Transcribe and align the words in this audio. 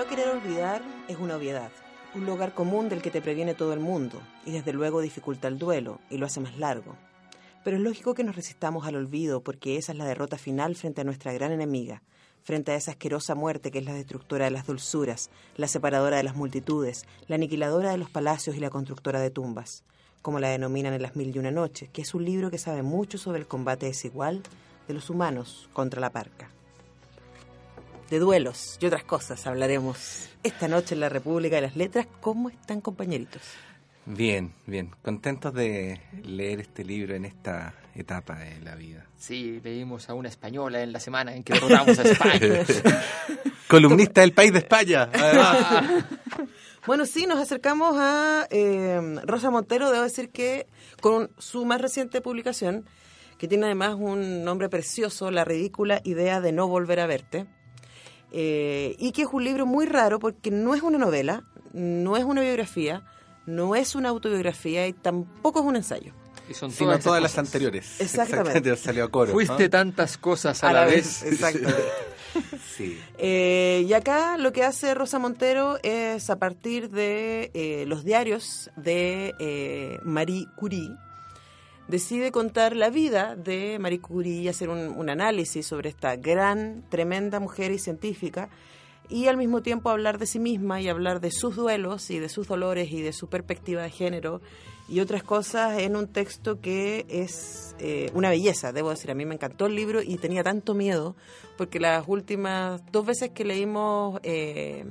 No 0.00 0.06
querer 0.06 0.30
olvidar 0.30 0.80
es 1.08 1.18
una 1.18 1.36
obviedad, 1.36 1.70
un 2.14 2.24
lugar 2.24 2.54
común 2.54 2.88
del 2.88 3.02
que 3.02 3.10
te 3.10 3.20
previene 3.20 3.52
todo 3.52 3.74
el 3.74 3.80
mundo 3.80 4.18
y 4.46 4.50
desde 4.50 4.72
luego 4.72 5.02
dificulta 5.02 5.46
el 5.46 5.58
duelo 5.58 6.00
y 6.08 6.16
lo 6.16 6.24
hace 6.24 6.40
más 6.40 6.56
largo. 6.56 6.96
Pero 7.64 7.76
es 7.76 7.82
lógico 7.82 8.14
que 8.14 8.24
nos 8.24 8.34
resistamos 8.34 8.86
al 8.86 8.96
olvido 8.96 9.42
porque 9.42 9.76
esa 9.76 9.92
es 9.92 9.98
la 9.98 10.06
derrota 10.06 10.38
final 10.38 10.74
frente 10.74 11.02
a 11.02 11.04
nuestra 11.04 11.34
gran 11.34 11.52
enemiga, 11.52 12.02
frente 12.42 12.72
a 12.72 12.76
esa 12.76 12.92
asquerosa 12.92 13.34
muerte 13.34 13.70
que 13.70 13.80
es 13.80 13.84
la 13.84 13.92
destructora 13.92 14.46
de 14.46 14.52
las 14.52 14.66
dulzuras, 14.66 15.28
la 15.56 15.68
separadora 15.68 16.16
de 16.16 16.22
las 16.22 16.34
multitudes, 16.34 17.04
la 17.28 17.34
aniquiladora 17.34 17.90
de 17.90 17.98
los 17.98 18.08
palacios 18.08 18.56
y 18.56 18.60
la 18.60 18.70
constructora 18.70 19.20
de 19.20 19.28
tumbas, 19.28 19.84
como 20.22 20.40
la 20.40 20.48
denominan 20.48 20.94
en 20.94 21.02
Las 21.02 21.14
Mil 21.14 21.36
y 21.36 21.38
Una 21.38 21.50
Noches, 21.50 21.90
que 21.90 22.00
es 22.00 22.14
un 22.14 22.24
libro 22.24 22.50
que 22.50 22.56
sabe 22.56 22.82
mucho 22.82 23.18
sobre 23.18 23.40
el 23.40 23.46
combate 23.46 23.84
desigual 23.84 24.42
de 24.88 24.94
los 24.94 25.10
humanos 25.10 25.68
contra 25.74 26.00
la 26.00 26.08
parca 26.08 26.48
de 28.10 28.18
duelos 28.18 28.76
y 28.80 28.86
otras 28.86 29.04
cosas 29.04 29.46
hablaremos 29.46 30.28
esta 30.42 30.66
noche 30.66 30.94
en 30.94 31.00
la 31.00 31.08
República 31.08 31.56
de 31.56 31.62
las 31.62 31.76
Letras. 31.76 32.08
¿Cómo 32.20 32.50
están, 32.50 32.80
compañeritos? 32.80 33.40
Bien, 34.04 34.52
bien. 34.66 34.90
Contentos 35.02 35.54
de 35.54 36.00
leer 36.24 36.60
este 36.60 36.84
libro 36.84 37.14
en 37.14 37.24
esta 37.24 37.72
etapa 37.94 38.36
de 38.40 38.60
la 38.60 38.74
vida. 38.74 39.06
Sí, 39.16 39.60
leímos 39.62 40.10
a 40.10 40.14
una 40.14 40.28
española 40.28 40.82
en 40.82 40.92
la 40.92 40.98
semana 40.98 41.34
en 41.34 41.44
que 41.44 41.52
derrotamos 41.52 41.98
a 42.00 42.02
España. 42.02 42.64
Columnista 43.68 44.22
del 44.22 44.32
País 44.32 44.52
de 44.52 44.58
España, 44.58 45.08
además. 45.12 46.04
Bueno, 46.86 47.04
sí, 47.04 47.26
nos 47.26 47.38
acercamos 47.38 47.94
a 47.98 48.46
eh, 48.50 49.20
Rosa 49.24 49.50
Montero. 49.50 49.90
Debo 49.90 50.02
decir 50.02 50.30
que 50.30 50.66
con 51.02 51.30
su 51.36 51.66
más 51.66 51.78
reciente 51.78 52.22
publicación, 52.22 52.86
que 53.36 53.46
tiene 53.46 53.66
además 53.66 53.96
un 53.98 54.44
nombre 54.44 54.70
precioso, 54.70 55.30
La 55.30 55.44
ridícula 55.44 56.00
idea 56.04 56.40
de 56.40 56.52
no 56.52 56.68
volver 56.68 57.00
a 57.00 57.06
verte 57.06 57.46
eh, 58.32 58.96
y 58.98 59.12
que 59.12 59.22
es 59.22 59.28
un 59.32 59.44
libro 59.44 59.66
muy 59.66 59.86
raro 59.86 60.18
porque 60.18 60.50
no 60.50 60.74
es 60.74 60.82
una 60.82 60.98
novela, 60.98 61.44
no 61.72 62.16
es 62.16 62.24
una 62.24 62.42
biografía, 62.42 63.02
no 63.46 63.74
es 63.74 63.94
una 63.94 64.08
autobiografía 64.08 64.86
y 64.86 64.92
tampoco 64.92 65.60
es 65.60 65.64
un 65.66 65.76
ensayo. 65.76 66.12
Y 66.48 66.54
son 66.54 66.72
Sino 66.72 66.98
todas, 66.98 67.22
las 67.22 67.38
anteriores. 67.38 68.00
Exactamente. 68.00 68.76
Salió 68.76 69.04
a 69.04 69.10
coro. 69.10 69.32
Fuiste 69.32 69.68
tantas 69.68 70.18
cosas 70.18 70.64
a, 70.64 70.72
la, 70.72 70.84
vez. 70.84 71.22
Exactamente. 71.22 71.82
sí. 72.76 72.98
Eh, 73.18 73.84
y 73.86 73.92
acá 73.92 74.36
lo 74.36 74.52
que 74.52 74.64
hace 74.64 74.94
Rosa 74.94 75.20
Montero 75.20 75.78
es 75.84 76.28
a 76.28 76.40
partir 76.40 76.90
de 76.90 77.52
eh, 77.54 77.84
los 77.86 78.04
diarios 78.04 78.70
de 78.76 80.00
Marie 80.02 80.46
Curie, 80.56 80.96
decide 81.90 82.30
contar 82.30 82.76
la 82.76 82.88
vida 82.88 83.34
de 83.34 83.78
Marie 83.80 84.00
Curie 84.00 84.42
y 84.42 84.48
hacer 84.48 84.68
un, 84.68 85.10
análisis 85.10 85.66
sobre 85.66 85.88
esta 85.88 86.16
gran, 86.16 86.84
tremenda 86.88 87.40
mujer 87.40 87.72
y 87.72 87.78
científica 87.78 88.48
y 89.08 89.26
al 89.26 89.36
mismo 89.36 89.60
tiempo 89.60 89.90
hablar 89.90 90.18
de 90.18 90.26
sí 90.26 90.38
misma 90.38 90.80
y 90.80 90.88
hablar 90.88 91.20
de 91.20 91.32
sus 91.32 91.56
duelos 91.56 92.10
y 92.10 92.20
de 92.20 92.28
sus 92.28 92.46
dolores 92.46 92.92
y 92.92 93.02
de 93.02 93.12
su 93.12 93.28
perspectiva 93.28 93.82
de 93.82 93.90
género 93.90 94.40
y 94.88 95.00
otras 95.00 95.24
cosas 95.24 95.80
en 95.80 95.96
un 95.96 96.06
texto 96.06 96.60
que 96.60 97.06
es 97.08 97.74
eh, 97.80 98.10
una 98.14 98.30
belleza, 98.30 98.72
debo 98.72 98.90
decir. 98.90 99.10
A 99.10 99.14
mí 99.14 99.24
me 99.24 99.34
encantó 99.34 99.66
el 99.66 99.74
libro 99.74 100.00
y 100.00 100.16
tenía 100.16 100.44
tanto 100.44 100.74
miedo 100.74 101.16
porque 101.56 101.80
las 101.80 102.06
últimas 102.06 102.80
dos 102.92 103.04
veces 103.04 103.30
que 103.30 103.44
leímos 103.44 104.20
eh, 104.22 104.84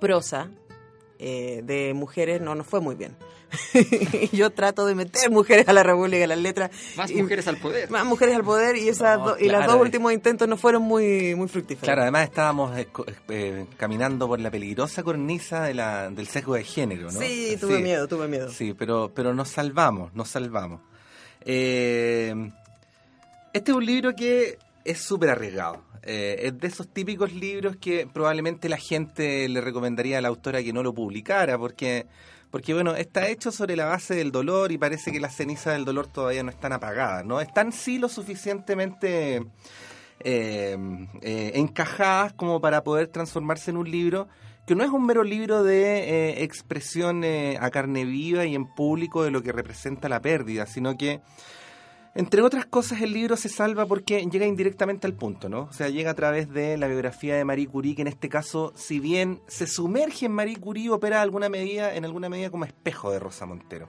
prosa 0.00 0.50
eh, 1.20 1.62
de 1.64 1.94
mujeres 1.94 2.40
no 2.40 2.56
nos 2.56 2.66
fue 2.66 2.80
muy 2.80 2.96
bien. 2.96 3.16
yo 4.32 4.50
trato 4.50 4.86
de 4.86 4.94
meter 4.94 5.30
mujeres 5.30 5.68
a 5.68 5.72
la 5.72 5.82
República 5.82 6.18
de 6.18 6.26
las 6.26 6.38
Letras. 6.38 6.70
Más 6.96 7.12
mujeres 7.12 7.46
al 7.48 7.56
poder. 7.56 7.90
Más 7.90 8.04
mujeres 8.04 8.36
al 8.36 8.44
poder 8.44 8.76
y, 8.76 8.88
esas 8.88 9.18
y 9.40 9.48
los 9.48 9.66
dos 9.66 9.76
últimos 9.76 10.12
intentos 10.12 10.48
no 10.48 10.56
fueron 10.56 10.82
muy, 10.82 11.34
muy 11.34 11.48
fructíferos. 11.48 11.84
Claro, 11.84 12.02
además 12.02 12.24
estábamos 12.24 12.76
eh, 12.78 12.88
eh, 13.28 13.66
caminando 13.76 14.26
por 14.28 14.40
la 14.40 14.50
peligrosa 14.50 15.02
cornisa 15.02 15.64
de 15.64 15.74
la, 15.74 16.10
del 16.10 16.26
sesgo 16.26 16.54
de 16.54 16.64
género, 16.64 17.10
¿no? 17.10 17.20
Sí, 17.20 17.56
tuve 17.60 17.80
miedo, 17.80 18.06
tuve 18.08 18.28
miedo. 18.28 18.50
Sí, 18.50 18.74
pero, 18.74 19.10
pero 19.14 19.34
nos 19.34 19.48
salvamos, 19.48 20.14
nos 20.14 20.28
salvamos. 20.28 20.80
Eh, 21.42 22.34
este 23.52 23.70
es 23.70 23.76
un 23.76 23.84
libro 23.84 24.14
que 24.14 24.58
es 24.84 24.98
súper 24.98 25.30
arriesgado. 25.30 25.82
es 26.02 26.58
de 26.58 26.66
esos 26.66 26.88
típicos 26.88 27.32
libros 27.32 27.76
que 27.76 28.08
probablemente 28.12 28.68
la 28.68 28.78
gente 28.78 29.48
le 29.48 29.60
recomendaría 29.60 30.18
a 30.18 30.20
la 30.20 30.28
autora 30.28 30.62
que 30.62 30.72
no 30.72 30.82
lo 30.82 30.94
publicara, 30.94 31.58
porque 31.58 32.06
porque 32.50 32.74
bueno, 32.74 32.94
está 32.94 33.28
hecho 33.28 33.52
sobre 33.52 33.76
la 33.76 33.86
base 33.86 34.14
del 34.14 34.32
dolor 34.32 34.72
y 34.72 34.78
parece 34.78 35.12
que 35.12 35.20
las 35.20 35.36
cenizas 35.36 35.74
del 35.74 35.84
dolor 35.84 36.08
todavía 36.08 36.42
no 36.42 36.50
están 36.50 36.72
apagadas, 36.72 37.24
¿no? 37.24 37.40
Están 37.40 37.72
sí 37.72 37.98
lo 37.98 38.08
suficientemente 38.08 39.42
eh, 40.22 40.76
eh, 41.22 41.52
encajadas 41.54 42.32
como 42.32 42.60
para 42.60 42.82
poder 42.82 43.08
transformarse 43.08 43.70
en 43.70 43.76
un 43.76 43.90
libro 43.90 44.28
que 44.66 44.74
no 44.74 44.84
es 44.84 44.90
un 44.90 45.06
mero 45.06 45.24
libro 45.24 45.64
de 45.64 45.82
eh, 45.82 46.44
expresión 46.44 47.24
a 47.24 47.70
carne 47.70 48.04
viva 48.04 48.44
y 48.44 48.54
en 48.54 48.66
público 48.66 49.24
de 49.24 49.30
lo 49.30 49.42
que 49.42 49.52
representa 49.52 50.08
la 50.08 50.20
pérdida, 50.20 50.66
sino 50.66 50.96
que 50.96 51.20
entre 52.14 52.42
otras 52.42 52.66
cosas, 52.66 53.00
el 53.02 53.12
libro 53.12 53.36
se 53.36 53.48
salva 53.48 53.86
porque 53.86 54.26
llega 54.26 54.44
indirectamente 54.44 55.06
al 55.06 55.14
punto, 55.14 55.48
¿no? 55.48 55.62
O 55.62 55.72
sea, 55.72 55.88
llega 55.88 56.10
a 56.10 56.14
través 56.14 56.50
de 56.52 56.76
la 56.76 56.88
biografía 56.88 57.36
de 57.36 57.44
Marie 57.44 57.68
Curie, 57.68 57.94
que 57.94 58.02
en 58.02 58.08
este 58.08 58.28
caso, 58.28 58.72
si 58.74 58.98
bien 58.98 59.40
se 59.46 59.66
sumerge 59.66 60.26
en 60.26 60.32
Marie 60.32 60.56
Curie, 60.56 60.90
opera 60.90 61.22
alguna 61.22 61.48
medida, 61.48 61.94
en 61.94 62.04
alguna 62.04 62.28
medida 62.28 62.50
como 62.50 62.64
espejo 62.64 63.12
de 63.12 63.20
Rosa 63.20 63.46
Montero. 63.46 63.88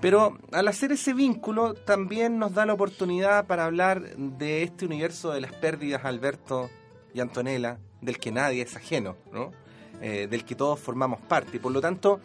Pero 0.00 0.38
al 0.52 0.68
hacer 0.68 0.92
ese 0.92 1.14
vínculo, 1.14 1.74
también 1.74 2.38
nos 2.38 2.54
da 2.54 2.66
la 2.66 2.74
oportunidad 2.74 3.46
para 3.46 3.66
hablar 3.66 4.16
de 4.16 4.62
este 4.62 4.86
universo 4.86 5.30
de 5.32 5.40
las 5.40 5.52
pérdidas, 5.52 6.04
Alberto 6.04 6.70
y 7.14 7.20
Antonella, 7.20 7.78
del 8.00 8.18
que 8.18 8.32
nadie 8.32 8.62
es 8.62 8.76
ajeno, 8.76 9.16
¿no? 9.32 9.52
Eh, 10.00 10.26
del 10.30 10.44
que 10.44 10.54
todos 10.54 10.80
formamos 10.80 11.20
parte. 11.20 11.58
Y 11.58 11.60
por 11.60 11.72
lo 11.72 11.80
tanto, 11.82 12.20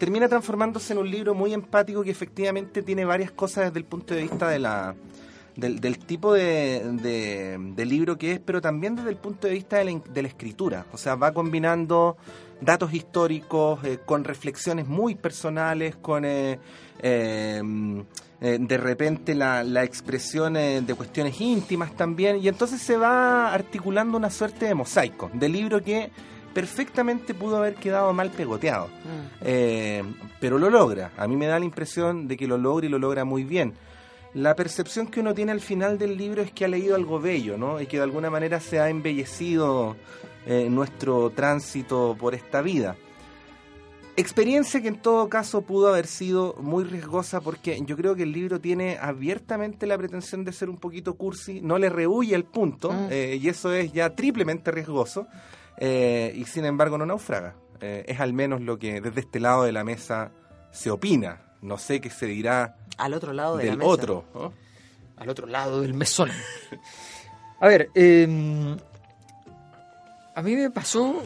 termina 0.00 0.28
transformándose 0.28 0.94
en 0.94 0.98
un 0.98 1.10
libro 1.10 1.34
muy 1.34 1.52
empático 1.52 2.02
que 2.02 2.10
efectivamente 2.10 2.82
tiene 2.82 3.04
varias 3.04 3.30
cosas 3.32 3.66
desde 3.66 3.80
el 3.80 3.84
punto 3.84 4.14
de 4.14 4.22
vista 4.22 4.48
de 4.48 4.58
la, 4.58 4.94
del, 5.56 5.98
tipo 5.98 6.32
de, 6.32 7.58
de, 7.76 7.84
libro 7.84 8.16
que 8.16 8.32
es, 8.32 8.40
pero 8.40 8.62
también 8.62 8.96
desde 8.96 9.10
el 9.10 9.16
punto 9.16 9.46
de 9.46 9.52
vista 9.52 9.76
de 9.76 10.22
la, 10.22 10.28
escritura. 10.28 10.86
O 10.94 10.96
sea, 10.96 11.16
va 11.16 11.32
combinando 11.32 12.16
datos 12.62 12.94
históricos 12.94 13.84
eh, 13.84 13.98
con 14.02 14.24
reflexiones 14.24 14.88
muy 14.88 15.16
personales, 15.16 15.96
con 15.96 16.24
eh, 16.24 16.58
eh, 17.02 17.62
de 18.40 18.76
repente 18.78 19.34
la, 19.34 19.62
la 19.62 19.84
expresión 19.84 20.54
de 20.54 20.94
cuestiones 20.96 21.38
íntimas 21.42 21.94
también, 21.94 22.38
y 22.38 22.48
entonces 22.48 22.80
se 22.80 22.96
va 22.96 23.52
articulando 23.52 24.16
una 24.16 24.30
suerte 24.30 24.64
de 24.64 24.74
mosaico, 24.74 25.30
de 25.34 25.50
libro 25.50 25.82
que 25.82 26.10
perfectamente 26.52 27.34
pudo 27.34 27.56
haber 27.56 27.74
quedado 27.74 28.12
mal 28.12 28.30
pegoteado. 28.30 28.86
Mm. 28.86 29.42
Eh, 29.42 30.02
pero 30.40 30.58
lo 30.58 30.70
logra. 30.70 31.12
A 31.16 31.26
mí 31.26 31.36
me 31.36 31.46
da 31.46 31.58
la 31.58 31.64
impresión 31.64 32.28
de 32.28 32.36
que 32.36 32.46
lo 32.46 32.58
logra 32.58 32.86
y 32.86 32.88
lo 32.88 32.98
logra 32.98 33.24
muy 33.24 33.44
bien. 33.44 33.74
La 34.34 34.54
percepción 34.54 35.08
que 35.08 35.20
uno 35.20 35.34
tiene 35.34 35.52
al 35.52 35.60
final 35.60 35.98
del 35.98 36.16
libro 36.16 36.42
es 36.42 36.52
que 36.52 36.64
ha 36.64 36.68
leído 36.68 36.94
algo 36.94 37.18
bello, 37.18 37.58
¿no? 37.58 37.80
Y 37.80 37.86
que 37.86 37.96
de 37.96 38.04
alguna 38.04 38.30
manera 38.30 38.60
se 38.60 38.78
ha 38.78 38.88
embellecido 38.88 39.96
eh, 40.46 40.68
nuestro 40.70 41.30
tránsito 41.30 42.16
por 42.18 42.34
esta 42.34 42.62
vida. 42.62 42.96
Experiencia 44.16 44.82
que 44.82 44.88
en 44.88 45.00
todo 45.00 45.28
caso 45.28 45.62
pudo 45.62 45.88
haber 45.88 46.06
sido 46.06 46.54
muy 46.60 46.84
riesgosa 46.84 47.40
porque 47.40 47.80
yo 47.86 47.96
creo 47.96 48.14
que 48.14 48.24
el 48.24 48.32
libro 48.32 48.60
tiene 48.60 48.98
abiertamente 49.00 49.86
la 49.86 49.96
pretensión 49.96 50.44
de 50.44 50.52
ser 50.52 50.68
un 50.68 50.76
poquito 50.76 51.14
cursi, 51.14 51.60
no 51.60 51.78
le 51.78 51.88
rehuye 51.88 52.34
el 52.34 52.44
punto 52.44 52.92
mm. 52.92 53.08
eh, 53.10 53.38
y 53.40 53.48
eso 53.48 53.72
es 53.72 53.92
ya 53.92 54.14
triplemente 54.14 54.70
riesgoso. 54.70 55.26
Eh, 55.80 56.32
y 56.36 56.44
sin 56.44 56.66
embargo 56.66 56.98
no 56.98 57.06
naufraga. 57.06 57.56
Eh, 57.80 58.04
es 58.06 58.20
al 58.20 58.34
menos 58.34 58.60
lo 58.60 58.78
que 58.78 59.00
desde 59.00 59.20
este 59.20 59.40
lado 59.40 59.64
de 59.64 59.72
la 59.72 59.82
mesa 59.82 60.30
se 60.70 60.90
opina. 60.90 61.40
No 61.62 61.78
sé 61.78 62.00
qué 62.00 62.10
se 62.10 62.26
dirá 62.26 62.76
al 63.00 63.14
otro 63.14 63.32
lado 63.32 63.56
del 63.56 63.80
otro. 63.82 64.24
Al 65.16 65.28
otro 65.28 65.46
lado 65.46 65.80
del 65.80 65.94
mesón. 65.94 66.30
A 67.60 67.66
ver, 67.66 67.90
em, 67.94 68.76
a 70.34 70.42
mí 70.42 70.56
me 70.56 70.70
pasó 70.70 71.22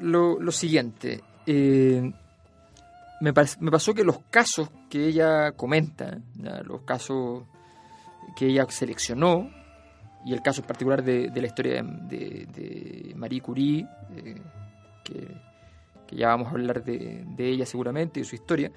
lo, 0.00 0.40
lo 0.40 0.50
siguiente. 0.50 1.22
Eh, 1.46 2.12
me, 3.20 3.32
me, 3.60 3.70
pasó 3.70 3.94
que 3.94 4.02
los 4.02 4.18
casos 4.30 4.68
que 4.90 5.06
ella 5.06 5.52
comenta, 5.52 6.18
los 6.64 6.82
casos 6.82 7.44
que 8.34 8.46
ella 8.46 8.66
seleccionó, 8.68 9.48
y 10.24 10.32
el 10.32 10.42
caso 10.42 10.60
en 10.60 10.66
particular 10.66 11.02
de, 11.02 11.30
la 11.34 11.46
historia 11.46 11.82
de, 11.82 13.12
Marie 13.16 13.40
Curie, 13.40 13.86
eh, 14.16 14.36
que, 15.04 15.26
ya 16.14 16.28
vamos 16.28 16.48
a 16.48 16.50
hablar 16.50 16.84
de, 16.84 17.24
ella 17.38 17.66
seguramente, 17.66 18.20
de 18.20 18.26
su 18.26 18.34
historia. 18.34 18.70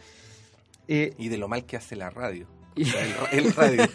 Eh, 0.87 1.13
y 1.17 1.29
de 1.29 1.37
lo 1.37 1.47
mal 1.47 1.65
que 1.65 1.77
hace 1.77 1.95
la 1.95 2.09
radio. 2.09 2.47
el, 3.31 3.53
radio. 3.53 3.83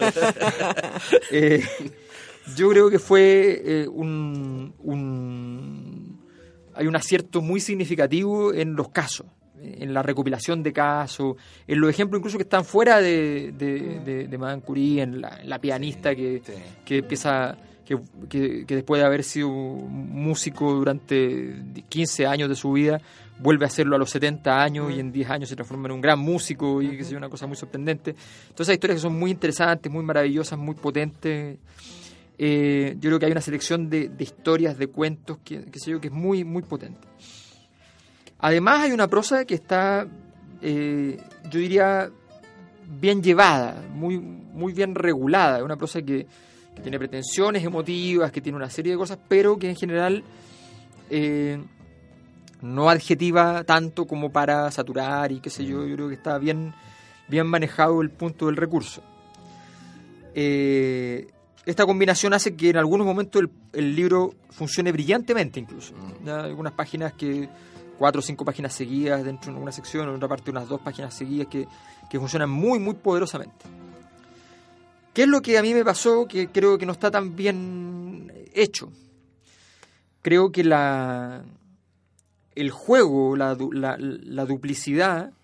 Eh, 1.31 1.63
yo 2.57 2.71
creo 2.71 2.91
que 2.91 2.99
fue 2.99 3.87
un, 3.89 4.75
Hay 6.75 6.87
un 6.87 6.97
acierto 6.97 7.41
muy 7.43 7.61
significativo 7.61 8.53
en 8.53 8.75
los 8.75 8.89
casos 8.89 9.27
en 9.79 9.95
la 9.95 10.03
recopilación 10.03 10.63
de 10.63 10.73
casos, 10.73 11.37
en 11.67 11.81
los 11.81 11.91
ejemplos 11.91 12.19
incluso 12.21 12.39
que 12.39 12.45
están 12.45 12.65
fuera 12.65 13.01
de, 13.01 13.53
de, 13.53 14.39
Madame 14.39 14.63
Curie, 14.63 15.03
en 15.03 15.21
la, 15.21 15.59
pianista 15.59 16.15
que, 16.15 16.43
que 16.85 16.99
empieza, 16.99 17.57
que, 17.85 17.99
que, 18.29 18.75
después 18.75 19.01
de 19.01 19.07
haber 19.07 19.23
sido 19.25 19.49
músico 19.51 20.73
durante 20.73 21.55
15 21.89 22.27
años 22.27 22.49
de 22.49 22.55
su 22.55 22.73
vida, 22.73 23.01
vuelve 23.39 23.65
a 23.65 23.69
hacerlo 23.69 23.97
a 23.97 23.99
los 23.99 24.11
70 24.11 24.63
años 24.63 24.93
y 24.93 25.01
en 25.01 25.13
10 25.13 25.31
años 25.31 25.49
se 25.49 25.57
transforma 25.57 25.89
en 25.89 25.93
un 25.93 26.01
gran 26.01 26.19
músico 26.19 26.83
y 26.83 26.97
que 26.97 27.05
sea 27.05 27.19
una 27.19 27.29
cosa 27.29 27.47
muy 27.47 27.57
sorprendente. 27.57 28.15
Entonces 28.49 28.69
hay 28.71 28.75
historias 28.75 28.97
que 28.97 29.03
son 29.03 29.19
muy 29.19 29.31
interesantes, 29.31 29.91
muy 29.91 30.05
maravillosas, 30.05 30.59
muy 30.59 30.75
potentes. 30.75 31.59
Eh, 32.39 32.97
yo 32.99 33.11
creo 33.11 33.19
que 33.19 33.27
hay 33.27 33.33
una 33.33 33.41
selección 33.41 33.91
de, 33.91 34.11
historias, 34.19 34.79
de 34.79 34.87
cuentos, 34.87 35.39
que, 35.45 35.65
que, 35.65 35.79
sé 35.79 35.91
yo, 35.91 36.01
que 36.01 36.09
es 36.09 36.15
muy, 36.15 36.45
muy 36.45 36.63
potente. 36.63 37.07
Además 38.41 38.81
hay 38.81 38.93
una 38.93 39.09
prosa 39.09 39.45
que 39.45 39.55
está, 39.55 40.07
eh, 40.63 41.19
yo 41.51 41.61
diría, 41.61 42.11
bien 43.01 43.23
llevada, 43.23 43.83
muy, 43.93 44.19
muy 44.19 44.73
bien 44.73 44.95
regulada, 44.95 45.63
una 45.63 45.77
prosa 45.77 46.03
que, 46.03 46.27
tiene 46.83 46.99
pretensiones 46.99 47.63
emotivas, 47.63 48.33
que 48.33 48.41
tiene 48.41 48.57
una 48.57 48.71
serie 48.71 48.93
de 48.93 48.99
cosas, 48.99 49.19
pero 49.29 49.59
que 49.59 49.69
en 49.69 49.77
general 49.77 50.25
eh, 51.11 51.63
no 52.63 52.89
adjetiva 52.89 53.65
tanto 53.65 54.07
como 54.07 54.31
para 54.33 54.71
saturar 54.71 55.31
y 55.31 55.41
qué 55.41 55.51
sé 55.51 55.67
yo, 55.67 55.87
yo 55.87 55.95
creo 55.95 56.09
que 56.09 56.15
está 56.15 56.39
bien, 56.39 56.73
bien 57.29 57.47
manejado 57.47 58.01
el 58.01 58.09
punto 58.09 58.47
del 58.47 58.57
recurso. 58.57 59.03
Eh, 60.35 61.29
esta 61.67 61.85
combinación 61.85 62.33
hace 62.33 62.57
que 62.57 62.71
en 62.71 62.77
algunos 62.77 63.07
momentos 63.07 63.43
el, 63.73 63.95
libro 63.95 64.35
funcione 64.51 64.93
brillantemente 64.93 65.61
incluso. 65.61 65.95
Mm. 66.25 66.29
Algunas 66.29 66.73
páginas 66.73 67.13
que 67.13 67.49
cuatro 68.01 68.21
o 68.21 68.23
cinco 68.23 68.47
páginas 68.47 68.73
seguidas 68.73 69.23
dentro 69.23 69.53
de 69.53 69.61
una 69.61 69.73
sección, 69.73 70.09
en 70.09 70.15
otra 70.15 70.27
parte 70.27 70.51
unas 70.51 70.67
dos 70.67 70.81
páginas 70.81 71.13
seguidas 71.13 71.49
que, 71.49 71.69
funcionan 72.19 72.49
muy, 72.49 72.79
muy 72.79 72.95
poderosamente. 72.95 73.67
¿Qué 75.13 75.25
es 75.25 75.29
lo 75.29 75.43
que 75.43 75.59
a 75.59 75.63
mí 75.63 75.75
me 75.75 75.85
pasó 75.85 76.27
que 76.27 76.49
creo 76.49 76.79
que 76.79 76.87
no 76.87 76.93
está 76.93 77.11
tan 77.11 77.37
bien 77.37 78.33
hecho? 78.55 78.91
Creo 80.23 80.51
que 80.51 80.65
la, 80.65 81.45
el 82.55 82.71
juego, 82.71 83.37
la, 83.37 83.55
la, 83.55 84.45
duplicidad, 84.47 85.35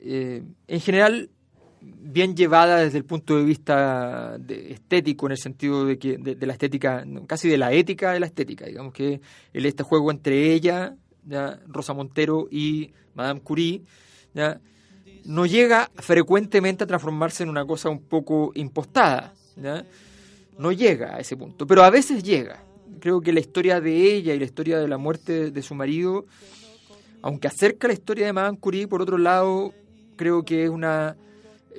eh, 0.00 0.42
en 0.68 0.80
general 0.80 1.28
bien 1.82 2.34
llevada 2.34 2.78
desde 2.78 2.96
el 2.96 3.04
punto 3.04 3.36
de 3.36 3.44
vista 3.44 4.38
estético, 4.48 5.26
en 5.26 5.32
el 5.32 5.38
sentido 5.38 5.84
de 5.84 5.98
que 5.98 6.16
de, 6.16 6.46
la 6.46 6.54
estética, 6.54 7.04
casi 7.26 7.46
de 7.46 7.58
la 7.58 7.72
ética 7.72 8.12
de 8.12 8.20
la 8.20 8.26
estética, 8.26 8.64
digamos 8.64 8.94
que 8.94 9.20
el, 9.52 9.66
este 9.66 9.82
juego 9.82 10.10
entre 10.10 10.54
ella 10.54 10.96
Rosa 11.66 11.92
Montero 11.94 12.48
y 12.50 12.92
Madame 13.14 13.40
Curie, 13.40 13.82
no 15.24 15.46
llega 15.46 15.90
frecuentemente 15.96 16.84
a 16.84 16.86
transformarse 16.86 17.42
en 17.42 17.50
una 17.50 17.66
cosa 17.66 17.88
un 17.88 18.00
poco 18.00 18.52
impostada. 18.54 19.34
No 20.58 20.72
llega 20.72 21.16
a 21.16 21.20
ese 21.20 21.36
punto, 21.36 21.66
pero 21.66 21.84
a 21.84 21.90
veces 21.90 22.22
llega. 22.22 22.62
Creo 23.00 23.20
que 23.20 23.32
la 23.32 23.40
historia 23.40 23.80
de 23.80 24.14
ella 24.14 24.34
y 24.34 24.38
la 24.38 24.44
historia 24.44 24.78
de 24.78 24.88
la 24.88 24.98
muerte 24.98 25.50
de 25.50 25.62
su 25.62 25.74
marido, 25.74 26.24
aunque 27.22 27.46
acerca 27.46 27.86
la 27.86 27.94
historia 27.94 28.26
de 28.26 28.32
Madame 28.32 28.58
Curie, 28.58 28.88
por 28.88 29.02
otro 29.02 29.18
lado, 29.18 29.72
creo 30.16 30.44
que 30.44 30.64
es 30.64 30.70
una... 30.70 31.16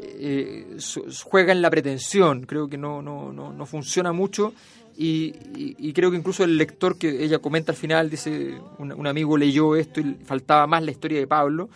Eh, 0.02 0.78
juega 1.26 1.52
en 1.52 1.62
la 1.62 1.70
pretensión, 1.70 2.46
creo 2.46 2.70
que 2.70 2.78
no, 2.78 3.02
no, 3.02 3.34
no, 3.34 3.52
no 3.52 3.66
funciona 3.66 4.14
mucho 4.14 4.54
y, 5.02 5.94
creo 5.94 6.12
que 6.12 6.18
incluso 6.18 6.44
el 6.44 6.58
lector 6.58 6.98
que 6.98 7.24
ella 7.24 7.40
comenta 7.40 7.72
al 7.72 7.78
final, 7.78 8.10
dice, 8.10 8.60
un, 8.80 9.08
amigo 9.08 9.38
leyó 9.38 9.78
esto 9.78 10.02
y 10.02 10.18
faltaba 10.26 10.68
más 10.68 10.84
la 10.84 10.92
historia 10.92 11.20
de 11.20 11.26
Pablo. 11.26 11.70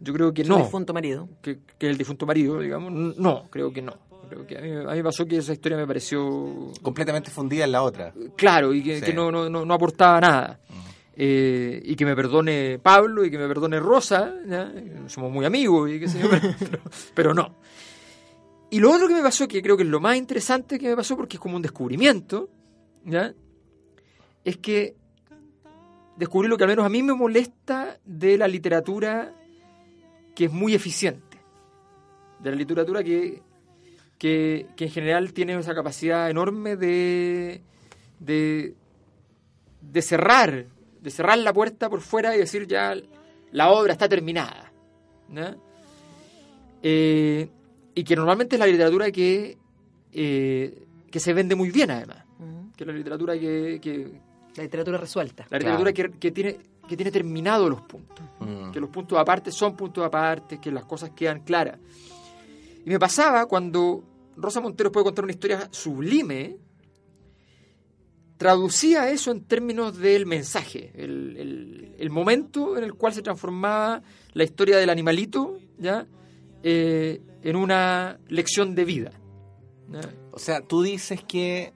Yo 0.00 0.12
creo 0.12 0.34
que 0.34 0.42
no. 0.42 0.56
El 0.56 0.64
difunto 0.64 0.92
marido. 0.92 1.28
Que, 1.40 1.60
el 1.78 1.96
difunto 1.96 2.26
marido, 2.26 2.58
digamos. 2.58 3.16
No, 3.16 3.44
creo 3.50 3.72
que 3.72 3.82
no. 3.82 3.94
Creo 4.28 4.46
que 4.48 4.58
a 4.58 4.60
mí, 4.60 4.70
a 4.72 4.94
mí 4.94 5.02
pasó 5.02 5.26
que 5.26 5.36
esa 5.36 5.52
historia 5.52 5.78
me 5.78 5.86
pareció... 5.86 6.72
Completamente 6.82 7.30
fundida 7.30 7.64
en 7.64 7.72
la 7.72 7.82
otra. 7.82 8.12
Claro, 8.34 8.74
y 8.74 8.82
que, 8.82 9.12
no, 9.12 9.30
no, 9.30 9.48
no, 9.48 9.74
aportaba 9.74 10.20
nada. 10.20 10.60
Eh, 11.14 11.80
y 11.84 11.94
que 11.94 12.04
me 12.04 12.16
perdone 12.16 12.80
Pablo 12.82 13.24
y 13.24 13.30
que 13.30 13.38
me 13.38 13.46
perdone 13.46 13.78
Rosa, 13.78 14.34
somos 15.06 15.30
muy 15.30 15.44
amigos, 15.44 15.88
y 15.90 16.00
qué 16.00 16.08
sé 16.08 16.18
yo, 16.20 16.28
pero 17.14 17.32
no. 17.32 17.56
Y 18.70 18.78
lo 18.78 18.92
otro 18.92 19.08
que 19.08 19.14
me 19.14 19.22
pasó, 19.22 19.48
que 19.48 19.62
creo 19.62 19.76
que 19.76 19.82
es 19.82 19.88
lo 19.88 20.00
más 20.00 20.16
interesante 20.16 20.78
que 20.78 20.88
me 20.88 20.96
pasó, 20.96 21.16
porque 21.16 21.36
es 21.36 21.40
como 21.40 21.56
un 21.56 21.62
descubrimiento, 21.62 22.48
¿ya? 23.04 23.34
es 24.44 24.56
que 24.58 24.96
descubrí 26.16 26.48
lo 26.48 26.56
que 26.56 26.64
al 26.64 26.70
menos 26.70 26.86
a 26.86 26.88
mí 26.88 27.02
me 27.02 27.14
molesta 27.14 27.98
de 28.04 28.38
la 28.38 28.46
literatura 28.46 29.34
que 30.34 30.46
es 30.46 30.52
muy 30.52 30.74
eficiente. 30.74 31.38
De 32.38 32.50
la 32.50 32.56
literatura 32.56 33.02
que, 33.02 33.42
que, 34.18 34.66
en 34.78 34.90
general 34.90 35.32
tiene 35.32 35.58
esa 35.58 35.74
capacidad 35.74 36.30
enorme 36.30 36.76
de, 36.76 37.62
de, 38.18 38.74
de 39.80 40.02
cerrar, 40.02 40.66
de 41.00 41.10
cerrar 41.10 41.38
la 41.38 41.52
puerta 41.52 41.90
por 41.90 42.00
fuera 42.00 42.34
y 42.34 42.38
decir 42.38 42.66
ya 42.66 42.94
la 43.52 43.70
obra 43.70 43.92
está 43.92 44.08
terminada. 44.08 44.72
¿no? 45.28 45.56
Y 47.94 48.04
que 48.04 48.16
normalmente 48.16 48.56
es 48.56 48.60
la 48.60 48.66
literatura 48.66 49.10
que, 49.10 49.58
eh, 50.12 50.86
que 51.10 51.20
se 51.20 51.32
vende 51.32 51.54
muy 51.54 51.70
bien 51.70 51.90
además, 51.90 52.24
que 52.76 52.84
es 52.84 52.86
la 52.86 52.92
literatura 52.92 53.38
que, 53.38 54.20
La 54.56 54.62
literatura 54.62 54.98
resuelta. 54.98 55.46
La 55.50 55.58
literatura 55.58 55.92
que, 55.92 56.30
tiene 56.30 56.58
que 56.88 56.96
tiene 56.96 57.12
terminados 57.12 57.70
los 57.70 57.82
puntos, 57.82 58.24
mm. 58.40 58.72
que 58.72 58.80
los 58.80 58.90
puntos 58.90 59.16
aparte 59.18 59.52
son 59.52 59.76
puntos 59.76 60.04
aparte, 60.04 60.60
que 60.60 60.72
las 60.72 60.84
cosas 60.84 61.10
quedan 61.10 61.40
claras. 61.40 61.78
Y 62.84 62.88
me 62.88 62.98
pasaba 62.98 63.46
cuando 63.46 64.02
Rosa 64.36 64.60
Montero 64.60 64.90
puede 64.90 65.04
contar 65.04 65.24
una 65.24 65.32
historia 65.32 65.68
sublime, 65.70 66.56
traducía 68.38 69.10
eso 69.10 69.30
en 69.30 69.44
términos 69.44 69.98
del 69.98 70.26
mensaje, 70.26 70.90
el, 70.94 71.94
el 71.96 72.10
momento 72.10 72.78
en 72.78 72.84
el 72.84 72.94
cual 72.94 73.12
se 73.12 73.20
transformaba 73.22 74.02
la 74.32 74.44
historia 74.44 74.78
del 74.78 74.88
animalito, 74.88 75.58
¿ya? 75.78 76.06
Eh, 76.62 77.20
en 77.42 77.56
una 77.56 78.18
lección 78.28 78.74
de 78.74 78.84
vida. 78.84 79.12
O 80.30 80.38
sea, 80.38 80.60
tú 80.60 80.82
dices 80.82 81.22
que 81.26 81.72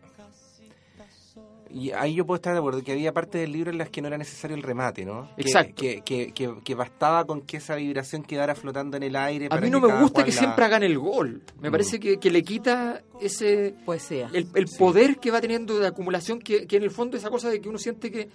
y 1.74 1.90
ahí 1.90 2.14
yo 2.14 2.24
puedo 2.24 2.36
estar 2.36 2.52
de 2.52 2.60
acuerdo, 2.60 2.84
que 2.84 2.92
había 2.92 3.12
partes 3.12 3.40
del 3.40 3.50
libro 3.50 3.72
en 3.72 3.78
las 3.78 3.90
que 3.90 4.00
no 4.00 4.06
era 4.06 4.16
necesario 4.16 4.56
el 4.56 4.62
remate, 4.62 5.04
¿no? 5.04 5.28
Exacto. 5.36 5.74
Que, 5.74 6.02
que, 6.02 6.32
que, 6.32 6.74
bastaba 6.76 7.24
con 7.24 7.40
que 7.40 7.56
esa 7.56 7.74
vibración 7.74 8.22
quedara 8.22 8.54
flotando 8.54 8.96
en 8.96 9.02
el 9.02 9.16
aire. 9.16 9.48
A 9.50 9.56
mí 9.56 9.70
no 9.70 9.80
me 9.80 9.92
gusta 10.00 10.24
que 10.24 10.30
siempre 10.30 10.64
hagan 10.64 10.84
el 10.84 10.96
gol. 10.96 11.42
Me 11.60 11.70
mm. 11.70 11.72
parece 11.72 11.98
que, 11.98 12.30
le 12.30 12.44
quita 12.44 13.02
ese... 13.20 13.74
Poesía. 13.84 14.30
El, 14.32 14.46
el 14.54 14.66
poder 14.78 15.16
que 15.18 15.32
va 15.32 15.40
teniendo 15.40 15.80
de 15.80 15.88
acumulación, 15.88 16.38
que, 16.38 16.64
en 16.70 16.82
el 16.84 16.92
fondo 16.92 17.16
esa 17.16 17.28
cosa 17.28 17.50
de 17.50 17.60
que 17.60 17.68
uno 17.68 17.78
siente 17.78 18.12
que, 18.12 18.28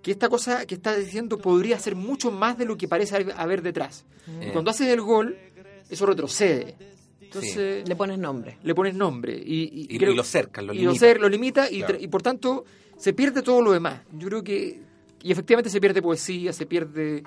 que 0.00 0.10
esta 0.10 0.30
cosa 0.30 0.64
que 0.64 0.76
está 0.76 0.96
diciendo 0.96 1.36
podría 1.36 1.78
ser 1.78 1.96
mucho 1.96 2.30
más 2.30 2.56
de 2.56 2.64
lo 2.64 2.78
que 2.78 2.88
parece 2.88 3.26
haber 3.36 3.60
detrás. 3.60 4.06
Y 4.40 4.52
cuando 4.52 4.70
haces 4.70 4.88
el 4.88 5.02
gol 5.02 5.36
eso 5.90 6.06
retrocede. 6.06 6.76
Entonces, 7.20 7.88
Le 7.88 7.96
pones 7.96 8.18
nombre. 8.18 8.58
Le 8.62 8.74
pones 8.74 8.94
nombre. 8.94 9.34
Y, 9.34 9.86
y, 9.88 9.98
lo 9.98 10.24
cerca, 10.24 10.62
lo 10.62 10.72
limita. 10.72 11.10
Y 11.10 11.14
lo, 11.14 11.20
lo 11.20 11.28
limita 11.28 11.70
y, 11.70 12.08
por 12.08 12.22
tanto 12.22 12.64
se 12.96 13.12
pierde 13.12 13.42
todo 13.42 13.62
lo 13.62 13.72
demás. 13.72 14.02
Yo 14.12 14.28
creo 14.28 14.42
que... 14.42 14.82
Y 15.22 15.32
efectivamente 15.32 15.70
se 15.70 15.80
pierde 15.80 16.02
poesía, 16.02 16.52
se 16.52 16.66
pierde 16.66 17.22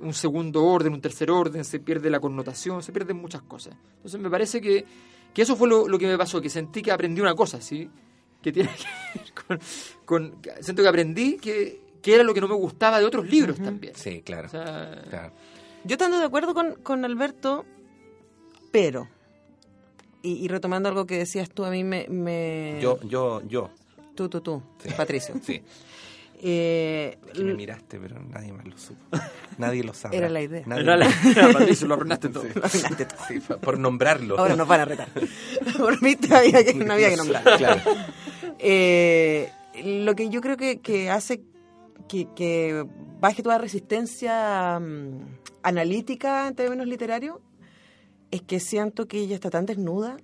un 0.00 0.14
segundo 0.14 0.64
orden, 0.64 0.92
un 0.92 1.00
tercer 1.00 1.30
orden, 1.30 1.64
se 1.64 1.80
pierde 1.80 2.08
la 2.08 2.20
connotación, 2.20 2.82
se 2.82 2.92
pierden 2.92 3.16
muchas 3.16 3.42
cosas. 3.42 3.74
Entonces 3.96 4.20
me 4.20 4.30
parece 4.30 4.60
que, 4.60 4.84
que 5.34 5.42
eso 5.42 5.56
fue 5.56 5.68
lo, 5.68 5.88
lo, 5.88 5.98
que 5.98 6.06
me 6.06 6.16
pasó, 6.16 6.40
que 6.40 6.50
sentí 6.50 6.82
que 6.82 6.92
aprendí 6.92 7.20
una 7.20 7.34
cosa, 7.34 7.60
¿sí? 7.60 7.90
Que 8.40 8.52
tiene 8.52 8.70
que 8.70 8.84
ver 9.48 9.60
con... 10.04 10.36
siento 10.60 10.82
que 10.82 10.88
aprendí 10.88 11.36
que, 11.36 11.80
que, 12.00 12.14
era 12.14 12.22
lo 12.22 12.32
que 12.32 12.40
no 12.40 12.48
me 12.48 12.54
gustaba 12.54 13.00
de 13.00 13.06
otros 13.06 13.28
libros 13.28 13.58
también. 13.58 13.94
Sí, 13.96 14.22
claro. 14.22 14.48
claro. 14.50 15.32
Yo 15.84 15.94
estando 15.94 16.18
de 16.18 16.24
acuerdo 16.24 16.54
con, 16.54 16.74
con 16.82 17.04
Alberto, 17.04 17.64
pero, 18.70 19.08
y, 20.22 20.48
retomando 20.48 20.88
algo 20.88 21.06
que 21.06 21.18
decías 21.18 21.50
tú, 21.50 21.64
a 21.64 21.70
mí 21.70 21.84
me, 21.84 22.78
Yo, 22.80 22.98
yo, 23.02 23.42
yo. 23.46 23.70
Tú, 24.14 24.28
tú, 24.28 24.40
tú, 24.40 24.62
Patricio. 24.96 25.34
sí. 25.42 25.62
Eh, 26.40 27.18
me 27.36 27.54
miraste, 27.54 27.98
pero 27.98 28.20
nadie 28.20 28.52
más 28.52 28.66
lo 28.66 28.78
supo. 28.78 29.00
Nadie 29.58 29.82
lo 29.82 29.92
sabe. 29.92 30.16
Era 30.16 30.28
la 30.28 30.40
idea. 30.40 30.62
Era 30.66 30.96
la 30.96 31.08
lo 31.08 31.94
arruinaste 31.94 32.28
todo. 32.28 32.44
por 33.60 33.78
nombrarlo. 33.78 34.38
Ahora 34.38 34.54
nos 34.54 34.68
van 34.68 34.82
a 34.82 34.84
retar. 34.84 35.08
por 35.76 36.00
mí 36.00 36.14
todavía 36.14 36.64
que, 36.64 36.74
no 36.74 36.92
había 36.92 37.10
que 37.10 37.16
nombrarlo. 37.16 37.56
Claro. 37.56 37.80
Eh, 38.60 39.50
lo 39.84 40.14
que 40.14 40.28
yo 40.28 40.40
creo 40.40 40.56
que, 40.56 40.80
que 40.80 41.10
hace 41.10 41.42
que, 42.08 42.28
que, 42.36 42.84
baje 43.20 43.42
toda 43.42 43.58
resistencia 43.58 44.78
um, 44.80 45.18
analítica 45.62 46.46
en 46.46 46.54
términos 46.54 46.86
literarios 46.86 47.38
es 48.30 48.42
que 48.42 48.60
siento 48.60 49.06
que 49.06 49.18
ella 49.18 49.34
está 49.34 49.50
tan 49.50 49.66
desnuda 49.66 50.16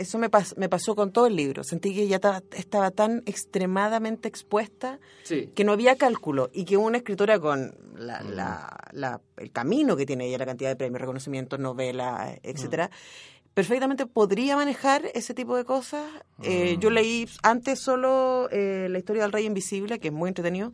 eso 0.00 0.18
me, 0.18 0.30
me 0.56 0.68
pasó 0.70 0.96
con 0.96 1.12
todo 1.12 1.26
el 1.26 1.36
libro. 1.36 1.62
Sentí 1.62 1.94
que 1.94 2.02
ella 2.02 2.20
estaba 2.52 2.90
tan 2.90 3.22
extremadamente 3.26 4.28
expuesta 4.28 4.98
que 5.28 5.64
no 5.64 5.72
había 5.72 5.96
cálculo 5.96 6.48
y 6.54 6.64
que 6.64 6.78
una 6.78 6.96
escritora 6.96 7.38
con 7.38 7.74
la, 7.96 8.20
mm. 8.22 9.40
el 9.42 9.52
camino 9.52 9.96
que 9.96 10.06
tiene 10.06 10.26
ella, 10.26 10.38
la 10.38 10.46
cantidad 10.46 10.70
de 10.70 10.76
premios, 10.76 11.02
reconocimientos, 11.02 11.58
novelas, 11.60 12.38
etcétera, 12.42 12.86
mm. 12.86 13.48
perfectamente 13.52 14.06
podría 14.06 14.56
manejar 14.56 15.04
ese 15.12 15.34
tipo 15.34 15.54
de 15.54 15.66
cosas. 15.66 16.08
Eh, 16.42 16.78
yo 16.80 16.90
mm. 16.90 16.94
leí 16.94 17.28
antes 17.42 17.78
solo 17.78 18.48
eh, 18.50 18.88
la 18.88 18.98
historia 18.98 19.24
del 19.24 19.32
Rey 19.32 19.44
Invisible, 19.44 19.98
que 19.98 20.08
es 20.08 20.14
muy 20.14 20.28
entretenido, 20.28 20.72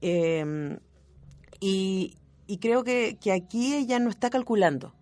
em, 0.00 0.78
y, 1.60 2.16
creo 2.60 2.82
que, 2.82 3.16
que 3.20 3.30
aquí 3.30 3.76
ella 3.76 4.00
no 4.00 4.10
está 4.10 4.28
calculando. 4.28 4.92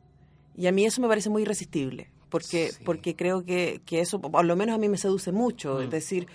Y 0.56 0.66
a 0.66 0.72
mí 0.72 0.84
eso 0.84 1.00
me 1.00 1.08
parece 1.08 1.30
muy 1.30 1.42
irresistible 1.42 2.10
porque, 2.34 2.72
porque 2.84 3.14
creo 3.14 3.44
que, 3.44 3.80
que, 3.86 4.00
eso, 4.00 4.20
por 4.20 4.44
lo 4.44 4.56
menos 4.56 4.74
a 4.74 4.78
mí 4.78 4.88
me 4.88 4.96
seduce 4.96 5.30
mucho. 5.30 5.80
Es 5.80 5.86
mm. 5.86 5.90
decir, 5.90 6.26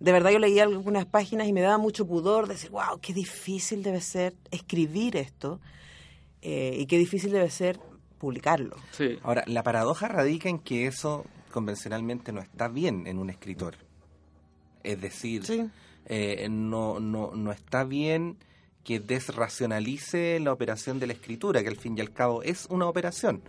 de 0.00 0.12
verdad 0.12 0.30
yo 0.30 0.38
leía 0.38 0.64
algunas 0.64 1.06
páginas 1.06 1.48
y 1.48 1.54
me 1.54 1.62
daba 1.62 1.78
mucho 1.78 2.06
pudor 2.06 2.46
decir, 2.46 2.68
wow, 2.68 3.00
qué 3.00 3.14
difícil 3.14 3.82
debe 3.82 4.02
ser 4.02 4.34
escribir 4.50 5.16
esto 5.16 5.62
eh, 6.42 6.76
y 6.78 6.84
qué 6.84 6.98
difícil 6.98 7.32
debe 7.32 7.48
ser 7.48 7.80
publicarlo. 8.18 8.76
Ahora, 9.22 9.44
la 9.46 9.62
paradoja 9.62 10.08
radica 10.08 10.50
en 10.50 10.58
que 10.58 10.86
eso 10.86 11.24
convencionalmente 11.50 12.32
no 12.32 12.42
está 12.42 12.68
bien 12.68 13.06
en 13.06 13.18
un 13.18 13.30
escritor. 13.30 13.76
Es 14.82 15.00
decir, 15.00 15.42
eh, 16.04 16.48
no, 16.50 17.00
no, 17.00 17.32
no 17.34 17.50
está 17.50 17.84
bien 17.84 18.36
que 18.86 19.00
desracionalice 19.00 20.38
la 20.38 20.52
operación 20.52 21.00
de 21.00 21.08
la 21.08 21.12
escritura, 21.12 21.60
que 21.60 21.68
al 21.68 21.76
fin 21.76 21.98
y 21.98 22.00
al 22.00 22.12
cabo 22.12 22.44
es 22.44 22.66
una 22.70 22.86
operación 22.86 23.42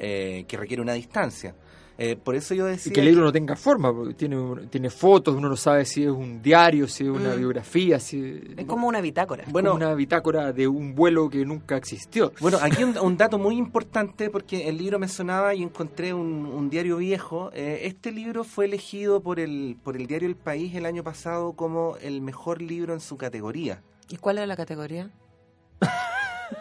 eh, 0.00 0.46
que 0.48 0.56
requiere 0.56 0.80
una 0.80 0.94
distancia. 0.94 1.54
Eh, 1.98 2.16
por 2.16 2.36
eso 2.36 2.54
yo 2.54 2.64
decía... 2.64 2.90
Y 2.90 2.94
que 2.94 3.00
el 3.00 3.06
libro 3.06 3.24
no 3.24 3.32
tenga 3.32 3.54
forma, 3.54 3.92
porque 3.92 4.14
tiene, 4.14 4.38
tiene 4.70 4.88
fotos, 4.88 5.34
uno 5.34 5.48
no 5.50 5.56
sabe 5.56 5.84
si 5.84 6.04
es 6.04 6.10
un 6.10 6.40
diario, 6.40 6.88
si 6.88 7.04
es 7.04 7.10
una 7.10 7.34
mm. 7.34 7.38
biografía, 7.38 8.00
si... 8.00 8.40
Es 8.56 8.64
como 8.64 8.88
una 8.88 9.02
bitácora. 9.02 9.44
Bueno, 9.48 9.74
una 9.74 9.92
bitácora 9.94 10.52
de 10.52 10.68
un 10.68 10.94
vuelo 10.94 11.28
que 11.28 11.44
nunca 11.44 11.76
existió. 11.76 12.32
Bueno, 12.40 12.58
aquí 12.62 12.82
un, 12.82 12.96
un 12.96 13.16
dato 13.18 13.36
muy 13.38 13.58
importante, 13.58 14.30
porque 14.30 14.68
el 14.68 14.78
libro 14.78 14.98
me 14.98 15.08
sonaba 15.08 15.54
y 15.54 15.62
encontré 15.62 16.14
un, 16.14 16.70
diario 16.70 16.96
viejo. 16.96 17.50
Eh, 17.52 17.80
este 17.82 18.10
libro 18.10 18.42
fue 18.44 18.64
elegido 18.64 19.20
por 19.20 19.38
el, 19.38 19.76
por 19.82 19.96
el 19.96 20.06
diario 20.06 20.28
El 20.28 20.36
País 20.36 20.74
el 20.74 20.86
año 20.86 21.02
pasado 21.02 21.52
como 21.52 21.96
el 22.00 22.22
mejor 22.22 22.62
libro 22.62 22.94
en 22.94 23.00
su 23.00 23.18
categoría. 23.18 23.82
¿Y 24.08 24.16
cuál 24.16 24.38
era 24.38 24.46
la 24.46 24.56
categoría? 24.56 25.10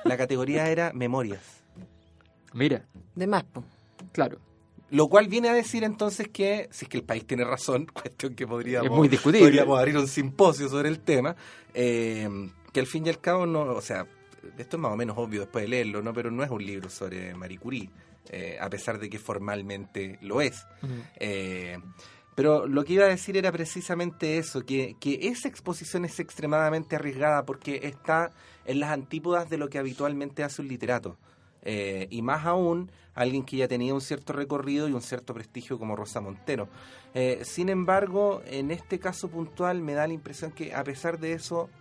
La 0.03 0.17
categoría 0.17 0.69
era 0.69 0.91
Memorias. 0.93 1.41
Mira. 2.53 2.85
De 3.15 3.27
más, 3.27 3.45
Claro. 4.11 4.39
Lo 4.89 5.09
cual 5.09 5.27
viene 5.27 5.49
a 5.49 5.53
decir 5.53 5.83
entonces 5.83 6.29
que, 6.29 6.69
si 6.71 6.85
es 6.85 6.89
que 6.89 6.97
el 6.97 7.03
país 7.03 7.25
tiene 7.25 7.43
razón, 7.43 7.85
cuestión 7.93 8.35
que 8.35 8.47
podríamos, 8.47 8.89
es 8.89 8.95
muy 8.95 9.07
discutible. 9.09 9.47
podríamos 9.47 9.79
abrir 9.79 9.97
un 9.97 10.07
simposio 10.07 10.69
sobre 10.69 10.87
el 10.89 10.99
tema, 10.99 11.35
eh, 11.73 12.29
que 12.71 12.79
al 12.79 12.87
fin 12.87 13.05
y 13.05 13.09
al 13.09 13.19
cabo 13.19 13.45
no, 13.45 13.63
o 13.63 13.81
sea, 13.81 14.07
esto 14.57 14.77
es 14.77 14.81
más 14.81 14.93
o 14.93 14.95
menos 14.95 15.17
obvio 15.17 15.41
después 15.41 15.63
de 15.63 15.69
leerlo, 15.69 16.01
¿no? 16.01 16.13
Pero 16.13 16.31
no 16.31 16.43
es 16.43 16.49
un 16.49 16.65
libro 16.65 16.89
sobre 16.89 17.35
Marie 17.35 17.57
Curie, 17.57 17.89
eh, 18.29 18.57
a 18.61 18.69
pesar 18.69 18.97
de 18.97 19.09
que 19.09 19.19
formalmente 19.19 20.19
lo 20.21 20.39
es. 20.41 20.65
eh, 21.17 21.77
pero 22.37 22.67
lo 22.67 22.85
que 22.85 22.93
iba 22.93 23.05
a 23.05 23.07
decir 23.07 23.35
era 23.35 23.51
precisamente 23.51 24.37
eso, 24.37 24.63
que, 24.63 24.95
que 24.99 25.27
esa 25.27 25.47
exposición 25.47 26.05
es 26.05 26.19
extremadamente 26.19 26.95
arriesgada 26.95 27.43
porque 27.47 27.79
está 27.81 28.31
en 28.63 28.79
las 28.79 28.91
antípodas 28.91 29.49
de 29.49 29.57
lo 29.57 29.69
que 29.69 29.79
habitualmente 29.79 30.43
hace 30.43 30.61
un 30.61 30.67
literato. 30.67 31.17
Eh, 31.63 32.05
y 32.11 32.21
más 32.21 32.45
aún 32.45 32.91
alguien 33.15 33.43
que 33.43 33.57
ya 33.57 33.67
tenía 33.67 33.91
un 33.95 34.01
cierto 34.01 34.33
recorrido 34.33 34.87
y 34.87 34.93
un 34.93 35.01
cierto 35.01 35.33
prestigio 35.33 35.79
como 35.79 35.95
Rosa 35.95 36.21
Montero. 36.21 36.69
Eh, 37.15 37.41
sin 37.43 37.69
embargo, 37.69 38.43
en 38.45 38.69
este 38.69 38.99
caso 38.99 39.29
puntual 39.29 39.81
me 39.81 39.95
da 39.95 40.05
la 40.05 40.13
impresión 40.13 40.51
que 40.51 40.75
a 40.75 40.83
pesar 40.83 41.17
de 41.17 41.33
eso 41.33 41.71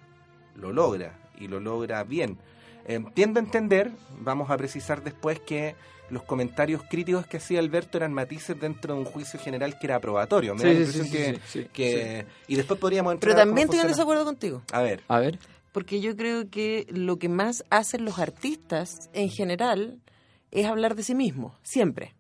lo 0.55 0.73
logra 0.73 1.21
y 1.39 1.49
lo 1.49 1.61
logra 1.61 2.03
bien. 2.03 2.39
Eh, 2.87 3.05
tiendo 3.13 3.41
a 3.41 3.43
entender, 3.43 3.93
vamos 4.21 4.49
a 4.51 4.57
precisar 4.57 5.05
después 5.05 5.39
que 5.39 5.77
los 6.11 6.23
comentarios 6.23 6.83
críticos 6.89 7.27
que 7.27 7.39
hacía 7.39 7.59
Alberto 7.59 7.99
eran 7.99 8.13
matices 8.13 8.59
dentro 8.59 8.95
de 8.95 9.01
un 9.01 9.07
juicio 9.07 9.39
general 9.41 9.79
que 9.79 9.87
era 9.87 9.97
aprobatorio. 9.97 10.55
Me 10.55 10.63
da 10.63 10.69
la 10.69 10.75
impresión 10.81 11.69
que, 11.73 12.27
Y 12.49 12.57
después 12.57 12.79
podríamos 12.79 13.15
entrar 13.15 13.35
Pero 13.35 13.47
también 13.47 13.67
estoy 13.67 13.81
en 13.81 13.89
desacuerdo 13.89 14.25
contigo. 14.25 14.63
A 14.73 14.83
ver. 14.83 15.03
A 15.09 15.19
ver. 15.19 15.39
Porque 15.73 16.01
yo 16.01 16.17
creo 16.17 16.49
que 16.49 16.87
lo 16.91 17.19
que 17.19 17.29
más 17.29 17.65
hacen 17.71 18.05
los 18.05 18.19
artistas 18.19 19.11
en 19.13 19.29
general 19.29 20.01
es 20.51 20.67
hablar 20.67 20.95
de 20.95 21.03
sí 21.03 21.15
mismos, 21.15 21.53
siempre. 21.63 22.15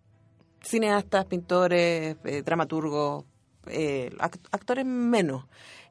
Cineastas, 0.63 1.25
pintores, 1.27 2.17
eh, 2.25 2.43
dramaturgos, 2.45 3.25
eh, 3.67 4.11
actores 4.19 4.85
menos. 4.85 5.45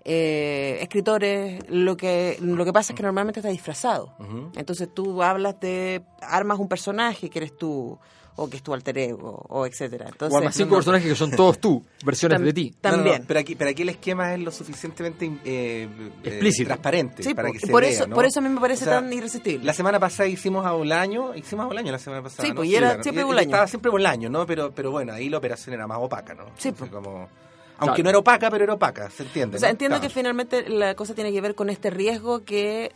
Eh, 0.07 0.77
escritores, 0.81 1.67
lo 1.67 1.97
que, 1.97 2.37
lo 2.39 2.63
que 2.63 2.71
pasa 2.71 2.93
es 2.93 2.97
que 2.97 3.01
normalmente 3.01 3.39
está 3.39 3.49
disfrazado. 3.49 4.13
Entonces 4.55 4.87
tú 4.93 5.23
hablas 5.23 5.59
de, 5.59 6.03
armas 6.21 6.59
un 6.59 6.67
personaje 6.67 7.27
que 7.27 7.39
eres 7.39 7.57
tú, 7.57 7.97
o 8.35 8.47
que 8.47 8.57
es 8.57 8.61
tu 8.61 8.71
alter 8.71 8.95
ego, 8.99 9.43
o 9.49 9.65
etcétera. 9.65 10.05
Entonces, 10.07 10.31
o 10.31 10.37
armas 10.37 10.53
cinco 10.53 10.75
personajes 10.75 11.09
que 11.09 11.15
son 11.15 11.31
todos 11.31 11.57
tú, 11.57 11.83
versiones 12.05 12.39
de 12.39 12.53
ti. 12.53 12.75
También. 12.79 13.23
pero, 13.27 13.39
aquí, 13.39 13.55
pero 13.55 13.71
aquí 13.71 13.81
el 13.81 13.89
esquema 13.89 14.35
es 14.35 14.41
lo 14.41 14.51
suficientemente 14.51 15.25
eh, 15.43 15.89
eh 16.23 16.53
transparente 16.65 17.33
para 17.33 17.51
que 17.51 17.59
se 17.59 17.67
por 17.67 17.81
vea, 17.81 17.89
eso, 17.89 18.07
Por 18.07 18.25
eso 18.25 18.41
a 18.41 18.43
mí 18.43 18.49
me 18.49 18.61
parece 18.61 18.85
tan 18.85 19.11
irresistible. 19.11 19.65
La 19.65 19.73
semana 19.73 19.99
pasada 19.99 20.29
hicimos 20.29 20.67
a 20.67 20.73
Bolaño, 20.73 21.33
hicimos 21.33 21.63
a 21.63 21.67
Bolaño 21.67 21.91
la 21.91 21.97
semana 21.97 22.21
pasada. 22.21 22.47
Sí, 22.47 22.53
pues 22.53 22.69
y 22.69 22.75
era 22.75 23.01
siempre 23.01 23.23
Bolaño. 23.23 23.47
Estaba 23.47 23.65
siempre 23.65 23.89
Bolaño, 23.89 24.29
¿no? 24.29 24.45
Pero, 24.45 24.71
pero 24.71 24.91
bueno, 24.91 25.13
ahí 25.13 25.29
la 25.29 25.39
operación 25.39 25.73
era 25.73 25.87
más 25.87 25.97
opaca, 25.99 26.35
¿no? 26.35 26.45
Sí, 26.59 26.71
pues. 26.73 26.91
como 26.91 27.27
aunque 27.77 28.03
no 28.03 28.09
era 28.09 28.19
opaca, 28.19 28.49
pero 28.49 28.63
era 28.63 28.73
opaca, 28.73 29.09
se 29.09 29.23
entiende. 29.23 29.57
O 29.57 29.59
sea, 29.59 29.69
entiendo 29.69 29.99
que 30.01 30.09
finalmente 30.09 30.69
la 30.69 30.95
cosa 30.95 31.13
tiene 31.13 31.31
que 31.31 31.41
ver 31.41 31.55
con 31.55 31.69
este 31.69 31.89
riesgo 31.89 32.43
que 32.43 32.91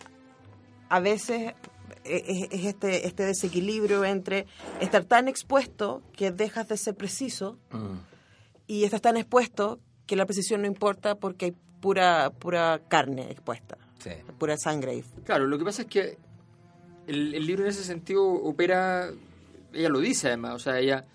a 0.89 0.99
veces 0.99 1.53
es, 2.03 2.47
este, 2.51 3.07
este 3.07 3.25
desequilibrio 3.25 4.03
entre 4.05 4.45
estar 4.79 5.05
tan 5.05 5.27
expuesto 5.27 6.01
que 6.15 6.31
dejas 6.31 6.67
de 6.67 6.77
ser 6.77 6.95
preciso 6.95 7.57
mm. 7.71 7.97
y 8.67 8.83
estás 8.83 9.01
tan 9.01 9.17
expuesto 9.17 9.79
que 10.05 10.15
la 10.15 10.25
precisión 10.25 10.61
no 10.61 10.67
importa 10.67 11.15
porque 11.15 11.45
hay 11.45 11.55
pura, 11.81 12.31
pura 12.31 12.81
carne 12.87 13.29
expuesta, 13.31 13.77
pura 14.37 14.57
sangre. 14.57 15.03
Claro, 15.23 15.45
lo 15.45 15.57
que 15.57 15.65
pasa 15.65 15.83
es 15.83 15.87
que 15.87 16.17
el, 17.07 17.35
el 17.35 17.45
libro 17.45 17.63
en 17.63 17.69
ese 17.69 17.83
sentido 17.83 18.23
opera, 18.25 19.09
ella 19.73 19.89
lo 19.89 19.99
dice 19.99 20.27
además, 20.27 20.55
o 20.55 20.59
sea, 20.59 20.79
ella 20.79 21.05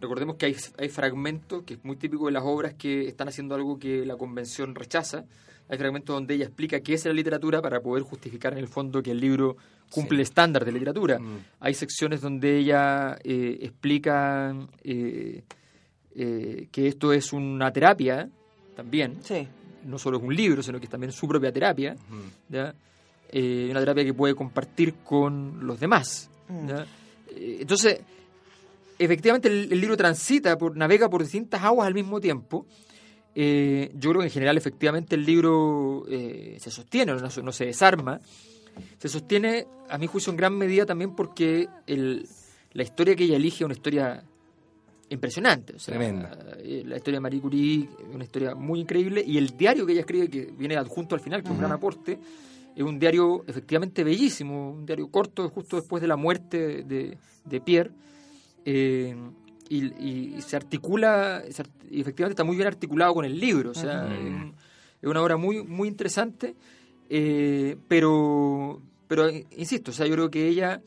Recordemos 0.00 0.36
que 0.36 0.46
hay, 0.46 0.56
hay 0.78 0.88
fragmentos, 0.88 1.62
que 1.64 1.74
es 1.74 1.84
muy 1.84 1.96
típico 1.96 2.26
de 2.26 2.32
las 2.32 2.42
obras 2.44 2.74
que 2.74 3.08
están 3.08 3.28
haciendo 3.28 3.54
algo 3.54 3.78
que 3.78 4.04
la 4.04 4.16
convención 4.16 4.74
rechaza. 4.74 5.24
Hay 5.68 5.78
fragmentos 5.78 6.14
donde 6.14 6.34
ella 6.34 6.44
explica 6.44 6.80
qué 6.80 6.94
es 6.94 7.04
la 7.06 7.12
literatura 7.12 7.62
para 7.62 7.80
poder 7.80 8.02
justificar 8.02 8.52
en 8.52 8.58
el 8.58 8.68
fondo 8.68 9.02
que 9.02 9.12
el 9.12 9.20
libro 9.20 9.56
cumple 9.90 10.16
el 10.16 10.22
estándar 10.22 10.64
de 10.64 10.72
literatura. 10.72 11.18
Mm. 11.18 11.38
Hay 11.60 11.74
secciones 11.74 12.20
donde 12.20 12.58
ella 12.58 13.16
eh, 13.24 13.58
explica 13.62 14.54
eh, 14.82 15.42
eh, 16.14 16.68
que 16.70 16.88
esto 16.88 17.12
es 17.12 17.32
una 17.32 17.72
terapia 17.72 18.28
también. 18.76 19.18
No 19.84 19.98
solo 19.98 20.18
es 20.18 20.22
un 20.22 20.34
libro, 20.34 20.62
sino 20.62 20.78
que 20.78 20.84
es 20.84 20.90
también 20.90 21.12
su 21.12 21.28
propia 21.28 21.52
terapia. 21.52 21.96
una 22.50 23.80
terapia 23.80 24.04
que 24.04 24.14
puede 24.14 24.34
compartir 24.34 24.94
con 25.04 25.66
los 25.66 25.80
demás. 25.80 26.28
Mm. 26.48 26.68
entonces, 27.60 28.00
efectivamente 28.98 29.48
el, 29.48 29.80
libro 29.80 29.96
transita, 29.96 30.56
por, 30.58 30.76
navega 30.76 31.08
por 31.08 31.22
distintas 31.22 31.62
aguas 31.62 31.86
al 31.86 31.94
mismo 31.94 32.20
tiempo. 32.20 32.66
Eh, 33.34 33.90
yo 33.94 34.10
creo 34.10 34.20
que 34.20 34.28
en 34.28 34.32
general 34.32 34.56
efectivamente 34.56 35.16
el 35.16 35.24
libro 35.24 36.04
eh, 36.08 36.56
se 36.60 36.70
sostiene, 36.70 37.14
no, 37.14 37.52
se 37.52 37.66
desarma. 37.66 38.20
Se 38.98 39.08
sostiene, 39.08 39.66
a 39.88 39.98
mi 39.98 40.06
juicio, 40.06 40.30
en 40.30 40.36
gran 40.36 40.56
medida 40.56 40.84
también 40.84 41.14
porque 41.14 41.68
la 41.86 42.82
historia 42.82 43.14
que 43.14 43.24
ella 43.24 43.36
elige 43.36 43.58
es 43.58 43.62
una 43.62 43.74
historia 43.74 44.24
impresionante. 45.10 45.74
Tremenda. 45.74 46.56
Eh, 46.58 46.82
la 46.84 46.96
historia 46.96 47.18
de 47.18 47.20
Marie 47.20 47.40
Curie 47.40 47.88
es 48.08 48.14
una 48.14 48.24
historia 48.24 48.54
muy 48.54 48.80
increíble 48.80 49.22
y 49.24 49.38
el 49.38 49.56
diario 49.56 49.86
que 49.86 49.92
ella 49.92 50.00
escribe, 50.00 50.28
que 50.28 50.52
viene 50.56 50.76
adjunto 50.76 51.14
al 51.14 51.20
final, 51.20 51.42
que 51.42 51.48
es 51.48 51.52
un 51.52 51.58
gran 51.58 51.72
aporte, 51.72 52.18
es 52.74 52.82
un 52.82 52.98
diario 52.98 53.44
efectivamente 53.46 54.02
bellísimo, 54.02 54.72
un 54.72 54.86
diario 54.86 55.08
corto, 55.08 55.48
justo 55.50 55.76
después 55.76 56.00
de 56.00 56.08
la 56.08 56.16
muerte 56.16 56.82
de, 56.82 57.16
de 57.44 57.60
Pierre 57.60 57.92
eh, 58.64 59.16
y, 59.68 60.40
se 60.40 60.56
articula, 60.56 61.42
y 61.90 62.00
efectivamente 62.00 62.32
está 62.32 62.44
muy 62.44 62.56
bien 62.56 62.68
articulado 62.68 63.14
con 63.14 63.24
el 63.24 63.38
libro, 63.38 63.70
o 63.70 63.74
sea, 63.74 64.08
es, 65.02 65.08
una 65.08 65.22
obra 65.22 65.36
muy, 65.36 65.62
muy 65.62 65.88
interesante. 65.88 66.54
Eh, 67.10 67.76
pero, 67.88 68.80
pero, 69.06 69.28
insisto, 69.30 69.90
o 69.90 69.94
sea, 69.94 70.06
yo 70.06 70.14
creo 70.14 70.30
que 70.30 70.48
ella, 70.48 70.80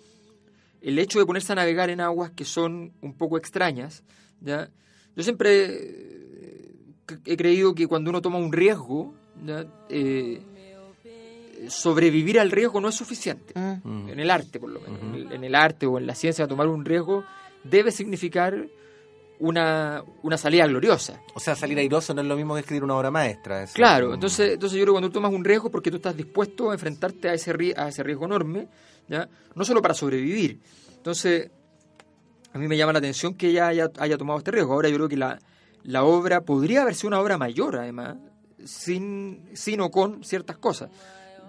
el 0.82 0.98
hecho 1.00 1.20
de 1.20 1.26
ponerse 1.26 1.54
a 1.54 1.56
navegar 1.56 1.90
en 1.90 2.02
aguas 2.02 2.32
que 2.32 2.46
son 2.46 2.92
un 3.02 3.14
poco 3.14 3.38
extrañas, 3.38 4.04
¿ya? 4.42 4.70
yo 5.16 5.24
siempre 5.24 5.66
eh, 5.66 6.72
he 7.26 7.38
creído 7.38 7.76
que 7.76 7.88
cuando 7.88 8.10
uno 8.10 8.22
toma 8.22 8.38
un 8.38 8.52
riesgo, 8.52 9.14
eh, 9.90 10.42
sobrevivir 11.70 12.40
al 12.40 12.52
riesgo 12.52 12.82
no 12.82 12.90
es 12.90 12.96
suficiente. 12.96 13.54
Mm. 13.84 14.10
En 14.10 14.20
el 14.20 14.32
arte, 14.32 14.60
por 14.60 14.70
lo 14.70 14.80
menos. 14.80 15.32
en, 15.32 15.44
el, 15.44 15.56
arte 15.56 15.86
o 15.86 15.98
en 15.98 16.08
la 16.08 16.16
ciencia, 16.16 16.48
tomar 16.48 16.68
un 16.68 16.86
riesgo 16.86 17.24
debe 17.70 17.92
significar 17.92 18.68
una, 19.40 20.04
una 20.24 20.38
salida 20.38 20.66
gloriosa. 20.68 21.22
O 21.36 21.40
sea, 21.40 21.56
salir 21.56 21.78
airoso 21.78 22.14
no 22.14 22.22
es 22.22 22.28
lo 22.28 22.36
mismo 22.36 22.54
que 22.56 22.62
escribir 22.62 22.84
una 22.84 22.96
obra 22.96 23.12
maestra. 23.12 23.66
Claro, 23.68 24.14
entonces, 24.14 24.54
entonces 24.54 24.78
yo 24.78 24.84
creo 24.84 24.94
que 24.94 24.96
cuando 24.96 25.10
tú 25.10 25.14
tomas 25.14 25.34
un 25.34 25.44
riesgo 25.44 25.70
porque 25.70 25.92
tú 25.92 25.98
estás 25.98 26.16
dispuesto 26.16 26.72
a 26.72 26.74
enfrentarte 26.74 27.30
a 27.30 27.34
ese, 27.34 27.52
a 27.78 27.88
ese 27.88 28.04
riesgo 28.04 28.26
enorme, 28.26 28.68
¿ya? 29.08 29.30
no 29.54 29.64
solo 29.64 29.82
para 29.82 29.94
sobrevivir. 29.94 30.60
Entonces, 30.96 31.52
a 32.54 32.58
mí 32.58 32.68
me 32.68 32.78
llama 32.78 32.94
la 32.94 33.00
atención 33.00 33.36
que 33.36 33.50
ella 33.50 33.68
haya, 33.68 33.92
haya 34.00 34.18
tomado 34.18 34.40
este 34.40 34.52
riesgo. 34.52 34.74
Ahora 34.74 34.90
yo 34.90 34.96
creo 34.96 35.10
que 35.10 35.18
la, 35.18 35.40
la 35.84 36.04
obra 36.04 36.42
podría 36.42 36.82
haber 36.82 36.96
sido 36.96 37.10
una 37.10 37.22
obra 37.22 37.38
mayor, 37.38 37.78
además, 37.78 38.18
sin, 38.66 39.50
sin 39.54 39.82
o 39.82 39.92
con 39.92 40.24
ciertas 40.24 40.58
cosas. 40.58 40.90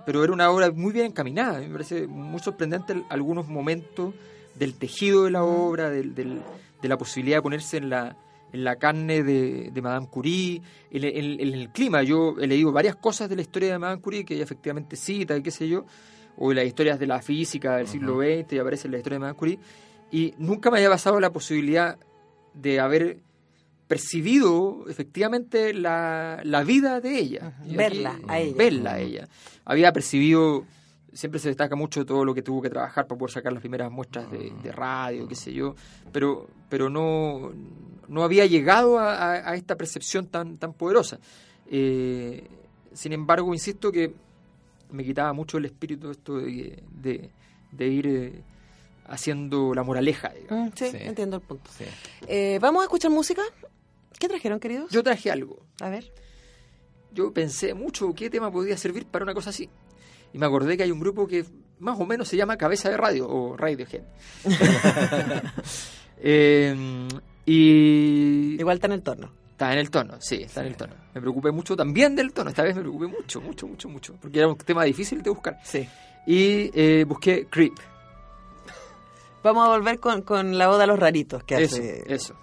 Pero 0.05 0.23
era 0.25 0.33
una 0.33 0.51
obra 0.51 0.71
muy 0.71 0.93
bien 0.93 1.07
encaminada. 1.07 1.61
Me 1.61 1.69
parece 1.69 2.07
muy 2.07 2.41
sorprendente 2.41 3.05
algunos 3.11 3.47
momentos 3.49 4.15
del 4.59 4.75
tejido 4.75 5.25
de 5.25 5.31
la 5.31 5.45
obra, 5.45 5.91
del, 5.91 6.15
del 6.15 6.43
de 6.81 6.89
la 6.89 6.99
posibilidad 6.99 7.39
de 7.39 7.43
ponerse 7.43 7.77
en 7.77 7.91
la, 7.91 8.17
en 8.53 8.65
la 8.65 8.77
carne 8.77 9.23
de, 9.23 9.71
de 9.73 9.83
Madame 9.83 10.09
Curie, 10.09 10.63
en, 10.91 11.05
el 11.05 11.71
clima. 11.71 12.03
Yo 12.03 12.37
he 12.41 12.47
leído 12.47 12.73
varias 12.73 12.97
cosas 12.97 13.29
de 13.29 13.37
la 13.37 13.43
historia 13.43 13.73
de 13.73 13.79
Madame 13.79 14.01
Curie 14.01 14.25
que 14.25 14.35
ella 14.35 14.45
efectivamente 14.45 14.97
cita 14.97 15.37
y 15.37 15.43
qué 15.43 15.51
sé 15.51 15.69
yo, 15.69 15.85
o 16.37 16.51
de 16.51 16.57
las 16.57 16.67
historias 16.67 16.99
de 16.99 17.07
la 17.07 17.21
física 17.21 17.77
del 17.77 17.89
siglo 17.89 18.21
XX 18.21 18.53
y 18.53 18.59
aparece 18.59 18.89
en 18.89 18.93
la 18.93 18.99
historia 18.99 19.17
de 19.17 19.21
Madame 19.21 19.39
Curie, 19.39 19.59
y 20.11 20.35
nunca 20.39 20.71
me 20.71 20.79
había 20.79 20.91
pasado 20.91 21.21
la 21.21 21.31
posibilidad 21.31 21.99
de 22.55 22.81
haber 22.81 23.19
percibido 23.87 24.85
efectivamente 24.89 25.73
la, 25.73 26.41
la 26.45 26.63
vida 26.63 27.01
de 27.01 27.19
ella. 27.19 27.55
Verla 27.65 28.19
a 28.29 28.39
ella. 28.39 28.55
Verla 28.57 28.93
a 28.95 29.01
ella. 29.01 29.29
Había 29.65 29.93
percibido 29.93 30.65
siempre 31.13 31.41
se 31.41 31.49
destaca 31.49 31.75
mucho 31.77 32.05
todo 32.05 32.25
lo 32.25 32.35
que 32.35 32.43
tuvo 32.43 32.63
que 32.63 32.71
trabajar 32.71 33.07
para 33.07 33.19
poder 33.19 33.33
sacar 33.33 33.53
las 33.53 33.61
primeras 33.61 33.91
muestras 33.91 34.31
de, 34.31 34.73
radio, 34.73 35.27
qué 35.27 35.35
sé 35.35 35.53
yo, 35.53 35.75
pero, 36.13 36.49
pero 36.69 36.91
no, 36.91 37.53
no 38.09 38.23
había 38.23 38.47
llegado 38.47 38.99
a, 38.99 39.55
esta 39.55 39.77
percepción 39.77 40.27
tan, 40.27 40.59
tan 40.59 40.73
poderosa. 40.73 41.19
Eh, 41.71 42.47
sin 42.93 43.13
embargo, 43.13 43.53
insisto 43.53 43.93
que 43.93 44.13
me 44.91 45.05
quitaba 45.05 45.33
mucho 45.33 45.59
el 45.59 45.67
espíritu 45.67 46.11
esto 46.11 46.39
de, 46.39 46.83
de, 47.73 47.89
ir 47.89 48.07
eh, 48.07 48.43
haciendo 49.07 49.75
la 49.75 49.83
moraleja. 49.83 50.33
Mm, 50.49 50.69
sí, 50.75 50.87
entiendo 50.93 51.37
el 51.37 51.43
punto. 51.43 51.71
Eh, 52.27 52.59
¿Vamos 52.61 52.83
a 52.83 52.85
escuchar 52.85 53.11
música? 53.11 53.43
¿Qué 54.19 54.29
trajeron, 54.29 54.59
queridos? 54.59 54.91
Yo 54.91 55.03
traje 55.03 55.31
algo. 55.31 55.59
A 55.81 55.89
ver. 55.89 56.13
Yo 57.13 57.33
pensé 57.33 57.75
mucho 57.75 58.13
qué 58.15 58.29
tema 58.31 58.51
podría 58.51 58.77
servir 58.77 59.07
para 59.07 59.25
una 59.25 59.35
cosa 59.35 59.51
así 59.51 59.69
y 60.33 60.39
me 60.39 60.47
acordé 60.47 60.77
que 60.77 60.83
hay 60.83 60.91
un 60.91 61.01
grupo 61.01 61.27
que 61.27 61.45
más 61.81 61.99
o 61.99 62.07
menos 62.07 62.29
se 62.29 62.37
llama 62.37 62.57
Cabeza 62.57 62.91
de 62.91 62.97
Radio 62.97 63.29
o 63.29 63.57
Radiohead. 63.57 64.03
eh, 66.19 67.09
y... 67.47 68.57
Igual 68.59 68.77
está 68.77 68.87
en 68.89 68.93
el 68.93 69.03
tono. 69.03 69.33
Está 69.51 69.73
en 69.73 69.79
el 69.79 69.91
tono, 69.91 70.15
sí, 70.21 70.43
está 70.43 70.61
en 70.61 70.69
el 70.69 70.77
tono. 70.77 70.95
Me 71.15 71.21
preocupé 71.21 71.51
mucho 71.51 71.77
también 71.77 72.15
del 72.15 72.33
tono, 72.33 72.51
esta 72.51 72.63
vez 72.63 72.77
me 72.77 72.83
preocupé 72.83 73.09
mucho, 73.09 73.41
mucho, 73.41 73.67
mucho, 73.67 73.89
mucho, 73.89 74.15
porque 74.21 74.39
era 74.39 74.47
un 74.47 74.57
tema 74.57 74.85
difícil 74.85 75.21
de 75.21 75.31
buscar. 75.31 75.59
Sí. 75.65 75.89
Y 76.27 76.71
eh, 76.75 77.05
busqué 77.05 77.47
Creep. 77.47 77.75
Vamos 79.43 79.67
a 79.67 79.71
volver 79.71 79.99
con, 79.99 80.23
con 80.23 80.57
la 80.59 80.71
oda 80.71 80.85
a 80.85 80.87
los 80.87 80.99
raritos 80.99 81.43
que 81.43 81.57
eso, 81.57 81.77
hace... 81.77 82.05
Eso. 82.07 82.37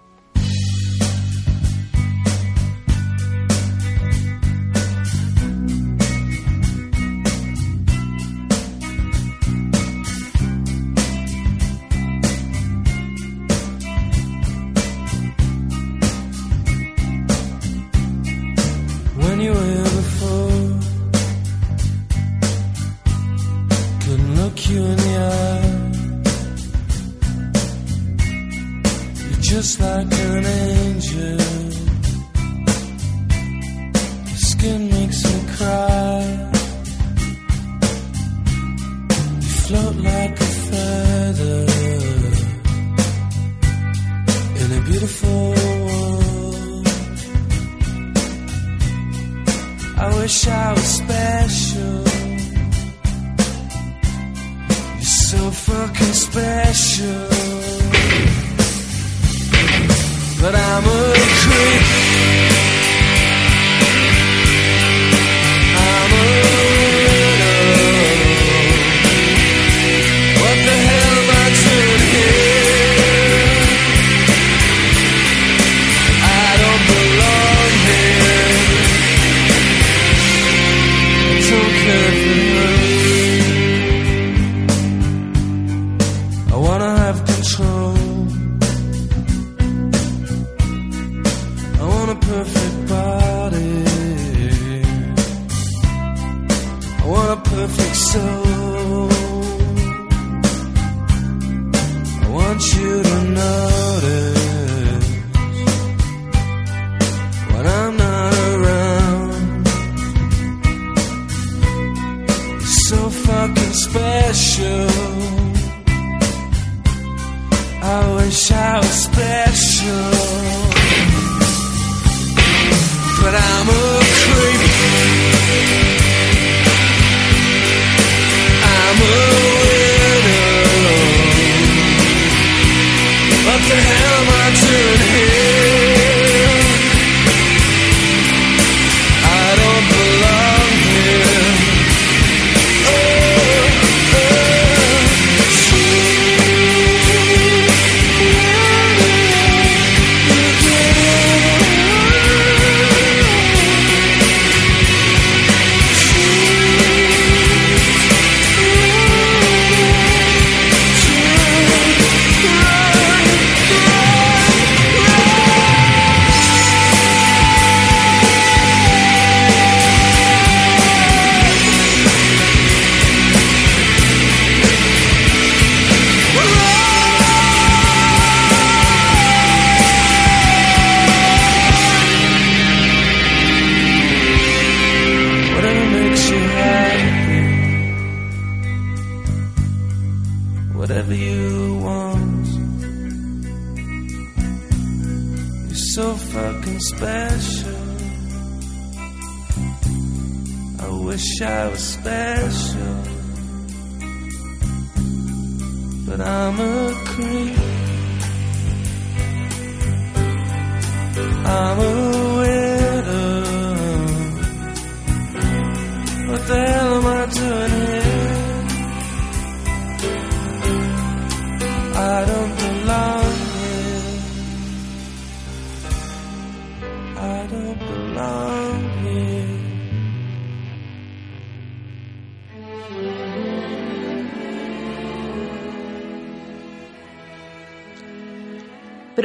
I 201.46 201.68
was 201.68 201.80
special, 201.80 202.25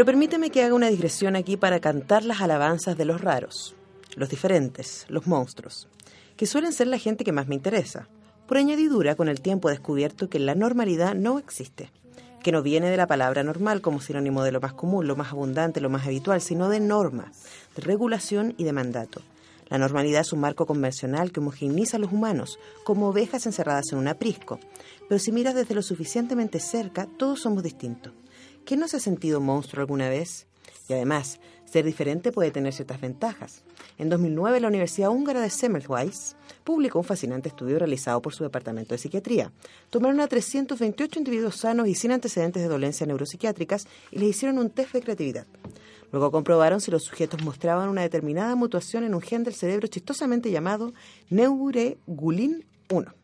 Pero 0.02 0.14
permíteme 0.14 0.50
que 0.50 0.64
haga 0.64 0.74
una 0.74 0.90
digresión 0.90 1.36
aquí 1.36 1.58
para 1.58 1.80
cantar 1.80 2.26
las 2.26 2.42
alabanzas 2.42 2.98
de 2.98 3.06
los 3.06 3.22
raros, 3.22 3.76
los 4.16 4.30
diferentes, 4.30 5.06
los 5.10 5.28
monstruos, 5.28 5.90
que 6.36 6.48
suelen 6.48 6.74
ser 6.74 6.88
la 6.88 6.98
gente 6.98 7.24
que 7.24 7.32
más 7.32 7.48
me 7.48 7.54
interesa. 7.54 8.08
Por 8.48 8.58
añadidura, 8.58 9.14
con 9.14 9.30
el 9.30 9.42
tiempo 9.42 9.70
he 9.70 9.74
descubierto 9.74 10.28
que 10.28 10.40
la 10.40 10.56
normalidad 10.56 11.14
no 11.14 11.38
existe, 11.38 11.92
que 12.42 12.52
no 12.52 12.64
viene 12.64 12.90
de 12.90 12.98
la 12.98 13.06
palabra 13.06 13.44
normal 13.44 13.82
como 13.82 14.02
sinónimo 14.02 14.42
de 14.42 14.52
lo 14.52 14.60
más 14.60 14.74
común, 14.74 15.06
lo 15.06 15.16
más 15.16 15.34
abundante, 15.34 15.82
lo 15.82 15.92
más 15.92 16.08
habitual, 16.08 16.42
sino 16.42 16.68
de 16.68 16.80
norma, 16.80 17.32
de 17.76 17.84
regulación 17.84 18.56
y 18.58 18.64
de 18.64 18.74
mandato. 18.74 19.22
La 19.70 19.78
normalidad 19.78 20.22
es 20.22 20.34
un 20.34 20.40
marco 20.40 20.66
convencional 20.66 21.32
que 21.32 21.42
homogeneiza 21.42 21.98
a 21.98 22.00
los 22.00 22.12
humanos, 22.12 22.58
como 22.86 23.10
ovejas 23.10 23.46
encerradas 23.46 23.92
en 23.92 24.00
un 24.00 24.08
aprisco. 24.08 24.60
Pero 25.08 25.20
si 25.20 25.32
miras 25.32 25.54
desde 25.54 25.76
lo 25.76 25.84
suficientemente 25.84 26.60
cerca, 26.60 27.06
todos 27.20 27.42
somos 27.42 27.62
distintos. 27.62 28.14
¿Quién 28.66 28.80
no 28.80 28.88
se 28.88 28.98
ha 28.98 29.00
sentido 29.00 29.42
monstruo 29.42 29.82
alguna 29.82 30.10
vez? 30.10 30.48
Y 30.88 30.94
además, 30.94 31.40
ser 31.66 31.86
diferente 31.86 32.32
puede 32.32 32.52
tener 32.52 32.74
ciertas 32.74 33.00
ventajas. 33.00 33.64
En 33.98 34.10
2009, 34.10 34.60
la 34.60 34.68
Universidad 34.68 35.10
Húngara 35.10 35.42
de 35.42 35.50
Semmelweis 35.50 36.36
publicó 36.64 37.00
un 37.00 37.06
fascinante 37.06 37.50
estudio 37.50 37.80
realizado 37.80 38.22
por 38.22 38.34
su 38.34 38.44
departamento 38.44 38.94
de 38.94 38.98
psiquiatría. 38.98 39.52
Tomaron 39.90 40.20
a 40.20 40.28
328 40.28 41.20
individuos 41.20 41.56
sanos 41.56 41.88
y 41.88 41.96
sin 41.96 42.12
antecedentes 42.12 42.62
de 42.62 42.68
dolencias 42.68 43.08
neuropsiquiátricas 43.08 43.88
y 44.12 44.20
les 44.20 44.30
hicieron 44.30 44.58
un 44.58 44.70
test 44.70 44.94
de 44.94 45.02
creatividad. 45.02 45.48
Luego 46.12 46.30
comprobaron 46.30 46.82
si 46.82 46.92
los 46.92 47.04
sujetos 47.04 47.42
mostraban 47.42 47.88
una 47.88 48.02
determinada 48.02 48.56
mutación 48.56 49.06
en 49.06 49.16
un 49.16 49.22
gen 49.22 49.44
del 49.44 49.54
cerebro 49.54 49.88
chistosamente 49.88 50.52
llamado 50.52 50.94
Neuregulin 51.30 52.66
1. 52.90 53.21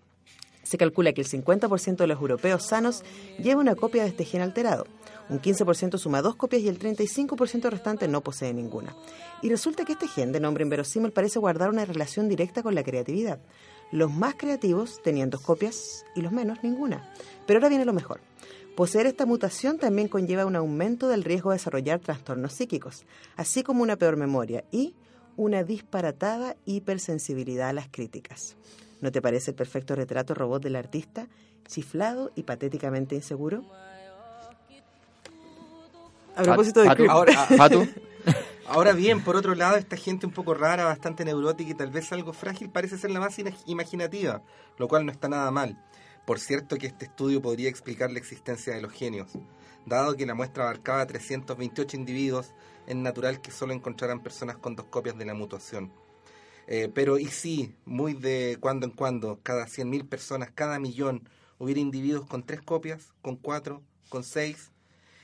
Se 0.68 0.78
calcula 0.78 1.14
que 1.14 1.22
el 1.22 1.30
50% 1.30 1.96
de 1.96 2.08
los 2.08 2.20
europeos 2.20 2.62
sanos 2.62 3.06
lleva 3.40 3.62
una 3.62 3.76
copia 3.76 4.04
de 4.04 4.10
este 4.10 4.26
gen 4.26 4.42
alterado. 4.42 4.86
Un 5.30 5.40
15% 5.40 5.98
suma 5.98 6.22
dos 6.22 6.36
copias 6.36 6.62
y 6.62 6.68
el 6.68 6.78
35% 6.78 7.70
restante 7.70 8.10
no 8.10 8.20
posee 8.20 8.54
ninguna. 8.54 8.94
Y 9.42 9.48
resulta 9.48 9.86
que 9.86 9.94
este 9.94 10.10
gen, 10.10 10.34
de 10.34 10.42
nombre 10.42 10.66
inverosímil, 10.66 11.14
parece 11.14 11.40
guardar 11.40 11.70
una 11.70 11.86
relación 11.86 12.28
directa 12.28 12.64
con 12.64 12.76
la 12.76 12.84
creatividad. 12.84 13.40
Los 13.94 14.12
más 14.12 14.36
creativos 14.36 15.02
tenían 15.02 15.30
dos 15.30 15.40
copias 15.40 16.04
y 16.18 16.22
los 16.22 16.34
menos 16.34 16.62
ninguna. 16.64 17.10
Pero 17.46 17.60
ahora 17.60 17.70
viene 17.70 17.86
lo 17.86 17.94
mejor. 17.94 18.20
Poseer 18.76 19.08
esta 19.08 19.26
mutación 19.26 19.80
también 19.80 20.10
conlleva 20.10 20.46
un 20.46 20.58
aumento 20.58 21.08
del 21.08 21.24
riesgo 21.24 21.52
de 21.52 21.56
desarrollar 21.56 22.02
trastornos 22.02 22.52
psíquicos, 22.52 23.06
así 23.38 23.64
como 23.64 23.84
una 23.84 23.96
peor 23.96 24.18
memoria 24.18 24.66
y 24.70 24.96
una 25.38 25.64
disparatada 25.64 26.58
hipersensibilidad 26.66 27.70
a 27.70 27.74
las 27.74 27.88
críticas. 27.88 28.58
¿No 29.02 29.12
te 29.12 29.22
parece 29.22 29.52
el 29.52 29.56
perfecto 29.56 29.96
retrato 29.96 30.34
robot 30.34 30.64
del 30.64 30.76
artista, 30.76 31.28
chiflado 31.68 32.32
y 32.36 32.44
patéticamente 32.44 33.16
inseguro? 33.16 33.64
A 36.36 36.44
propósito 36.44 36.82
de 36.82 37.08
ahora, 37.10 37.48
ahora 38.68 38.94
bien, 38.94 39.24
por 39.24 39.36
otro 39.36 39.56
lado, 39.56 39.76
esta 39.78 39.98
gente 39.98 40.26
un 40.26 40.32
poco 40.32 40.54
rara, 40.54 40.86
bastante 40.86 41.26
neurótica 41.26 41.72
y 41.72 41.74
tal 41.74 41.90
vez 41.90 42.12
algo 42.12 42.34
frágil 42.34 42.70
parece 42.70 42.98
ser 42.98 43.12
la 43.12 43.20
más 43.20 43.38
imaginativa, 43.66 44.44
lo 44.78 44.88
cual 44.88 45.06
no 45.06 45.12
está 45.12 45.28
nada 45.30 45.50
mal. 45.50 45.84
Por 46.26 46.40
cierto 46.40 46.78
que 46.78 46.88
este 46.88 47.06
estudio 47.06 47.42
podría 47.42 47.70
explicar 47.70 48.12
la 48.12 48.20
existencia 48.20 48.76
de 48.76 48.82
los 48.82 48.92
genios. 48.92 49.32
Dado 49.86 50.16
que 50.16 50.26
la 50.26 50.36
muestra 50.36 50.66
abarcaba 50.66 51.08
328 51.08 51.96
individuos, 51.96 52.54
es 52.86 52.96
natural 52.96 53.42
que 53.42 53.52
solo 53.52 53.74
encontraran 53.74 54.22
personas 54.22 54.58
con 54.58 54.76
dos 54.76 54.86
copias 54.88 55.18
de 55.18 55.26
la 55.26 55.34
mutación. 55.34 55.92
Eh, 56.68 56.92
pero 56.94 57.18
y 57.18 57.28
si, 57.28 57.74
muy 57.86 58.14
de 58.14 58.58
cuando 58.60 58.86
en 58.86 58.92
cuando, 58.92 59.40
cada 59.42 59.66
100.000 59.66 60.08
personas, 60.08 60.52
cada 60.54 60.80
millón, 60.80 61.28
hubiera 61.58 61.80
individuos 61.80 62.28
con 62.28 62.44
tres 62.44 62.62
copias, 62.62 63.14
con 63.22 63.38
cuatro, 63.38 63.82
con 64.10 64.24
seis, 64.24 64.72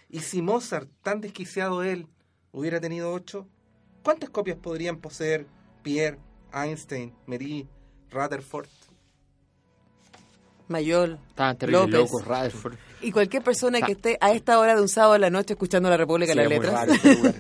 y 0.10 0.22
si 0.22 0.42
Mozart, 0.42 0.90
tan 1.02 1.20
desquiciado 1.20 1.84
él, 1.84 2.08
hubiera 2.54 2.80
tenido 2.80 3.12
ocho, 3.12 3.48
¿cuántas 4.04 4.30
copias 4.30 4.58
podrían 4.58 4.98
poseer 4.98 5.46
Pierre, 5.82 6.18
Einstein, 6.54 7.14
Marie, 7.26 7.68
Rutherford? 8.10 8.68
Mayol, 10.70 11.20
López, 11.68 12.10
y 13.02 13.12
cualquier 13.12 13.44
persona 13.44 13.82
que 13.82 13.92
esté 13.92 14.18
a 14.22 14.32
esta 14.32 14.58
hora 14.60 14.76
de 14.76 14.82
un 14.82 14.88
sábado 14.88 15.14
a 15.14 15.20
la 15.20 15.30
noche 15.30 15.54
escuchando 15.54 15.90
la 15.90 15.98
República 15.98 16.34
de 16.34 16.36
las 16.38 16.50
Letras. 16.50 16.88
este 16.88 17.12
lugar, 17.14 17.36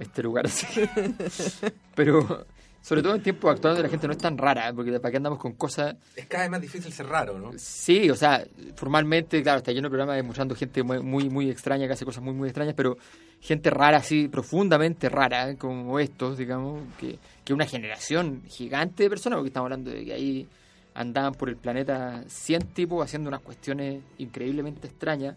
este 0.00 0.22
lugar 0.22 0.48
sí. 0.50 0.66
Pero 1.94 2.46
sobre 2.84 3.02
todo 3.02 3.14
en 3.14 3.22
tiempos 3.22 3.50
actuales 3.50 3.82
la 3.82 3.88
gente 3.88 4.06
no 4.06 4.12
es 4.12 4.18
tan 4.18 4.36
rara, 4.36 4.70
porque 4.74 4.92
para 5.00 5.10
qué 5.10 5.16
andamos 5.16 5.38
con 5.38 5.54
cosas... 5.54 5.96
Es 6.14 6.26
cada 6.26 6.44
vez 6.44 6.50
más 6.50 6.60
difícil 6.60 6.92
ser 6.92 7.06
raro, 7.06 7.38
¿no? 7.38 7.52
Sí, 7.56 8.10
o 8.10 8.14
sea, 8.14 8.46
formalmente, 8.76 9.42
claro, 9.42 9.58
está 9.58 9.72
lleno 9.72 9.86
de 9.86 9.92
programas 9.92 10.16
demostrando 10.16 10.54
gente 10.54 10.82
muy, 10.82 11.30
muy 11.30 11.48
extraña, 11.48 11.86
que 11.86 11.94
hace 11.94 12.04
cosas 12.04 12.22
muy, 12.22 12.34
muy 12.34 12.50
extrañas, 12.50 12.74
pero 12.76 12.98
gente 13.40 13.70
rara, 13.70 13.96
así, 13.96 14.28
profundamente 14.28 15.08
rara, 15.08 15.56
como 15.56 15.98
estos, 15.98 16.36
digamos, 16.36 16.82
que, 17.00 17.18
que 17.42 17.54
una 17.54 17.64
generación 17.64 18.42
gigante 18.48 19.04
de 19.04 19.08
personas, 19.08 19.38
porque 19.38 19.48
estamos 19.48 19.64
hablando 19.68 19.90
de 19.90 20.04
que 20.04 20.12
ahí 20.12 20.48
andaban 20.92 21.32
por 21.32 21.48
el 21.48 21.56
planeta 21.56 22.22
100 22.26 22.66
tipos 22.74 23.02
haciendo 23.02 23.28
unas 23.28 23.40
cuestiones 23.40 24.02
increíblemente 24.18 24.88
extrañas 24.88 25.36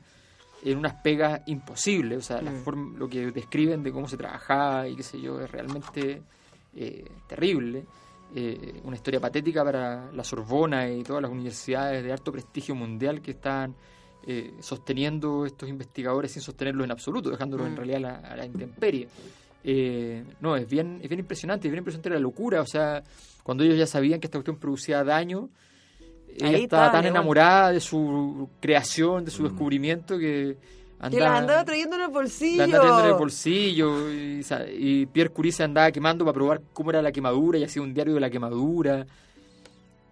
en 0.65 0.77
unas 0.77 0.95
pegas 0.95 1.39
imposibles. 1.45 2.17
O 2.17 2.21
sea, 2.21 2.41
la 2.41 2.51
forma, 2.51 2.99
lo 2.99 3.07
que 3.07 3.31
describen 3.31 3.83
de 3.83 3.93
cómo 3.93 4.09
se 4.09 4.17
trabajaba 4.17 4.85
y 4.89 4.97
qué 4.97 5.03
sé 5.03 5.21
yo 5.21 5.39
es 5.39 5.49
realmente 5.49 6.21
eh, 6.75 7.05
terrible. 7.27 7.85
Eh, 8.35 8.81
una 8.83 8.95
historia 8.95 9.19
patética 9.19 9.63
para 9.63 10.11
la 10.11 10.23
Sorbona 10.23 10.89
y 10.89 11.01
todas 11.03 11.21
las 11.21 11.31
universidades 11.31 12.03
de 12.03 12.11
alto 12.11 12.31
prestigio 12.31 12.75
mundial 12.75 13.21
que 13.21 13.31
están 13.31 13.73
eh, 14.25 14.55
sosteniendo 14.59 15.45
estos 15.45 15.69
investigadores 15.69 16.31
sin 16.31 16.41
sostenerlos 16.41 16.83
en 16.83 16.91
absoluto, 16.91 17.29
dejándolos 17.29 17.67
en 17.67 17.77
realidad 17.77 17.97
a 17.97 18.01
la, 18.01 18.15
a 18.17 18.35
la 18.35 18.45
intemperie. 18.45 19.07
no, 20.41 20.57
es 20.57 20.69
bien, 20.69 20.99
es 21.01 21.09
bien 21.09 21.19
impresionante, 21.19 21.67
es 21.67 21.71
bien 21.71 21.79
impresionante 21.79 22.09
la 22.09 22.19
locura. 22.19 22.61
O 22.61 22.67
sea, 22.67 23.01
cuando 23.43 23.63
ellos 23.63 23.77
ya 23.77 23.87
sabían 23.87 24.19
que 24.19 24.27
esta 24.27 24.37
cuestión 24.37 24.57
producía 24.57 25.03
daño, 25.03 25.49
ella 26.37 26.57
estaba 26.57 26.91
tan 26.91 27.05
enamorada 27.05 27.71
de 27.71 27.79
su 27.79 28.49
creación, 28.59 29.25
de 29.25 29.31
su 29.31 29.43
descubrimiento, 29.43 30.19
que 30.19 30.57
andaba, 30.99 31.09
que 31.09 31.19
la 31.19 31.37
andaba 31.37 31.65
trayendo 31.65 31.95
en 31.95 32.01
el 32.03 32.07
bolsillo. 32.09 32.57
La 32.57 32.63
andaba 32.65 32.83
trayendo 32.83 33.03
en 33.05 33.13
el 33.13 33.19
bolsillo. 33.19 34.11
Y, 34.77 35.05
Pierre 35.07 35.29
Curie 35.29 35.51
se 35.51 35.63
andaba 35.63 35.91
quemando 35.91 36.25
para 36.25 36.33
probar 36.33 36.61
cómo 36.73 36.89
era 36.89 37.01
la 37.01 37.11
quemadura 37.11 37.57
y 37.57 37.63
hacía 37.63 37.81
un 37.81 37.93
diario 37.93 38.13
de 38.13 38.19
la 38.19 38.29
quemadura. 38.29 39.05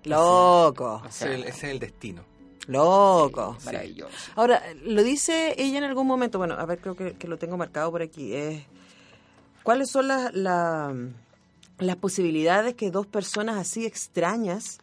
Loco. 0.04 1.02
ese, 1.08 1.48
es 1.48 1.64
el 1.64 1.80
destino. 1.80 2.24
Loco. 2.68 3.58
maravilloso. 3.66 4.32
Ahora, 4.36 4.62
lo 4.84 5.04
dice 5.04 5.56
ella 5.58 5.78
en 5.78 5.84
algún 5.84 6.08
momento, 6.08 6.38
bueno, 6.38 6.56
a 6.56 6.66
ver, 6.66 6.80
creo 6.80 6.96
que, 6.96 7.28
lo 7.28 7.38
tengo 7.38 7.58
marcado 7.58 7.92
por 7.92 8.02
aquí. 8.02 8.34
es 8.34 8.64
¿Cuáles 9.64 9.90
son 9.90 10.08
las 10.08 10.32
las 11.78 11.96
posibilidades 11.98 12.76
que 12.76 12.92
dos 12.92 13.06
personas 13.06 13.58
así 13.58 13.86
extrañas 13.86 14.80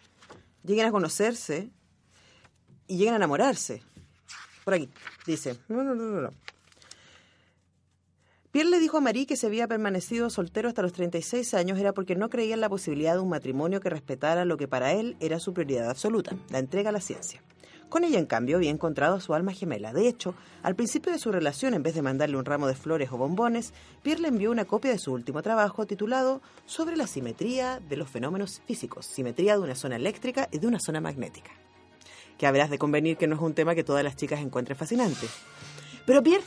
lleguen 0.62 0.86
a 0.86 0.90
conocerse 0.90 1.70
y 2.86 2.98
lleguen 2.98 3.14
a 3.14 3.16
enamorarse. 3.16 3.82
Por 4.64 4.74
aquí, 4.74 4.88
dice. 5.26 5.56
Pierre 8.52 8.68
le 8.68 8.80
dijo 8.80 8.98
a 8.98 9.00
Marie 9.00 9.26
que 9.26 9.36
se 9.36 9.46
había 9.46 9.66
permanecido 9.66 10.28
soltero 10.28 10.68
hasta 10.68 10.82
los 10.82 10.92
36 10.92 11.54
años 11.54 11.78
era 11.78 11.94
porque 11.94 12.16
no 12.16 12.28
creía 12.28 12.52
en 12.52 12.60
la 12.60 12.68
posibilidad 12.68 13.14
de 13.14 13.20
un 13.20 13.30
matrimonio 13.30 13.80
que 13.80 13.88
respetara 13.88 14.44
lo 14.44 14.58
que 14.58 14.68
para 14.68 14.92
él 14.92 15.16
era 15.20 15.40
su 15.40 15.54
prioridad 15.54 15.88
absoluta, 15.88 16.36
la 16.50 16.58
entrega 16.58 16.90
a 16.90 16.92
la 16.92 17.00
ciencia. 17.00 17.42
Con 17.88 18.04
ella, 18.04 18.18
en 18.18 18.26
cambio, 18.26 18.56
había 18.56 18.70
encontrado 18.70 19.16
a 19.16 19.20
su 19.20 19.34
alma 19.34 19.52
gemela. 19.52 19.92
De 19.92 20.08
hecho, 20.08 20.34
al 20.62 20.74
principio 20.74 21.12
de 21.12 21.18
su 21.18 21.30
relación, 21.30 21.74
en 21.74 21.82
vez 21.82 21.94
de 21.94 22.00
mandarle 22.00 22.38
un 22.38 22.44
ramo 22.44 22.66
de 22.66 22.74
flores 22.74 23.10
o 23.12 23.18
bombones, 23.18 23.74
Pierre 24.02 24.22
le 24.22 24.28
envió 24.28 24.50
una 24.50 24.64
copia 24.64 24.90
de 24.90 24.98
su 24.98 25.12
último 25.12 25.42
trabajo 25.42 25.86
titulado 25.86 26.40
Sobre 26.64 26.96
la 26.96 27.06
simetría 27.06 27.80
de 27.80 27.96
los 27.96 28.08
fenómenos 28.08 28.62
físicos, 28.66 29.04
simetría 29.04 29.56
de 29.56 29.62
una 29.62 29.74
zona 29.74 29.96
eléctrica 29.96 30.48
y 30.50 30.58
de 30.58 30.66
una 30.68 30.80
zona 30.80 31.02
magnética. 31.02 31.50
Que 32.42 32.48
habrás 32.48 32.70
de 32.70 32.76
convenir 32.76 33.16
que 33.16 33.28
no 33.28 33.36
es 33.36 33.40
un 33.40 33.54
tema 33.54 33.76
que 33.76 33.84
todas 33.84 34.02
las 34.02 34.16
chicas 34.16 34.40
encuentren 34.40 34.76
fascinante. 34.76 35.28
Pero 36.04 36.24
Pierre 36.24 36.42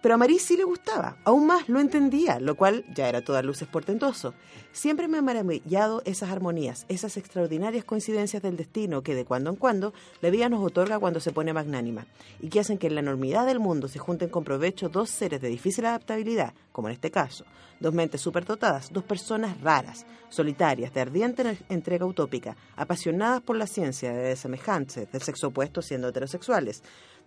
pero 0.00 0.14
a 0.14 0.18
Marie 0.18 0.38
sí 0.38 0.56
le 0.56 0.64
gustaba, 0.64 1.16
aún 1.24 1.46
más 1.46 1.68
lo 1.68 1.80
entendía, 1.80 2.40
lo 2.40 2.56
cual 2.56 2.84
ya 2.94 3.08
era 3.08 3.22
toda 3.22 3.42
luces 3.42 3.68
portentoso. 3.68 4.34
Siempre 4.72 5.08
me 5.08 5.18
ha 5.18 5.22
maravillado 5.22 6.02
esas 6.04 6.30
armonías, 6.30 6.86
esas 6.88 7.16
extraordinarias 7.16 7.84
coincidencias 7.84 8.42
del 8.42 8.56
destino 8.56 9.02
que 9.02 9.14
de 9.14 9.24
cuando 9.24 9.50
en 9.50 9.56
cuando 9.56 9.92
la 10.20 10.30
vida 10.30 10.48
nos 10.48 10.64
otorga 10.64 10.98
cuando 10.98 11.20
se 11.20 11.32
pone 11.32 11.52
magnánima, 11.52 12.06
y 12.40 12.48
que 12.48 12.60
hacen 12.60 12.78
que 12.78 12.86
en 12.86 12.94
la 12.94 13.00
enormidad 13.00 13.46
del 13.46 13.60
mundo 13.60 13.88
se 13.88 13.98
junten 13.98 14.28
con 14.28 14.44
provecho 14.44 14.88
dos 14.88 15.10
seres 15.10 15.40
de 15.40 15.48
difícil 15.48 15.86
adaptabilidad, 15.86 16.54
como 16.72 16.88
en 16.88 16.94
este 16.94 17.10
caso, 17.10 17.44
dos 17.80 17.92
mentes 17.92 18.20
superdotadas, 18.20 18.92
dos 18.92 19.04
personas 19.04 19.60
raras, 19.60 20.06
solitarias, 20.28 20.94
de 20.94 21.00
ardiente 21.00 21.58
entrega 21.68 22.06
utópica, 22.06 22.56
apasionadas 22.76 23.42
por 23.42 23.56
la 23.56 23.66
ciencia 23.66 24.12
de 24.12 24.28
desemejantes, 24.28 25.10
del 25.10 25.22
sexo 25.22 25.48
opuesto 25.48 25.82
siendo 25.82 26.08
heterosexuales, 26.08 26.82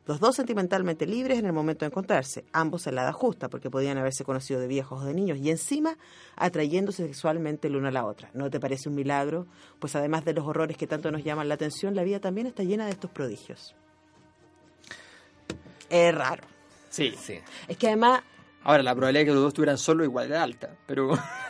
los 0.06 0.20
dos 0.20 0.36
sentimentalmente 0.36 1.06
libres 1.08 1.40
en 1.40 1.46
el 1.46 1.54
momento 1.54 1.86
de 1.86 1.88
encontrarse, 1.88 2.46
ambos 2.54 2.86
en 2.88 2.96
la 2.96 3.04
edad 3.04 3.14
justa, 3.14 3.50
porque 3.50 3.70
podían 3.70 3.98
haberse 3.98 4.24
conocido 4.24 4.60
de 4.60 4.68
viejos 4.68 5.02
o 5.02 5.06
de 5.06 5.14
niños, 5.14 5.40
y 5.40 5.50
encima 5.50 5.98
atrayéndose 6.36 7.06
sexualmente 7.06 7.68
el 7.68 7.76
uno 7.76 7.88
a 7.88 7.92
la 7.92 8.06
otra. 8.06 8.30
¿No 8.34 8.50
te 8.50 8.60
parece 8.60 8.90
un 8.90 8.96
milagro? 8.96 9.48
Pues 9.80 9.96
además 9.96 10.24
de 10.26 10.34
los 10.34 10.46
horrores 10.46 10.78
que 10.78 10.88
tanto 10.88 11.12
nos 11.12 11.24
llaman 11.24 11.48
la 11.48 11.56
atención, 11.56 11.96
la 11.96 12.04
vida 12.04 12.20
también 12.20 12.48
está 12.48 12.64
llena 12.64 12.86
de 12.86 12.92
estos 12.92 13.10
prodigios. 13.12 13.76
Es 15.90 16.14
raro. 16.14 16.44
Sí. 16.90 17.14
sí. 17.20 17.40
Es 17.68 17.78
que 17.78 17.88
además 17.88 18.22
Ahora, 18.64 18.82
la 18.82 18.96
probabilidad 18.96 19.22
de 19.22 19.26
que 19.26 19.32
los 19.32 19.42
dos 19.42 19.50
estuvieran 19.50 19.78
solo 19.78 20.04
igual 20.04 20.26
era 20.26 20.42
alta, 20.42 20.76
pero... 20.88 21.10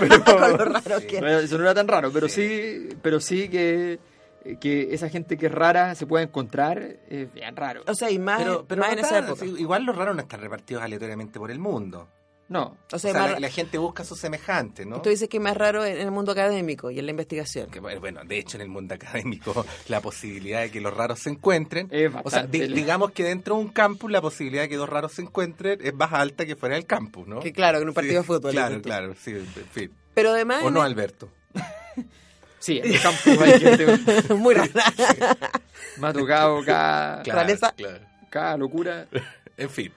pero, 0.00 1.38
Eso 1.38 1.58
no 1.58 1.64
era 1.64 1.74
tan 1.74 1.86
raro, 1.86 2.10
pero 2.10 2.28
sí, 2.28 2.88
pero 3.02 3.20
sí 3.20 3.50
que 3.50 3.98
que 4.60 4.94
esa 4.94 5.08
gente 5.08 5.36
que 5.36 5.46
es 5.46 5.52
rara 5.52 5.94
se 5.94 6.06
pueda 6.06 6.24
encontrar 6.24 6.96
es 7.08 7.32
bien 7.32 7.56
raro. 7.56 7.82
O 7.86 7.94
sea, 7.94 8.10
y 8.10 8.18
más, 8.18 8.42
pero, 8.66 8.84
en 8.84 8.98
esa 8.98 9.18
época. 9.18 9.44
igual 9.44 9.84
los 9.84 9.96
raros 9.96 10.16
no 10.16 10.22
están 10.22 10.40
repartidos 10.40 10.82
aleatoriamente 10.82 11.38
por 11.38 11.50
el 11.50 11.58
mundo. 11.58 12.08
No. 12.52 12.76
O 12.92 12.98
sea, 12.98 13.38
la, 13.38 13.48
gente 13.48 13.78
busca 13.78 14.04
su 14.04 14.14
semejante, 14.14 14.84
¿no? 14.84 15.00
Tú 15.00 15.08
dices 15.08 15.26
que 15.28 15.38
es 15.38 15.42
más 15.42 15.56
raro 15.56 15.86
en 15.86 15.96
el 15.96 16.10
mundo 16.10 16.32
académico 16.32 16.90
y 16.90 16.98
en 16.98 17.06
la 17.06 17.12
investigación. 17.12 17.70
Que, 17.70 17.80
bueno, 17.80 18.20
de 18.26 18.38
hecho, 18.38 18.58
en 18.58 18.62
el 18.62 18.68
mundo 18.68 18.94
académico, 18.94 19.64
la 19.88 20.02
posibilidad 20.02 20.60
de 20.60 20.70
que 20.70 20.82
los 20.82 20.94
raros 20.94 21.20
se 21.20 21.30
encuentren. 21.30 21.90
o 22.22 22.30
sea, 22.30 22.46
digamos 22.46 23.12
que 23.12 23.24
dentro 23.24 23.56
de 23.56 23.62
un 23.62 23.68
campus, 23.68 24.10
la 24.10 24.20
posibilidad 24.20 24.64
de 24.64 24.68
que 24.68 24.76
dos 24.76 24.88
raros 24.88 25.12
se 25.12 25.22
encuentren 25.22 25.78
es 25.82 25.94
más 25.94 26.12
alta 26.12 26.44
que 26.44 26.54
fuera 26.54 26.74
del 26.74 26.84
campus, 26.84 27.26
¿no? 27.26 27.40
Que 27.40 27.52
claro, 27.52 27.78
en 27.80 27.88
un 27.88 27.94
partido 27.94 28.20
de 28.20 28.26
fútbol. 28.26 28.52
Claro, 28.52 28.82
claro, 28.82 29.14
sí, 29.18 29.30
en 29.30 29.46
fin. 29.46 29.90
Pero 30.12 30.30
además. 30.32 30.62
O 30.62 30.70
no, 30.70 30.82
Alberto. 30.82 31.30
Sí, 32.62 32.78
en 32.78 32.94
el 32.94 33.02
campo 33.02 33.42
hay 33.42 33.58
gente 33.58 34.34
muy 34.34 34.54
rara. 34.54 34.72
Tocado 36.12 36.64
cada, 36.64 37.22
claro, 37.22 37.56
cada 38.30 38.56
locura. 38.56 39.08
en 39.56 39.68
fin. 39.68 39.92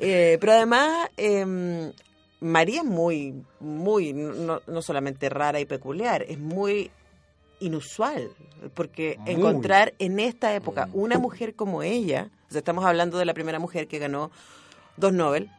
Eh, 0.00 0.36
pero 0.40 0.52
además, 0.52 1.08
eh, 1.16 1.92
María 2.40 2.80
es 2.80 2.86
muy, 2.86 3.44
muy, 3.60 4.12
no, 4.12 4.60
no, 4.66 4.82
solamente 4.82 5.28
rara 5.28 5.60
y 5.60 5.64
peculiar, 5.64 6.24
es 6.26 6.40
muy 6.40 6.90
inusual, 7.60 8.30
porque 8.74 9.20
encontrar 9.24 9.94
en 10.00 10.18
esta 10.18 10.52
época 10.56 10.88
una 10.94 11.20
mujer 11.20 11.54
como 11.54 11.84
ella, 11.84 12.30
o 12.48 12.50
sea, 12.50 12.58
estamos 12.58 12.84
hablando 12.84 13.16
de 13.16 13.26
la 13.26 13.34
primera 13.34 13.60
mujer 13.60 13.86
que 13.86 14.00
ganó 14.00 14.32
dos 14.96 15.12
Nobel, 15.12 15.50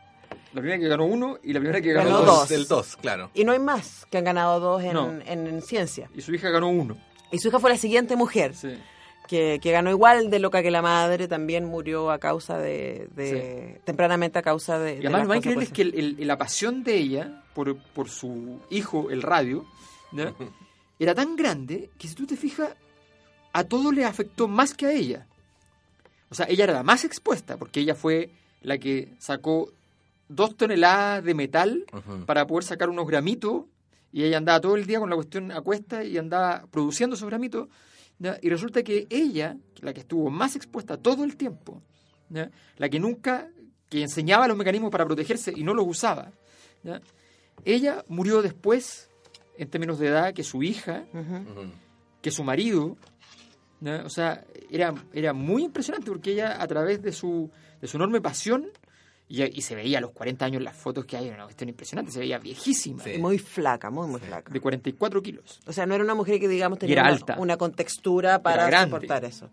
la 0.54 0.62
primera 0.62 0.80
que 0.80 0.88
ganó 0.88 1.06
uno 1.06 1.38
y 1.44 1.54
la 1.54 1.60
primera 1.60 1.82
que 1.82 1.94
ganó, 1.94 2.10
dos. 2.10 2.26
dos. 2.26 2.50
Del 2.50 2.68
dos, 2.68 2.96
claro. 2.98 3.32
Y 3.34 3.44
no 3.44 3.52
hay 3.52 3.60
más 3.60 4.06
que 4.10 4.18
han 4.18 4.24
ganado 4.24 4.60
dos 4.60 4.84
en, 4.84 5.62
ciencia. 5.62 6.10
Y 6.16 6.22
su 6.22 6.34
hija 6.34 6.50
ganó 6.50 6.70
uno. 6.70 6.98
Y 7.32 7.40
su 7.40 7.48
hija 7.48 7.60
fue 7.60 7.70
la 7.70 7.78
siguiente 7.78 8.16
mujer. 8.16 8.54
Que, 9.28 9.60
ganó 9.64 9.90
igual 9.90 10.30
de 10.30 10.40
loca 10.40 10.62
que 10.62 10.70
la 10.70 10.82
madre, 10.82 11.28
también 11.28 11.66
murió 11.66 12.12
a 12.12 12.20
causa 12.20 12.58
de, 12.58 13.80
tempranamente 13.84 14.40
a 14.40 14.42
causa 14.42 14.78
de... 14.78 14.96
Y 14.96 15.00
además 15.00 15.24
lo 15.24 15.28
más 15.30 15.38
increíble 15.38 15.66
es 15.66 15.72
que 15.72 15.86
la 15.86 16.38
pasión 16.38 16.84
de 16.84 16.98
ella 16.98 17.44
por, 17.54 17.78
por 17.78 18.10
su 18.10 18.60
hijo, 18.70 19.10
el 19.10 19.22
radio, 19.22 19.66
era 21.00 21.16
tan 21.16 21.36
grande 21.36 21.90
que 21.98 22.08
si 22.08 22.16
tú 22.16 22.26
te 22.26 22.36
fijas, 22.36 22.76
a 23.54 23.64
todo 23.64 23.92
le 23.92 24.06
afectó 24.06 24.48
más 24.48 24.74
que 24.74 24.88
a 24.88 24.92
ella. 24.92 25.28
O 26.30 26.36
sea, 26.36 26.48
ella 26.50 26.64
era 26.64 26.74
la 26.74 26.84
más 26.84 27.06
expuesta 27.06 27.58
porque 27.58 27.80
ella 27.80 27.96
fue 27.96 28.32
la 28.62 28.78
que 28.78 29.14
sacó 29.20 29.72
dos 30.36 30.56
toneladas 30.56 31.24
de 31.24 31.34
metal 31.34 31.86
para 32.26 32.48
poder 32.48 32.64
sacar 32.64 32.90
unos 32.90 33.08
gramitos 33.08 33.66
y 34.12 34.24
ella 34.24 34.38
andaba 34.38 34.62
todo 34.62 34.76
el 34.76 34.86
día 34.86 35.00
con 35.00 35.10
la 35.10 35.16
cuestión 35.16 35.52
a 35.52 35.62
cuesta 35.62 36.04
y 36.04 36.18
andaba 36.18 36.66
produciendo 36.70 37.16
esos 37.16 37.28
gramitos 37.28 37.68
y 38.42 38.50
resulta 38.50 38.84
que 38.84 39.08
ella, 39.10 39.58
la 39.82 39.94
que 39.94 40.02
estuvo 40.02 40.30
más 40.30 40.56
expuesta 40.56 40.98
todo 40.98 41.24
el 41.24 41.36
tiempo, 41.36 41.82
la 42.30 42.90
que 42.90 43.00
nunca, 43.00 43.50
que 43.90 44.02
enseñaba 44.02 44.48
los 44.48 44.58
mecanismos 44.58 44.92
para 44.92 45.06
protegerse 45.06 45.52
y 45.56 45.64
no 45.64 45.74
los 45.74 45.88
usaba, 45.88 46.32
ella 47.66 48.06
murió 48.08 48.42
después 48.42 49.10
en 49.58 49.70
términos 49.70 50.00
de 50.00 50.08
edad 50.08 50.34
que 50.34 50.44
su 50.44 50.64
hija, 50.64 51.06
que 52.22 52.32
su 52.32 52.44
marido, 52.44 52.98
o 53.82 54.10
sea, 54.10 54.46
era, 54.70 54.94
era 55.12 55.34
muy 55.34 55.64
impresionante 55.64 56.10
porque 56.10 56.32
ella 56.32 56.62
a 56.62 56.68
través 56.68 57.02
de 57.02 57.12
su, 57.12 57.52
de 57.82 57.88
su 57.88 57.98
enorme 57.98 58.22
pasión 58.22 58.70
y, 59.28 59.62
se 59.62 59.76
veía 59.76 59.98
a 59.98 60.02
los 60.02 60.12
40 60.12 60.46
años 60.46 60.62
las 60.62 60.76
fotos 60.76 61.06
que 61.06 61.18
hay, 61.18 61.28
era 61.28 61.36
una 61.36 61.46
cuestión 61.46 61.70
impresionante, 61.70 62.12
se 62.12 62.20
veía 62.20 62.38
viejísima. 62.38 63.04
Muy 63.18 63.40
flaca, 63.40 63.90
muy, 63.90 64.08
muy 64.08 64.20
flaca. 64.20 64.52
De 64.52 64.60
44 64.60 65.22
kilos. 65.24 65.60
O 65.66 65.74
sea, 65.74 65.86
no 65.86 65.96
era 65.96 66.04
una 66.04 66.16
mujer 66.16 66.40
que, 66.40 66.48
digamos, 66.48 66.80
tenía 66.80 67.18
una, 67.38 67.58
contextura 67.58 68.42
para 68.42 68.84
soportar 68.84 69.26
eso. 69.26 69.50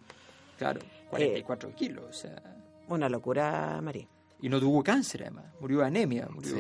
Claro, 0.59 0.81
44 1.11 1.75
kilos, 1.75 2.05
o 2.09 2.13
sea... 2.13 2.43
Una 2.89 3.09
locura, 3.09 3.81
María. 3.81 4.09
Y 4.43 4.49
no 4.49 4.59
tuvo 4.61 4.83
cáncer, 4.83 5.23
además. 5.23 5.47
Murió 5.61 5.81
de 5.81 5.87
anemia. 5.87 6.29
Murió... 6.31 6.57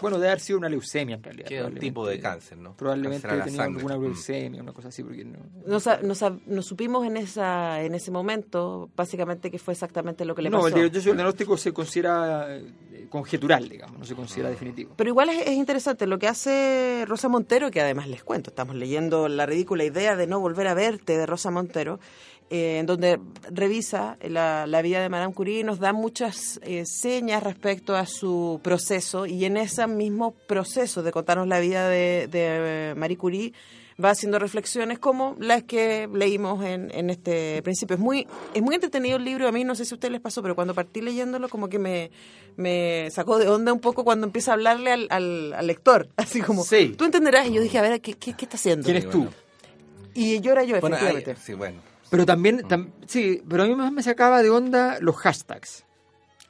Bueno, 0.00 0.18
debe 0.18 0.28
haber 0.28 0.40
sido 0.40 0.58
una 0.58 0.68
leucemia, 0.68 1.16
en 1.16 1.22
realidad. 1.22 1.48
¿Qué 1.48 1.80
tipo 1.80 2.06
de 2.06 2.20
cáncer, 2.20 2.56
no? 2.56 2.74
Probablemente 2.76 3.28
tenía 3.44 3.64
alguna 3.64 3.96
mm. 3.96 4.02
leucemia, 4.02 4.62
una 4.62 4.72
cosa 4.72 4.88
así. 4.88 5.02
Porque 5.02 5.24
no... 5.24 5.38
Nos, 5.66 6.66
supimos 6.66 7.06
en 7.06 7.16
esa 7.16 7.82
en 7.82 7.94
ese 7.94 8.10
momento, 8.10 8.90
básicamente, 8.96 9.50
que 9.50 9.58
fue 9.58 9.72
exactamente 9.72 10.24
lo 10.24 10.34
que 10.34 10.42
le 10.42 10.50
pasó. 10.50 10.70
No, 10.70 10.76
el 10.76 10.90
diagnóstico 10.90 11.56
se 11.56 11.72
considera 11.72 12.46
eh, 12.48 13.06
conjetural, 13.08 13.68
digamos, 13.68 13.98
no 13.98 14.04
se 14.04 14.14
considera 14.14 14.50
definitivo. 14.50 14.94
Pero 14.96 15.10
igual 15.10 15.30
es, 15.30 15.48
interesante 15.50 16.06
lo 16.06 16.18
que 16.18 16.28
hace 16.28 17.04
Rosa 17.06 17.28
Montero, 17.28 17.70
que 17.70 17.80
además 17.80 18.08
les 18.08 18.22
cuento, 18.22 18.50
estamos 18.50 18.76
leyendo 18.76 19.28
La 19.28 19.46
ridícula 19.46 19.84
idea 19.84 20.16
de 20.16 20.26
no 20.26 20.40
volver 20.40 20.68
a 20.68 20.74
verte 20.74 21.16
de 21.16 21.26
Rosa 21.26 21.50
Montero, 21.50 22.00
eh, 22.50 22.78
en 22.78 22.86
donde 22.86 23.20
revisa 23.50 24.16
la, 24.22 24.64
vida 24.82 25.02
de 25.02 25.10
Madame 25.10 25.34
Curie 25.34 25.60
y 25.60 25.64
nos 25.64 25.80
da 25.80 25.92
muchas 25.92 26.58
eh, 26.62 26.84
señas 26.86 27.42
respecto 27.42 27.94
a 27.94 28.06
su 28.06 28.60
proceso 28.62 29.26
y 29.26 29.44
en 29.44 29.58
ese 29.58 29.86
mismo 29.86 30.32
proceso 30.46 31.02
de 31.02 31.12
contarnos 31.12 31.46
la 31.46 31.60
vida 31.60 31.88
de, 31.88 32.94
Marie 32.96 33.18
Curie 33.18 33.52
va 34.02 34.10
haciendo 34.10 34.38
reflexiones 34.38 34.98
como 34.98 35.36
las 35.38 35.64
que 35.64 36.08
leímos 36.10 36.64
en, 36.64 36.90
en, 36.94 37.10
este 37.10 37.60
principio. 37.62 37.96
Es 37.96 38.00
muy, 38.00 38.26
es 38.54 38.62
muy 38.62 38.74
entretenido 38.74 39.18
el 39.18 39.24
libro, 39.24 39.46
a 39.46 39.52
mí 39.52 39.64
no 39.64 39.74
sé 39.74 39.84
si 39.84 39.92
a 39.92 39.96
ustedes 39.96 40.12
les 40.12 40.20
pasó, 40.20 40.40
pero 40.40 40.54
cuando 40.54 40.72
partí 40.72 41.02
leyéndolo 41.02 41.50
como 41.50 41.68
que 41.68 41.78
me, 41.78 42.10
me 42.56 43.10
sacó 43.10 43.38
de 43.38 43.48
onda 43.48 43.74
un 43.74 43.80
poco 43.80 44.04
cuando 44.04 44.26
empieza 44.26 44.52
a 44.52 44.54
hablarle 44.54 44.92
al, 44.92 45.08
al, 45.10 45.66
lector, 45.66 46.08
así 46.16 46.40
como, 46.40 46.64
tú 46.96 47.04
entenderás, 47.04 47.46
y 47.48 47.52
yo 47.52 47.60
dije, 47.60 47.78
a 47.78 47.82
ver, 47.82 48.00
¿qué, 48.00 48.14
qué, 48.14 48.30
está 48.30 48.56
haciendo? 48.56 48.84
¿Quién 48.84 48.96
es 48.96 49.10
tú? 49.10 49.28
Y 50.14 50.40
yo 50.40 50.52
era 50.52 50.64
yo, 50.64 50.76
efectivamente. 50.76 51.36
sí, 51.36 51.52
bueno. 51.52 51.87
Pero 52.10 52.24
también, 52.24 52.62
sí, 53.06 53.42
pero 53.48 53.64
a 53.64 53.66
mí 53.66 53.74
más 53.74 53.92
me 53.92 54.02
sacaba 54.02 54.42
de 54.42 54.50
onda 54.50 54.98
los 55.00 55.16
hashtags. 55.16 55.84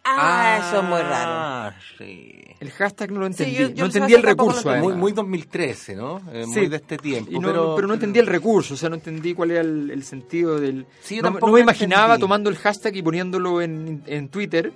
Ah, 0.05 0.65
eso 0.67 0.79
es 0.81 0.85
muy 0.85 1.01
raro. 1.01 1.31
Ah, 1.31 1.75
sí. 1.99 2.45
El 2.61 2.71
hashtag 2.73 3.13
no 3.13 3.21
lo 3.21 3.27
entendí. 3.27 3.75
no 3.77 3.87
entendí 3.87 4.15
el 4.15 4.23
recurso. 4.23 4.75
Muy, 4.77 4.95
muy 4.95 5.13
2013, 5.13 5.95
¿no? 5.95 6.21
Eh, 6.33 6.45
muy 6.47 6.67
de 6.69 6.77
este 6.77 6.97
tiempo. 6.97 7.31
pero, 7.41 7.75
pero 7.77 7.87
no 7.87 7.95
entendí 7.95 8.19
el 8.19 8.27
recurso, 8.27 8.75
o 8.75 8.77
sea, 8.77 8.89
no 8.89 8.97
entendí 8.97 9.35
cuál 9.35 9.53
era 9.53 9.61
el, 9.61 10.03
sentido 10.03 10.59
del... 10.59 10.87
no, 11.23 11.53
me 11.53 11.61
imaginaba 11.61 12.19
tomando 12.19 12.51
el 12.51 12.57
hashtag 12.57 12.97
y 12.97 13.03
poniéndolo 13.03 13.63
en, 13.63 14.03
en 14.07 14.29
Twitter 14.29 14.73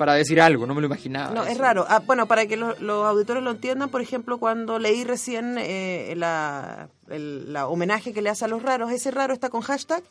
para 0.00 0.14
decir 0.14 0.40
algo, 0.40 0.66
no 0.66 0.74
me 0.74 0.80
lo 0.80 0.86
imaginaba. 0.86 1.34
No, 1.34 1.44
es 1.44 1.58
raro. 1.58 1.84
Ah, 1.86 1.98
bueno, 1.98 2.26
para 2.26 2.46
que 2.46 2.56
los, 2.56 2.80
auditores 2.80 3.42
lo 3.42 3.50
entiendan, 3.50 3.90
por 3.90 4.00
ejemplo, 4.00 4.38
cuando 4.38 4.78
leí 4.78 5.04
recién 5.04 5.56
eh, 5.58 6.14
la, 6.16 6.88
el 7.10 7.54
homenaje 7.54 8.14
que 8.14 8.22
le 8.22 8.30
hace 8.30 8.46
a 8.46 8.48
los 8.48 8.62
raros, 8.62 8.90
ese 8.92 9.10
raro 9.10 9.34
está 9.34 9.50
con 9.50 9.60
hashtag 9.60 10.02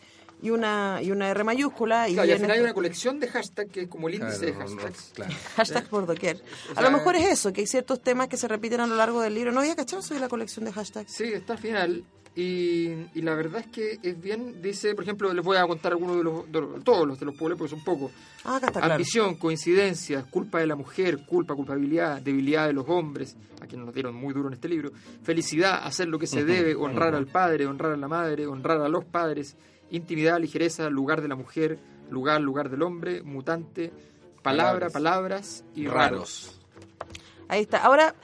y 0.44 0.52
una 0.52 1.00
y 1.02 1.10
una 1.10 1.32
R 1.32 1.44
mayúscula. 1.44 2.08
y, 2.08 2.20
al 2.20 2.30
final 2.30 2.52
hay 2.52 2.60
una 2.60 2.76
colección 2.76 3.20
de 3.20 3.30
hashtags 3.30 3.72
que 3.72 3.82
es 3.82 3.88
como 3.88 4.10
el 4.10 4.14
índice 4.14 4.46
de 4.46 4.54
hashtags. 4.54 5.12
Hashtag 5.56 5.88
por 5.88 6.06
doquier. 6.06 6.40
a 6.76 6.84
lo 6.84 6.92
mejor 6.92 7.16
es 7.16 7.28
eso, 7.28 7.52
que 7.52 7.62
hay 7.62 7.68
ciertos 7.68 8.00
temas 8.00 8.28
que 8.28 8.38
se 8.38 8.48
repiten 8.48 8.82
a 8.82 8.86
lo 8.86 8.96
largo 8.96 9.22
del 9.22 9.34
libro. 9.34 9.52
¿No 9.52 9.62
había 9.62 9.76
cachado 9.76 10.04
de 10.04 10.20
la 10.20 10.30
colección 10.30 10.66
de 10.66 10.72
hashtags? 10.72 11.12
Sí, 11.12 11.34
está 11.34 11.54
al 11.54 11.60
final. 11.60 12.04
Y, 12.42 13.22
la 13.22 13.36
verdad 13.36 13.60
es 13.60 13.68
que 13.68 14.00
es 14.02 14.22
bien, 14.22 14.62
dice, 14.62 14.96
por 14.96 15.04
ejemplo, 15.04 15.34
les 15.34 15.44
voy 15.44 15.58
a 15.58 15.68
contar 15.68 15.92
algunos 15.92 16.16
de 16.16 16.24
los, 16.24 16.84
todos 16.86 17.06
los 17.06 17.20
de 17.20 17.26
los 17.26 17.36
pueblos, 17.36 17.60
porque 17.60 17.76
son 17.76 17.84
pocos. 17.84 18.14
Ah, 18.46 18.62
Ambición, 18.82 19.36
coincidencias, 19.36 20.24
culpa 20.24 20.60
de 20.60 20.68
la 20.68 20.78
mujer, 20.78 21.26
culpa, 21.26 21.54
culpabilidad, 21.54 22.22
debilidad 22.22 22.68
de 22.68 22.72
los 22.72 22.88
hombres, 22.88 23.36
a 23.62 23.68
quienes 23.68 23.86
nos 23.86 23.94
dieron 23.94 24.16
muy 24.16 24.34
duro 24.34 24.48
en 24.48 24.54
este 24.54 24.70
libro. 24.70 24.92
Felicidad, 25.22 25.82
hacer 25.84 26.08
lo 26.08 26.18
que 26.18 26.28
se 26.28 26.46
debe, 26.46 26.76
honrar 26.76 27.14
al 27.14 27.28
padre, 27.28 27.66
honrar 27.66 27.92
a 27.92 27.98
la 27.98 28.08
madre, 28.08 28.48
honrar 28.48 28.80
a 28.80 28.88
los 28.88 29.04
padres, 29.04 29.58
intimidad, 29.92 30.40
ligereza, 30.40 30.90
lugar 30.90 31.22
de 31.22 31.28
la 31.28 31.36
mujer, 31.36 31.78
lugar, 32.10 32.40
lugar 32.40 32.70
del 32.70 32.84
hombre, 32.84 33.22
mutante, 33.22 33.92
palabra, 34.42 34.90
palabras, 34.90 35.66
y 35.76 35.88
raros. 35.88 36.58
Ahí 37.50 37.64
está. 37.64 37.80
Ahora, 37.80 38.16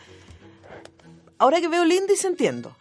ahora 1.38 1.60
que 1.60 1.67
veo 1.67 1.84
el 1.84 1.91
índice 1.91 2.28
entiendo 2.28 2.78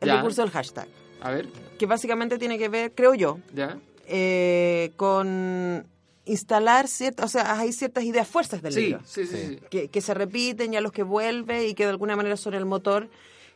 el 0.00 0.08
Ya. 0.08 0.16
recurso 0.16 0.42
del 0.42 0.50
hashtag. 0.50 0.88
A 1.20 1.30
ver, 1.30 1.46
Que 1.78 1.86
básicamente 1.86 2.38
tiene 2.38 2.58
que 2.58 2.68
ver, 2.68 2.92
creo 2.94 3.14
yo, 3.14 3.38
ya. 3.54 3.78
eh, 4.06 4.92
con 4.96 5.86
instalar 6.24 6.88
ciertas, 6.88 7.24
o 7.26 7.28
sea, 7.28 7.58
hay 7.58 7.72
ciertas 7.72 8.04
ideas 8.04 8.26
fuerzas 8.28 8.60
del 8.62 8.72
Sí, 8.72 8.80
libro. 8.86 9.00
sí, 9.06 9.26
sí. 9.26 9.36
Sí. 9.36 9.46
sí. 9.54 9.58
que, 9.70 9.88
que 9.88 10.00
se 10.00 10.12
repiten 10.14 10.74
y 10.74 10.76
a 10.76 10.80
los 10.80 10.92
que 10.92 11.02
vuelve 11.04 11.66
y 11.68 11.74
que 11.74 11.84
de 11.84 11.90
alguna 11.90 12.16
manera 12.16 12.36
son 12.36 12.54
el 12.54 12.64
motor 12.64 13.08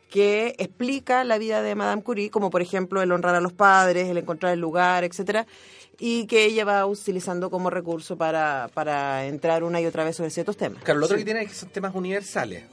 que 0.09 0.55
explica 0.57 1.23
la 1.23 1.37
vida 1.37 1.61
de 1.61 1.75
Madame 1.75 2.01
Curie, 2.03 2.29
como 2.29 2.49
por 2.49 2.61
ejemplo 2.61 3.01
el 3.01 3.11
honrar 3.11 3.35
a 3.35 3.41
los 3.41 3.53
padres, 3.53 4.09
el 4.09 4.17
encontrar 4.17 4.53
el 4.53 4.59
lugar, 4.59 5.03
etcétera, 5.05 5.45
y 5.99 6.25
que 6.27 6.45
ella 6.45 6.65
va 6.65 6.85
utilizando 6.85 7.49
como 7.49 7.69
recurso 7.69 8.17
para, 8.17 8.69
para 8.73 9.25
entrar 9.27 9.63
una 9.63 9.79
y 9.79 9.85
otra 9.85 10.03
vez 10.03 10.15
sobre 10.17 10.29
ciertos 10.31 10.57
temas. 10.57 10.83
Claro, 10.83 10.99
lo 10.99 11.05
otro 11.05 11.17
Sí. 11.17 11.21
que 11.21 11.25
tiene 11.25 11.43
es 11.43 11.49
que 11.49 11.55
son 11.55 11.69
temas 11.69 11.93
universales. 11.95 12.63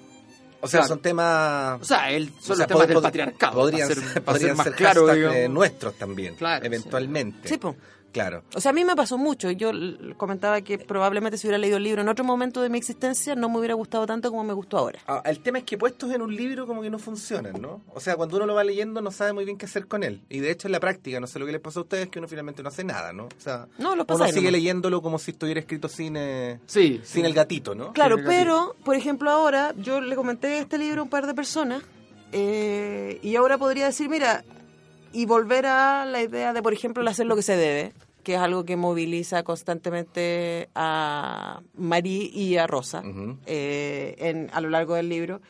O 0.61 0.67
sea, 0.67 0.81
Claro. 0.81 0.89
son 0.89 1.01
temas... 1.01 1.81
O 1.81 1.85
sea, 1.85 2.11
el, 2.11 2.29
son 2.29 2.37
o 2.39 2.43
sea, 2.43 2.57
los 2.57 2.67
temas 2.67 2.83
pod- 2.85 2.89
del 2.89 3.03
patriarcado. 3.03 3.53
Podrían 3.55 3.89
ser, 3.89 3.97
ser, 3.99 4.05
para 4.07 4.17
ser 4.17 4.25
podrían 4.25 4.57
más 4.57 4.65
ser 4.67 4.75
claro, 4.75 5.13
eh, 5.13 5.49
nuestros 5.49 5.95
también, 5.95 6.35
Claro, 6.35 6.65
eventualmente. 6.67 7.49
Sí, 7.49 7.59
po. 7.59 7.77
Claro. 8.13 8.43
O 8.55 8.61
sea, 8.61 8.71
a 8.71 8.73
mí 8.73 8.85
me 8.85 8.97
pasó 8.97 9.19
mucho. 9.19 9.51
Yo 9.51 9.71
comentaba 10.17 10.61
que 10.63 10.79
probablemente 10.79 11.37
si 11.37 11.47
hubiera 11.47 11.59
leído 11.59 11.77
el 11.77 11.83
libro 11.85 12.01
en 12.03 12.09
otro 12.09 12.25
momento 12.25 12.63
de 12.63 12.71
mi 12.71 12.79
existencia 12.79 13.35
no 13.35 13.49
me 13.51 13.59
hubiera 13.59 13.75
gustado 13.75 14.07
tanto 14.07 14.31
como 14.31 14.45
me 14.45 14.55
gustó 14.55 14.79
ahora. 14.79 14.99
Ah, 15.07 15.23
el 15.27 15.41
tema 15.41 15.59
es 15.59 15.65
que 15.65 15.77
puestos 15.77 16.11
en 16.13 16.23
un 16.23 16.35
libro 16.35 16.67
como 16.67 16.81
que 16.83 16.89
no 16.91 16.99
funcionan, 16.99 17.61
¿no? 17.61 17.83
O 17.95 18.01
sea, 18.01 18.17
cuando 18.17 18.37
uno 18.37 18.47
lo 18.47 18.55
va 18.55 18.65
leyendo 18.65 19.01
no 19.03 19.11
sabe 19.11 19.33
muy 19.35 19.45
bien 19.45 19.59
qué 19.59 19.67
hacer 19.67 19.87
con 19.87 20.03
él. 20.03 20.23
Y 20.31 20.41
de 20.41 20.51
hecho 20.51 20.69
en 20.69 20.73
la 20.73 20.81
práctica, 20.81 21.21
no 21.21 21.27
sé 21.27 21.39
lo 21.39 21.47
que 21.47 21.53
les 21.53 21.61
pasa 21.61 21.81
a 21.81 21.83
ustedes, 21.83 22.09
que 22.09 22.19
uno 22.19 22.29
finalmente 22.29 22.63
no 22.63 22.71
hace 22.71 22.83
nada, 22.83 23.13
¿no? 23.13 23.25
O 23.27 23.41
sea, 23.41 23.67
No, 23.79 23.95
lo 23.95 24.05
uno 24.09 24.17
sigue 24.27 24.37
nomás. 24.41 24.53
leyéndolo 24.53 25.03
como 25.03 25.19
si 25.19 25.33
estuviera 25.33 25.61
escrito 25.61 25.89
sin, 25.89 26.17
eh, 26.17 26.59
Sí, 26.67 27.01
sin 27.05 27.23
sí. 27.23 27.27
el 27.27 27.35
gatito, 27.35 27.75
¿no? 27.75 27.93
Claro, 27.93 28.17
pero, 28.25 28.75
por 28.85 28.97
ejemplo, 28.97 29.31
ahora 29.31 29.75
yo 29.77 30.01
le 30.01 30.17
comenté 30.17 30.59
este 30.59 30.79
libro 30.79 31.03
a 31.03 31.05
un 31.05 31.11
par 31.11 31.27
de 31.27 31.35
personas 31.35 31.83
eh, 32.33 33.19
y 33.23 33.37
ahora 33.37 33.59
podría 33.59 33.87
decir, 33.87 34.09
mira, 34.09 34.45
y 35.13 35.27
volver 35.27 35.67
a 35.67 36.05
la 36.07 36.23
idea 36.23 36.53
de, 36.53 36.63
por 36.63 36.73
ejemplo, 36.73 37.03
el 37.03 37.09
hacer 37.09 37.27
lo 37.27 37.37
que 37.37 37.43
se 37.43 37.57
debe, 37.57 37.93
que 38.23 38.35
es 38.35 38.41
algo 38.41 38.65
que 38.65 38.77
moviliza 38.77 39.43
constantemente 39.43 40.69
a 40.75 41.61
Marí 41.75 42.31
y 42.35 42.57
a 42.57 42.67
Rosa 42.67 43.03
eh, 43.47 44.15
en, 44.19 44.51
a 44.53 44.61
lo 44.61 44.69
largo 44.71 44.95
del 44.95 45.09
libro. 45.09 45.41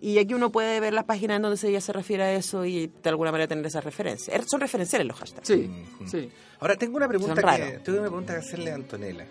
Y 0.00 0.18
aquí 0.18 0.34
uno 0.34 0.52
puede 0.52 0.78
ver 0.80 0.92
las 0.92 1.04
páginas 1.04 1.36
en 1.36 1.42
donde 1.42 1.68
ella 1.68 1.80
se 1.80 1.92
refiere 1.92 2.22
a 2.22 2.32
eso 2.34 2.66
y 2.66 2.92
de 3.02 3.08
alguna 3.08 3.32
manera 3.32 3.48
tener 3.48 3.64
esa 3.64 3.80
referencia. 3.80 4.34
Er- 4.34 4.44
Son 4.46 4.60
referenciales 4.60 5.06
los 5.06 5.16
hashtags. 5.18 5.48
Sí, 5.48 5.70
sí. 6.06 6.30
Ahora 6.60 6.76
tengo 6.76 6.98
una 6.98 7.08
pregunta 7.08 7.34
que 7.34 7.78
tengo 7.78 7.98
una 8.00 8.08
pregunta 8.08 8.32
que 8.34 8.38
hacerle 8.40 8.72
a 8.72 8.74
Antonella. 8.74 9.26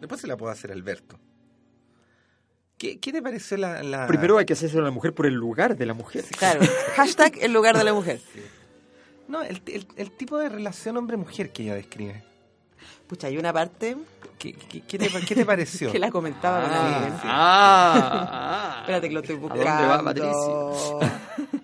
Después 0.00 0.20
se 0.20 0.28
la 0.28 0.36
puedo 0.36 0.52
hacer 0.52 0.70
a 0.70 0.74
Alberto. 0.74 1.18
¿Qué, 2.78 2.98
qué 2.98 3.12
te 3.12 3.22
pareció 3.22 3.56
la, 3.56 3.82
la- 3.82 4.06
Primero 4.06 4.38
hay 4.38 4.44
que 4.46 4.52
hacerse 4.52 4.78
a 4.78 4.82
la 4.82 4.90
mujer 4.90 5.14
por 5.14 5.26
el 5.26 5.34
lugar 5.34 5.76
de 5.76 5.86
la 5.86 5.94
mujer. 5.94 6.24
Claro, 6.38 6.60
hashtag 6.96 7.38
en 7.42 7.52
lugar 7.52 7.76
de 7.76 7.84
la 7.84 7.92
mujer. 7.92 8.20
No 9.28 9.42
el, 9.42 9.60
el- 9.66 9.86
el 9.96 10.10
tipo 10.12 10.38
de 10.38 10.48
relación 10.48 10.96
hombre-mujer 10.96 11.52
que 11.52 11.62
ella 11.64 11.74
describe? 11.74 12.22
Pucha, 13.06 13.26
hay 13.28 13.36
una 13.38 13.52
parte 13.52 13.96
¿Qué, 14.38 14.52
qué- 14.52 14.82
qué 14.82 14.98
te, 14.98 15.08
qué 15.26 15.34
te 15.34 15.46
pareció? 15.46 15.90
que 15.92 15.98
la 15.98 16.10
comentaba 16.10 16.62
con 16.62 16.70
Ah, 16.72 16.96
alguien. 16.96 17.14
ah, 17.24 18.28
ah. 18.32 18.76
Espérate 18.80 19.08
que 19.08 19.14
lo 19.14 19.20
estoy 19.20 19.36
¿A 19.36 19.38
buscando. 19.38 19.64
dónde 19.64 19.86
va 19.86 20.02
Patricio? 20.02 20.98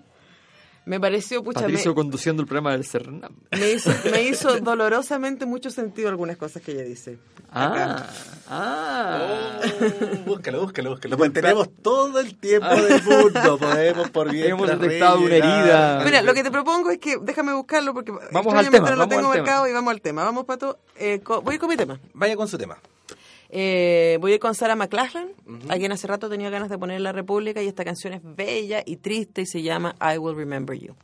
Me 0.85 0.99
pareció, 0.99 1.43
pucha, 1.43 1.59
me, 1.59 1.65
Patricio 1.67 1.93
conduciendo 1.93 2.41
el 2.41 2.47
programa 2.47 2.71
del 2.71 2.83
Cernam. 2.85 3.31
me 3.51 3.71
hizo, 3.71 3.91
me 4.11 4.23
hizo 4.23 4.59
dolorosamente 4.59 5.45
mucho 5.45 5.69
sentido 5.69 6.09
algunas 6.09 6.37
cosas 6.37 6.63
que 6.63 6.71
ella 6.71 6.83
dice. 6.83 7.19
Ah, 7.51 8.07
ah. 8.49 9.59
Oh, 9.61 10.17
búscalo, 10.25 10.61
búscalo, 10.61 10.89
búscalo. 10.91 11.17
Pues 11.17 11.33
tenemos 11.33 11.69
todo 11.81 12.19
el 12.19 12.35
tiempo 12.37 12.67
del 12.75 13.03
mundo. 13.03 13.57
Podemos 13.59 14.09
por 14.09 14.31
bien. 14.31 14.51
Hemos 14.51 14.67
detectado 14.79 15.19
una 15.19 15.35
herida. 15.35 16.01
Mira, 16.03 16.21
lo 16.21 16.33
que 16.33 16.43
te 16.43 16.51
propongo 16.51 16.89
es 16.91 16.97
que 16.99 17.17
déjame 17.21 17.53
buscarlo 17.53 17.93
porque 17.93 18.11
Vamos 18.31 18.53
al 18.53 18.69
tema, 18.69 18.89
no 18.89 18.95
lo 18.95 18.99
vamos 19.01 19.09
tengo 19.15 19.31
al 19.31 19.37
marcado 19.39 19.63
tema. 19.65 19.69
y 19.69 19.73
vamos 19.73 19.91
al 19.91 20.01
tema. 20.01 20.23
Vamos, 20.23 20.45
Pato. 20.45 20.79
Eh, 20.95 21.19
co- 21.23 21.41
voy 21.41 21.57
con 21.57 21.69
mi 21.69 21.77
tema. 21.77 21.99
Vaya 22.13 22.35
con 22.35 22.47
su 22.47 22.57
tema. 22.57 22.77
Eh, 23.53 24.17
voy 24.21 24.31
a 24.31 24.35
ir 24.35 24.39
con 24.39 24.55
Sarah 24.55 24.77
McLachlan, 24.77 25.27
a 25.67 25.77
quien 25.77 25.91
hace 25.91 26.07
rato 26.07 26.29
tenía 26.29 26.49
ganas 26.49 26.69
de 26.69 26.77
poner 26.77 26.95
en 26.97 27.03
La 27.03 27.11
República 27.11 27.61
y 27.61 27.67
esta 27.67 27.83
canción 27.83 28.13
es 28.13 28.21
bella 28.23 28.81
y 28.85 28.95
triste 28.95 29.41
y 29.41 29.45
se 29.45 29.61
llama 29.61 29.93
I 29.99 30.17
Will 30.17 30.37
Remember 30.37 30.77
You. 30.77 30.95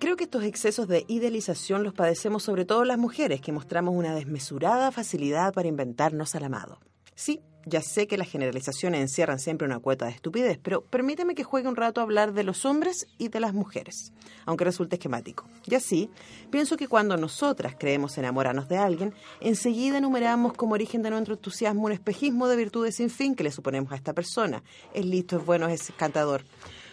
Creo 0.00 0.16
que 0.16 0.24
estos 0.24 0.44
excesos 0.44 0.88
de 0.88 1.04
idealización 1.08 1.84
los 1.84 1.92
padecemos 1.92 2.42
sobre 2.42 2.64
todo 2.64 2.86
las 2.86 2.96
mujeres, 2.96 3.42
que 3.42 3.52
mostramos 3.52 3.94
una 3.94 4.14
desmesurada 4.14 4.90
facilidad 4.92 5.52
para 5.52 5.68
inventarnos 5.68 6.34
al 6.34 6.44
amado. 6.44 6.78
Sí, 7.14 7.42
ya 7.66 7.82
sé 7.82 8.06
que 8.06 8.16
las 8.16 8.30
generalizaciones 8.30 9.02
encierran 9.02 9.38
siempre 9.38 9.66
una 9.66 9.78
cuota 9.78 10.06
de 10.06 10.12
estupidez, 10.12 10.58
pero 10.62 10.80
permíteme 10.80 11.34
que 11.34 11.44
juegue 11.44 11.68
un 11.68 11.76
rato 11.76 12.00
a 12.00 12.04
hablar 12.04 12.32
de 12.32 12.44
los 12.44 12.64
hombres 12.64 13.08
y 13.18 13.28
de 13.28 13.40
las 13.40 13.52
mujeres, 13.52 14.14
aunque 14.46 14.64
resulte 14.64 14.96
esquemático. 14.96 15.44
Y 15.66 15.74
así, 15.74 16.08
pienso 16.50 16.78
que 16.78 16.88
cuando 16.88 17.18
nosotras 17.18 17.74
creemos 17.78 18.16
enamorarnos 18.16 18.70
de 18.70 18.78
alguien, 18.78 19.12
enseguida 19.42 19.98
enumeramos 19.98 20.54
como 20.54 20.72
origen 20.72 21.02
de 21.02 21.10
nuestro 21.10 21.34
entusiasmo 21.34 21.84
un 21.84 21.92
espejismo 21.92 22.48
de 22.48 22.56
virtudes 22.56 22.94
sin 22.94 23.10
fin 23.10 23.34
que 23.34 23.44
le 23.44 23.50
suponemos 23.50 23.92
a 23.92 23.96
esta 23.96 24.14
persona. 24.14 24.62
Es 24.94 25.04
listo, 25.04 25.36
es 25.36 25.44
bueno, 25.44 25.68
es 25.68 25.90
encantador. 25.90 26.42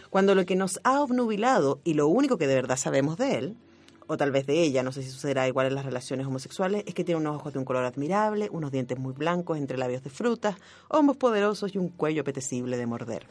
Cuando 0.09 0.35
lo 0.35 0.45
que 0.45 0.55
nos 0.55 0.79
ha 0.83 1.01
obnubilado 1.01 1.79
y 1.83 1.93
lo 1.93 2.07
único 2.07 2.37
que 2.37 2.47
de 2.47 2.55
verdad 2.55 2.77
sabemos 2.77 3.17
de 3.17 3.35
él 3.37 3.57
o 4.07 4.17
tal 4.17 4.31
vez 4.31 4.45
de 4.45 4.61
ella, 4.61 4.83
no 4.83 4.91
sé 4.91 5.03
si 5.03 5.09
sucederá 5.09 5.47
igual 5.47 5.67
en 5.67 5.75
las 5.75 5.85
relaciones 5.85 6.25
homosexuales, 6.25 6.83
es 6.87 6.93
que 6.93 7.03
tiene 7.03 7.19
unos 7.19 7.35
ojos 7.35 7.53
de 7.53 7.59
un 7.59 7.65
color 7.65 7.83
admirable, 7.83 8.49
unos 8.51 8.71
dientes 8.71 8.97
muy 8.97 9.13
blancos 9.13 9.57
entre 9.57 9.77
labios 9.77 10.01
de 10.03 10.09
frutas, 10.09 10.55
hombros 10.87 11.17
poderosos 11.17 11.75
y 11.75 11.77
un 11.77 11.89
cuello 11.89 12.21
apetecible 12.21 12.77
de 12.77 12.85
morder. 12.85 13.27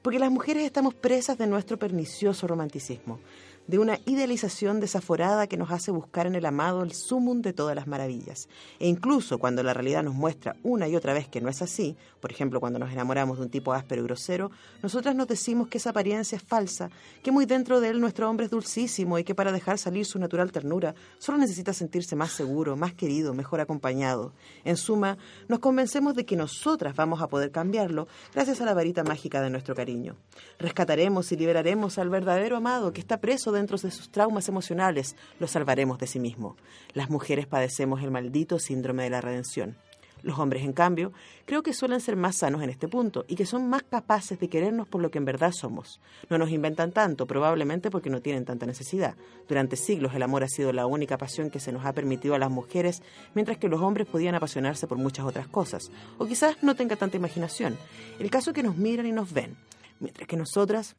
Porque 0.00 0.18
las 0.18 0.30
mujeres 0.30 0.64
estamos 0.64 0.94
presas 0.94 1.36
de 1.36 1.46
nuestro 1.46 1.78
pernicioso 1.78 2.46
romanticismo 2.46 3.18
de 3.66 3.78
una 3.78 3.98
idealización 4.06 4.80
desaforada 4.80 5.46
que 5.46 5.56
nos 5.56 5.70
hace 5.70 5.90
buscar 5.90 6.26
en 6.26 6.34
el 6.34 6.46
amado 6.46 6.82
el 6.82 6.92
sumum 6.92 7.42
de 7.42 7.52
todas 7.52 7.74
las 7.74 7.86
maravillas. 7.86 8.48
E 8.78 8.88
incluso 8.88 9.38
cuando 9.38 9.62
la 9.62 9.74
realidad 9.74 10.02
nos 10.02 10.14
muestra 10.14 10.56
una 10.62 10.88
y 10.88 10.96
otra 10.96 11.12
vez 11.12 11.28
que 11.28 11.40
no 11.40 11.48
es 11.48 11.62
así, 11.62 11.96
por 12.20 12.30
ejemplo 12.30 12.60
cuando 12.60 12.78
nos 12.78 12.92
enamoramos 12.92 13.38
de 13.38 13.44
un 13.44 13.50
tipo 13.50 13.72
áspero 13.72 14.02
y 14.02 14.04
grosero, 14.04 14.50
nosotras 14.82 15.14
nos 15.14 15.28
decimos 15.28 15.68
que 15.68 15.78
esa 15.78 15.90
apariencia 15.90 16.36
es 16.36 16.42
falsa, 16.42 16.90
que 17.22 17.32
muy 17.32 17.46
dentro 17.46 17.80
de 17.80 17.88
él 17.88 18.00
nuestro 18.00 18.28
hombre 18.30 18.46
es 18.46 18.50
dulcísimo 18.50 19.18
y 19.18 19.24
que 19.24 19.34
para 19.34 19.52
dejar 19.52 19.78
salir 19.78 20.06
su 20.06 20.18
natural 20.18 20.52
ternura 20.52 20.94
solo 21.18 21.38
necesita 21.38 21.72
sentirse 21.72 22.16
más 22.16 22.32
seguro, 22.32 22.76
más 22.76 22.94
querido, 22.94 23.34
mejor 23.34 23.60
acompañado. 23.60 24.32
En 24.64 24.76
suma, 24.76 25.18
nos 25.48 25.58
convencemos 25.58 26.14
de 26.14 26.24
que 26.24 26.36
nosotras 26.36 26.94
vamos 26.94 27.20
a 27.22 27.28
poder 27.28 27.50
cambiarlo 27.50 28.06
gracias 28.34 28.60
a 28.60 28.64
la 28.64 28.74
varita 28.74 29.02
mágica 29.04 29.40
de 29.40 29.50
nuestro 29.50 29.74
cariño. 29.74 30.16
Rescataremos 30.58 31.32
y 31.32 31.36
liberaremos 31.36 31.98
al 31.98 32.10
verdadero 32.10 32.56
amado 32.56 32.92
que 32.92 33.00
está 33.00 33.20
preso 33.20 33.52
dentro 33.56 33.76
de 33.76 33.90
sus 33.90 34.10
traumas 34.10 34.48
emocionales, 34.48 35.16
lo 35.40 35.46
salvaremos 35.46 35.98
de 35.98 36.06
sí 36.06 36.20
mismo. 36.20 36.56
Las 36.94 37.10
mujeres 37.10 37.46
padecemos 37.46 38.02
el 38.02 38.10
maldito 38.10 38.58
síndrome 38.58 39.04
de 39.04 39.10
la 39.10 39.20
redención. 39.20 39.76
Los 40.22 40.38
hombres, 40.38 40.64
en 40.64 40.72
cambio, 40.72 41.12
creo 41.44 41.62
que 41.62 41.72
suelen 41.72 42.00
ser 42.00 42.16
más 42.16 42.38
sanos 42.38 42.62
en 42.62 42.70
este 42.70 42.88
punto 42.88 43.24
y 43.28 43.36
que 43.36 43.46
son 43.46 43.68
más 43.68 43.82
capaces 43.84 44.40
de 44.40 44.48
querernos 44.48 44.88
por 44.88 45.00
lo 45.00 45.10
que 45.10 45.18
en 45.18 45.24
verdad 45.24 45.52
somos. 45.52 46.00
No 46.30 46.38
nos 46.38 46.50
inventan 46.50 46.90
tanto, 46.90 47.26
probablemente 47.26 47.90
porque 47.90 48.10
no 48.10 48.20
tienen 48.20 48.44
tanta 48.44 48.66
necesidad. 48.66 49.14
Durante 49.48 49.76
siglos 49.76 50.14
el 50.14 50.22
amor 50.22 50.42
ha 50.42 50.48
sido 50.48 50.72
la 50.72 50.86
única 50.86 51.18
pasión 51.18 51.50
que 51.50 51.60
se 51.60 51.70
nos 51.70 51.84
ha 51.84 51.92
permitido 51.92 52.34
a 52.34 52.38
las 52.38 52.50
mujeres, 52.50 53.02
mientras 53.34 53.58
que 53.58 53.68
los 53.68 53.80
hombres 53.80 54.08
podían 54.08 54.34
apasionarse 54.34 54.86
por 54.86 54.98
muchas 54.98 55.26
otras 55.26 55.46
cosas. 55.48 55.90
O 56.18 56.26
quizás 56.26 56.60
no 56.62 56.74
tenga 56.74 56.96
tanta 56.96 57.16
imaginación. 57.16 57.76
El 58.18 58.30
caso 58.30 58.50
es 58.50 58.54
que 58.54 58.62
nos 58.62 58.76
miran 58.76 59.06
y 59.06 59.12
nos 59.12 59.32
ven, 59.32 59.56
mientras 60.00 60.26
que 60.26 60.36
nosotras 60.36 60.96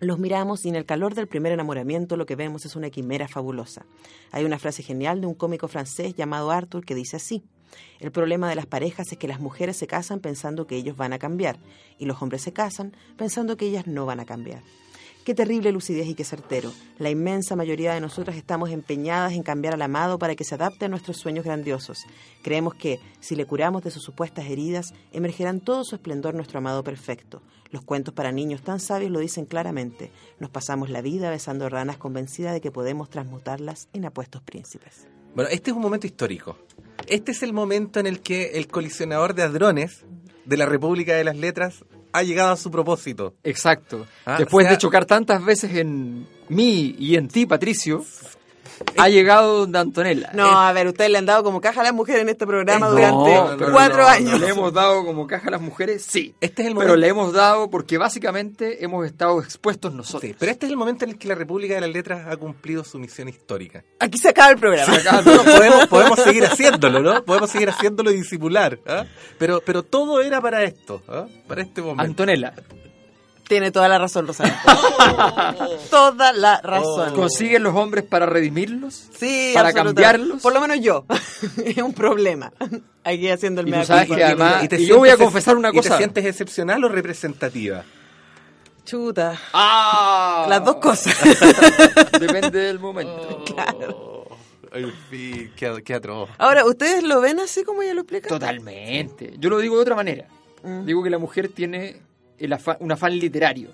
los 0.00 0.18
miramos 0.18 0.64
y 0.64 0.68
en 0.70 0.76
el 0.76 0.86
calor 0.86 1.14
del 1.14 1.28
primer 1.28 1.52
enamoramiento 1.52 2.16
lo 2.16 2.26
que 2.26 2.36
vemos 2.36 2.64
es 2.64 2.74
una 2.74 2.90
quimera 2.90 3.28
fabulosa. 3.28 3.84
Hay 4.32 4.44
una 4.44 4.58
frase 4.58 4.82
genial 4.82 5.20
de 5.20 5.26
un 5.26 5.34
cómico 5.34 5.68
francés 5.68 6.14
llamado 6.14 6.50
Arthur 6.50 6.84
que 6.84 6.94
dice 6.94 7.16
así. 7.16 7.44
El 8.00 8.10
problema 8.10 8.48
de 8.48 8.56
las 8.56 8.66
parejas 8.66 9.12
es 9.12 9.18
que 9.18 9.28
las 9.28 9.40
mujeres 9.40 9.76
se 9.76 9.86
casan 9.86 10.20
pensando 10.20 10.66
que 10.66 10.76
ellos 10.76 10.96
van 10.96 11.12
a 11.12 11.18
cambiar 11.18 11.58
y 11.98 12.06
los 12.06 12.20
hombres 12.20 12.42
se 12.42 12.52
casan 12.52 12.96
pensando 13.16 13.56
que 13.56 13.66
ellas 13.66 13.86
no 13.86 14.06
van 14.06 14.20
a 14.20 14.26
cambiar. 14.26 14.62
Qué 15.24 15.34
terrible 15.34 15.70
lucidez 15.70 16.06
y 16.06 16.14
qué 16.14 16.24
certero. 16.24 16.72
La 16.98 17.10
inmensa 17.10 17.54
mayoría 17.54 17.92
de 17.92 18.00
nosotras 18.00 18.36
estamos 18.36 18.70
empeñadas 18.70 19.34
en 19.34 19.42
cambiar 19.42 19.74
al 19.74 19.82
amado 19.82 20.18
para 20.18 20.34
que 20.34 20.44
se 20.44 20.54
adapte 20.54 20.86
a 20.86 20.88
nuestros 20.88 21.18
sueños 21.18 21.44
grandiosos. 21.44 22.06
Creemos 22.42 22.74
que, 22.74 23.00
si 23.20 23.36
le 23.36 23.44
curamos 23.44 23.82
de 23.82 23.90
sus 23.90 24.02
supuestas 24.02 24.46
heridas, 24.46 24.94
emergerán 25.12 25.60
todo 25.60 25.84
su 25.84 25.94
esplendor 25.94 26.34
nuestro 26.34 26.58
amado 26.58 26.82
perfecto. 26.82 27.42
Los 27.70 27.82
cuentos 27.82 28.14
para 28.14 28.32
niños 28.32 28.62
tan 28.62 28.80
sabios 28.80 29.10
lo 29.10 29.18
dicen 29.18 29.44
claramente. 29.44 30.10
Nos 30.38 30.48
pasamos 30.48 30.88
la 30.88 31.02
vida 31.02 31.30
besando 31.30 31.68
ranas 31.68 31.98
convencida 31.98 32.52
de 32.52 32.62
que 32.62 32.70
podemos 32.72 33.10
transmutarlas 33.10 33.88
en 33.92 34.06
apuestos 34.06 34.40
príncipes. 34.40 35.06
Bueno, 35.34 35.50
este 35.50 35.70
es 35.70 35.76
un 35.76 35.82
momento 35.82 36.06
histórico. 36.06 36.56
Este 37.06 37.32
es 37.32 37.42
el 37.42 37.52
momento 37.52 38.00
en 38.00 38.06
el 38.06 38.20
que 38.20 38.52
el 38.54 38.68
colisionador 38.68 39.34
de 39.34 39.42
hadrones 39.42 40.06
de 40.46 40.56
la 40.56 40.64
República 40.64 41.14
de 41.14 41.24
las 41.24 41.36
Letras 41.36 41.84
ha 42.12 42.22
llegado 42.22 42.52
a 42.52 42.56
su 42.56 42.70
propósito. 42.70 43.34
Exacto. 43.44 44.06
Ah, 44.24 44.36
Después 44.38 44.64
o 44.64 44.68
sea- 44.68 44.76
de 44.76 44.78
chocar 44.78 45.04
tantas 45.04 45.44
veces 45.44 45.74
en 45.76 46.26
mí 46.48 46.94
y 46.98 47.16
en 47.16 47.28
ti, 47.28 47.46
Patricio, 47.46 48.04
ha 48.98 49.08
llegado 49.08 49.60
donde 49.60 49.78
Antonella. 49.78 50.30
No, 50.34 50.58
a 50.60 50.72
ver, 50.72 50.86
ustedes 50.88 51.10
le 51.10 51.18
han 51.18 51.26
dado 51.26 51.42
como 51.44 51.60
caja 51.60 51.80
a 51.80 51.84
las 51.84 51.92
mujeres 51.94 52.22
en 52.22 52.28
este 52.28 52.46
programa 52.46 52.86
Eh, 52.88 52.90
durante 52.90 53.34
no, 53.66 53.72
cuatro 53.72 53.98
no, 54.02 54.06
años. 54.08 54.40
¿Le 54.40 54.48
hemos 54.48 54.72
dado 54.72 55.04
como 55.04 55.26
caja 55.26 55.48
a 55.48 55.50
las 55.52 55.60
mujeres? 55.60 56.04
Sí. 56.08 56.34
Este 56.40 56.62
es 56.62 56.68
el 56.68 56.74
Pero 56.74 56.88
momento. 56.88 56.96
le 56.96 57.08
hemos 57.08 57.32
dado 57.32 57.70
porque 57.70 57.98
básicamente 57.98 58.84
hemos 58.84 59.06
estado 59.06 59.40
expuestos 59.40 59.92
nosotros. 59.94 60.22
Sí, 60.30 60.36
pero 60.38 60.52
este 60.52 60.66
es 60.66 60.72
el 60.72 60.76
momento 60.78 61.04
en 61.04 61.12
el 61.12 61.18
que 61.18 61.28
la 61.28 61.34
República 61.34 61.74
de 61.74 61.80
las 61.82 61.90
Letras 61.90 62.26
ha 62.28 62.36
cumplido 62.36 62.84
su 62.84 62.98
misión 62.98 63.28
histórica. 63.28 63.84
Aquí 63.98 64.18
se 64.18 64.28
acaba 64.28 64.50
el 64.50 64.58
programa. 64.58 64.92
Bueno, 65.24 65.44
podemos, 65.44 65.86
podemos 65.86 66.20
seguir 66.20 66.44
haciéndolo, 66.44 67.00
¿no? 67.00 67.24
Podemos 67.24 67.50
seguir 67.50 67.68
haciéndolo 67.70 68.10
y 68.10 68.16
disimular. 68.16 68.78
¿ah? 68.86 69.04
Pero, 69.38 69.60
pero 69.64 69.82
todo 69.82 70.20
era 70.20 70.40
para 70.40 70.62
esto, 70.64 71.02
¿ah? 71.08 71.26
para 71.46 71.62
este 71.62 71.80
momento. 71.82 72.02
Antonella, 72.02 72.54
Tiene 73.50 73.72
toda 73.72 73.88
la 73.88 73.98
razón, 73.98 74.28
Rosario. 74.28 74.52
toda 75.90 76.32
la 76.32 76.60
razón. 76.60 77.12
¿consiguen 77.16 77.64
los 77.64 77.74
hombres 77.74 78.04
para 78.04 78.24
redimirlos? 78.24 79.08
Sí, 79.18 79.50
¿Para 79.52 79.72
cambiarlos? 79.72 80.40
Por 80.40 80.54
lo 80.54 80.60
menos 80.60 80.78
yo. 80.78 81.04
es 81.64 81.78
un 81.78 81.92
problema. 81.92 82.52
Aquí 83.02 83.28
haciendo 83.28 83.62
el 83.62 83.68
Y 83.68 83.84
sabes 83.84 84.06
culpa. 84.06 84.16
que 84.18 84.24
además- 84.24 84.68
te 84.68 84.80
y 84.80 84.86
yo 84.86 84.98
voy 84.98 85.08
a 85.08 85.16
confesar 85.16 85.56
una 85.56 85.70
¿Y 85.70 85.72
cosa. 85.72 85.90
te 85.90 85.96
sientes 85.96 86.24
excepcional 86.26 86.84
o 86.84 86.88
representativa? 86.88 87.82
Chuta. 88.84 89.36
¡Ah! 89.52 90.46
Las 90.48 90.64
dos 90.64 90.76
cosas. 90.76 91.16
Depende 92.20 92.56
del 92.56 92.78
momento. 92.78 94.26
En 94.72 94.92
fin, 95.10 95.50
qué, 95.56 95.82
qué 95.84 95.94
atroz. 95.94 96.30
Ahora, 96.38 96.64
¿ustedes 96.66 97.02
lo 97.02 97.20
ven 97.20 97.40
así 97.40 97.64
como 97.64 97.82
ella 97.82 97.94
lo 97.94 98.02
explica? 98.02 98.28
Totalmente. 98.28 99.34
Yo 99.40 99.50
lo 99.50 99.58
digo 99.58 99.74
de 99.74 99.82
otra 99.82 99.96
manera. 99.96 100.28
Mm. 100.62 100.84
Digo 100.84 101.02
que 101.02 101.10
la 101.10 101.18
mujer 101.18 101.48
tiene 101.48 102.00
el 102.40 102.52
afán- 102.52 102.76
un 102.80 102.90
afán 102.92 103.16
literario. 103.18 103.70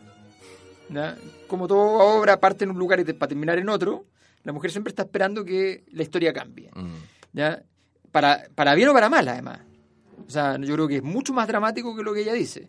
¿ya? 0.91 1.17
Como 1.47 1.67
toda 1.67 1.83
obra 2.05 2.39
parte 2.39 2.65
en 2.65 2.71
un 2.71 2.79
lugar 2.79 3.01
y 3.01 3.05
te- 3.05 3.15
para 3.15 3.29
terminar 3.29 3.59
en 3.59 3.69
otro, 3.69 4.05
la 4.45 4.53
mujer 4.53 4.71
siempre 4.71 4.91
está 4.91 5.03
esperando 5.03 5.45
que 5.45 5.85
la 5.93 6.03
historia 6.03 6.33
cambie. 6.33 6.71
¿ya? 7.33 7.63
Para, 8.13 8.45
para 8.55 8.75
bien 8.75 8.89
o 8.89 8.93
para 8.93 9.09
mal, 9.09 9.27
además. 9.29 9.61
O 10.27 10.31
sea, 10.31 10.57
yo 10.59 10.75
creo 10.75 10.89
que 10.89 10.97
es 10.97 11.03
mucho 11.03 11.33
más 11.33 11.47
dramático 11.49 11.95
que 11.97 12.03
lo 12.03 12.13
que 12.15 12.23
ella 12.23 12.33
dice. 12.33 12.69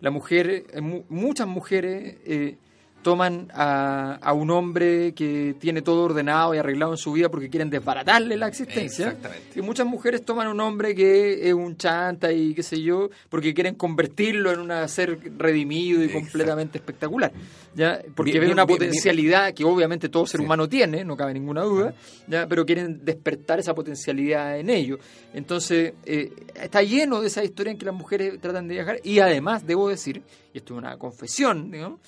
La 0.00 0.10
mujer, 0.10 0.64
eh, 0.72 0.80
mu- 0.80 1.04
muchas 1.08 1.46
mujeres 1.46 2.16
eh, 2.24 2.56
toman 3.02 3.48
a, 3.54 4.14
a 4.16 4.32
un 4.32 4.50
hombre 4.50 5.14
que 5.14 5.54
tiene 5.58 5.82
todo 5.82 6.02
ordenado 6.04 6.54
y 6.54 6.58
arreglado 6.58 6.92
en 6.92 6.98
su 6.98 7.12
vida 7.12 7.28
porque 7.30 7.48
quieren 7.48 7.70
desbaratarle 7.70 8.36
la 8.36 8.48
existencia. 8.48 9.06
Exactamente. 9.08 9.58
Y 9.58 9.62
muchas 9.62 9.86
mujeres 9.86 10.24
toman 10.24 10.48
a 10.48 10.50
un 10.50 10.60
hombre 10.60 10.94
que 10.94 11.48
es 11.48 11.54
un 11.54 11.76
chanta 11.76 12.32
y 12.32 12.54
qué 12.54 12.62
sé 12.62 12.82
yo, 12.82 13.08
porque 13.28 13.54
quieren 13.54 13.76
convertirlo 13.76 14.52
en 14.52 14.60
un 14.60 14.88
ser 14.88 15.18
redimido 15.38 16.00
y 16.02 16.06
Exacto. 16.06 16.20
completamente 16.26 16.78
espectacular. 16.78 17.32
¿ya? 17.74 18.00
Porque 18.14 18.32
Bien, 18.32 18.42
ven 18.42 18.52
una 18.52 18.64
bien, 18.66 18.78
potencialidad 18.78 19.54
que 19.54 19.64
obviamente 19.64 20.08
todo 20.08 20.26
ser 20.26 20.40
Sí. 20.40 20.44
humano 20.44 20.68
tiene, 20.68 21.04
no 21.04 21.16
cabe 21.16 21.32
ninguna 21.34 21.62
duda, 21.62 21.94
¿ya? 22.26 22.46
pero 22.48 22.66
quieren 22.66 23.04
despertar 23.04 23.58
esa 23.60 23.74
potencialidad 23.74 24.58
en 24.58 24.68
ellos. 24.70 24.98
Entonces, 25.32 25.94
eh, 26.04 26.32
está 26.60 26.82
lleno 26.82 27.20
de 27.20 27.28
esa 27.28 27.44
historia 27.44 27.70
en 27.72 27.78
que 27.78 27.84
las 27.86 27.94
mujeres 27.94 28.40
tratan 28.40 28.66
de 28.68 28.74
viajar 28.74 29.00
y 29.04 29.20
además 29.20 29.66
debo 29.66 29.88
decir, 29.88 30.22
y 30.52 30.58
esto 30.58 30.74
es 30.74 30.78
una 30.78 30.96
confesión, 30.98 31.70
digamos, 31.70 32.00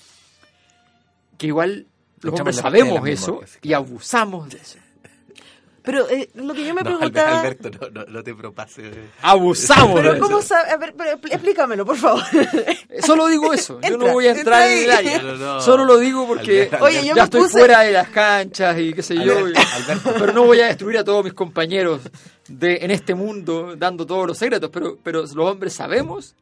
que 1.41 1.47
igual 1.47 1.87
los 2.21 2.37
hombres 2.39 2.57
sabemos 2.57 3.07
eso 3.09 3.31
memorias, 3.31 3.57
y 3.63 3.73
abusamos 3.73 4.47
de 4.47 4.57
eso. 4.59 4.77
Pero 5.83 6.07
eh, 6.07 6.29
lo 6.35 6.53
que 6.53 6.63
yo 6.63 6.75
me 6.75 6.83
No, 6.83 6.95
preguntaba... 6.95 7.39
Alberto, 7.39 7.71
no, 7.71 7.89
no, 7.89 8.05
no 8.05 8.23
te 8.23 8.35
propases. 8.35 8.95
Abusamos 9.23 9.99
Pero. 9.99 10.19
¿cómo 10.19 10.39
sabe? 10.43 10.69
A 10.69 10.77
ver, 10.77 10.93
pero 10.95 11.17
expl- 11.19 11.31
explícamelo, 11.33 11.83
por 11.83 11.97
favor. 11.97 12.21
Solo 13.03 13.25
digo 13.25 13.51
eso. 13.51 13.81
Yo 13.81 13.87
Entra, 13.87 14.07
no 14.07 14.13
voy 14.13 14.27
a 14.27 14.31
entrar 14.37 14.69
en 14.69 14.83
el 14.83 14.91
área. 14.91 15.21
No, 15.23 15.31
no, 15.31 15.37
no. 15.55 15.61
Solo 15.61 15.83
lo 15.85 15.97
digo 15.97 16.27
porque 16.27 16.65
Alberto, 16.67 16.85
Oye, 16.85 16.97
yo 16.99 17.01
ya 17.07 17.15
me 17.15 17.21
estoy 17.23 17.41
puse- 17.41 17.57
fuera 17.57 17.79
de 17.81 17.93
las 17.93 18.09
canchas 18.09 18.77
y 18.79 18.93
qué 18.93 19.01
sé 19.01 19.15
yo. 19.15 19.39
Alberto. 19.39 20.13
Pero 20.19 20.33
no 20.33 20.43
voy 20.43 20.59
a 20.59 20.67
destruir 20.67 20.99
a 20.99 21.03
todos 21.03 21.23
mis 21.23 21.33
compañeros 21.33 22.01
de, 22.47 22.75
en 22.83 22.91
este 22.91 23.15
mundo 23.15 23.75
dando 23.75 24.05
todos 24.05 24.27
los 24.27 24.37
secretos. 24.37 24.69
Pero, 24.71 24.99
pero 25.01 25.21
los 25.21 25.35
hombres 25.35 25.73
sabemos 25.73 26.35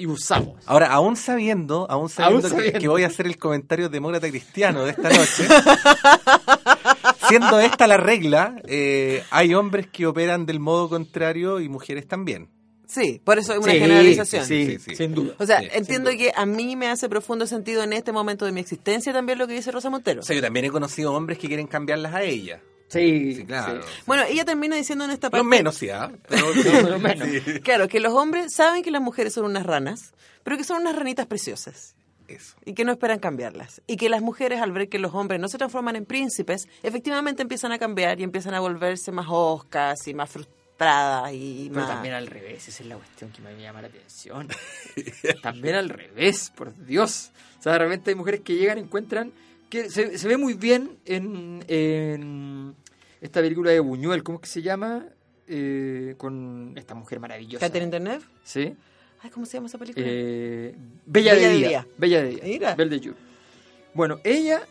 y 0.00 0.06
usamos. 0.06 0.62
Ahora, 0.66 0.88
aún 0.88 1.16
sabiendo, 1.16 1.86
aún 1.90 2.08
sabiendo, 2.08 2.48
que- 2.48 2.54
sabiendo. 2.54 2.78
Que, 2.80 2.88
voy 2.88 3.04
a 3.04 3.08
hacer 3.08 3.26
el 3.26 3.36
comentario 3.38 3.88
demócrata 3.88 4.28
cristiano 4.28 4.84
de 4.84 4.90
esta 4.92 5.08
noche, 5.10 5.46
siendo 7.28 7.60
esta 7.60 7.86
la 7.86 7.96
regla, 7.96 8.56
eh, 8.66 9.22
hay 9.30 9.54
hombres 9.54 9.86
que 9.88 10.06
operan 10.06 10.46
del 10.46 10.60
modo 10.60 10.88
contrario 10.88 11.60
y 11.60 11.68
mujeres 11.68 12.06
también. 12.06 12.48
Sí, 12.86 13.20
por 13.24 13.38
eso 13.38 13.52
es 13.52 13.60
una 13.60 13.72
Sí, 13.72 13.78
generalización. 13.78 14.44
Sí, 14.44 14.66
Sí, 14.66 14.78
sí. 14.80 14.96
sin 14.96 15.14
duda. 15.14 15.34
O 15.38 15.46
sea, 15.46 15.60
Sí, 15.60 15.68
entiendo 15.74 16.10
que 16.10 16.32
a 16.34 16.44
mí 16.44 16.74
me 16.74 16.88
hace 16.88 17.08
profundo 17.08 17.46
sentido 17.46 17.84
en 17.84 17.92
este 17.92 18.10
momento 18.10 18.44
de 18.46 18.50
mi 18.52 18.58
existencia 18.60 19.12
también 19.12 19.38
lo 19.38 19.46
que 19.46 19.54
dice 19.54 19.70
Rosa 19.70 19.90
Montero. 19.90 20.20
O 20.20 20.24
sea, 20.24 20.34
yo 20.34 20.42
también 20.42 20.64
he 20.64 20.70
conocido 20.70 21.12
hombres 21.14 21.38
que 21.38 21.46
quieren 21.46 21.68
cambiarlas 21.68 22.14
a 22.14 22.22
ella. 22.24 22.60
Sí, 22.90 23.34
Sí, 23.36 23.44
claro. 23.44 23.80
Bueno, 24.04 24.24
ella 24.28 24.44
termina 24.44 24.76
diciendo 24.76 25.04
en 25.04 25.12
esta 25.12 25.30
parte... 25.30 25.38
Los 25.44 25.46
menos, 25.46 25.76
sí, 25.76 25.88
¿ah? 25.90 26.10
Pero, 26.28 26.46
pero 26.82 26.98
menos. 26.98 27.28
Sí. 27.28 27.60
Claro, 27.60 27.88
que 27.88 28.00
los 28.00 28.12
hombres 28.12 28.52
saben 28.52 28.82
que 28.82 28.90
las 28.90 29.00
mujeres 29.00 29.32
son 29.32 29.44
unas 29.46 29.64
ranas, 29.64 30.12
pero 30.42 30.56
que 30.56 30.64
son 30.64 30.80
unas 30.82 30.96
ranitas 30.96 31.26
preciosas. 31.26 31.94
Eso. 32.28 32.54
y 32.64 32.74
que 32.74 32.84
no 32.84 32.92
esperan 32.92 33.18
cambiarlas. 33.18 33.82
Y 33.88 33.96
que 33.96 34.08
las 34.08 34.22
mujeres, 34.22 34.60
al 34.60 34.70
ver 34.70 34.88
que 34.88 35.00
los 35.00 35.12
hombres 35.14 35.40
no 35.40 35.48
se 35.48 35.58
transforman 35.58 35.96
en 35.96 36.06
príncipes, 36.06 36.68
efectivamente 36.84 37.42
empiezan 37.42 37.72
a 37.72 37.78
cambiar 37.78 38.20
y 38.20 38.22
empiezan 38.22 38.54
a 38.54 38.60
volverse 38.60 39.10
más 39.10 39.26
oscas 39.28 40.06
y 40.06 40.14
más 40.14 40.30
frustradas 40.30 41.32
y 41.32 41.68
Pero 41.70 41.80
más... 41.80 41.90
también 41.90 42.14
al 42.14 42.28
revés, 42.28 42.68
esa 42.68 42.82
es 42.84 42.88
la 42.88 42.96
cuestión 42.96 43.32
que 43.32 43.42
me 43.42 43.60
llama 43.60 43.82
la 43.82 43.88
atención. 43.88 44.48
también 45.42 45.74
al 45.74 45.88
revés, 45.88 46.52
por 46.54 46.72
Dios. 46.86 47.32
O 47.58 47.62
sea, 47.62 47.72
de 47.72 47.78
repente 47.80 48.10
hay 48.10 48.16
mujeres 48.16 48.42
que 48.42 48.54
llegan 48.54 48.78
y 48.78 48.82
encuentran 48.82 49.32
que 49.70 49.88
se, 49.88 50.18
se 50.18 50.28
ve 50.28 50.36
muy 50.36 50.54
bien 50.54 50.98
en, 51.06 51.64
en 51.68 52.74
esta 53.20 53.40
película 53.40 53.70
de 53.70 53.80
Buñuel, 53.80 54.22
¿cómo 54.22 54.36
es 54.36 54.42
que 54.42 54.48
se 54.48 54.62
llama? 54.62 55.06
Eh, 55.46 56.14
con 56.18 56.74
esta 56.76 56.94
mujer 56.94 57.18
maravillosa. 57.20 57.64
Catherine 57.66 57.90
Deneuve. 57.90 58.24
¿Sí? 58.44 58.74
Ay, 59.22 59.30
¿cómo 59.30 59.46
se 59.46 59.54
llama 59.56 59.66
esa 59.66 59.78
película? 59.78 60.04
Eh, 60.08 60.74
Bella, 61.06 61.34
Bella 61.34 61.46
de 61.48 61.52
de 61.52 61.58
Día. 61.58 61.68
Día. 61.68 61.86
Bella 61.98 62.22
de 62.22 62.28
Día. 62.30 62.40
Mira. 62.44 62.74
Belle 62.74 62.98
de 62.98 63.06
Jour. 63.06 63.16
Bueno, 63.92 64.18
ella, 64.24 64.62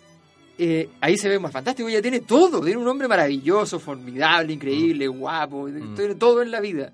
eh, 0.57 0.89
ahí 1.01 1.17
se 1.17 1.27
ve 1.29 1.37
más 1.39 1.51
fantástico. 1.51 1.87
Ella 1.89 2.01
tiene 2.01 2.21
todo. 2.21 2.61
Tiene 2.61 2.79
un 2.79 2.87
hombre 2.87 3.07
maravilloso, 3.07 3.79
formidable, 3.79 4.53
increíble, 4.53 5.07
guapo. 5.07 5.67
Mm. 5.67 5.95
Tiene 5.95 6.15
todo 6.15 6.41
en 6.41 6.51
la 6.51 6.59
vida. 6.61 6.93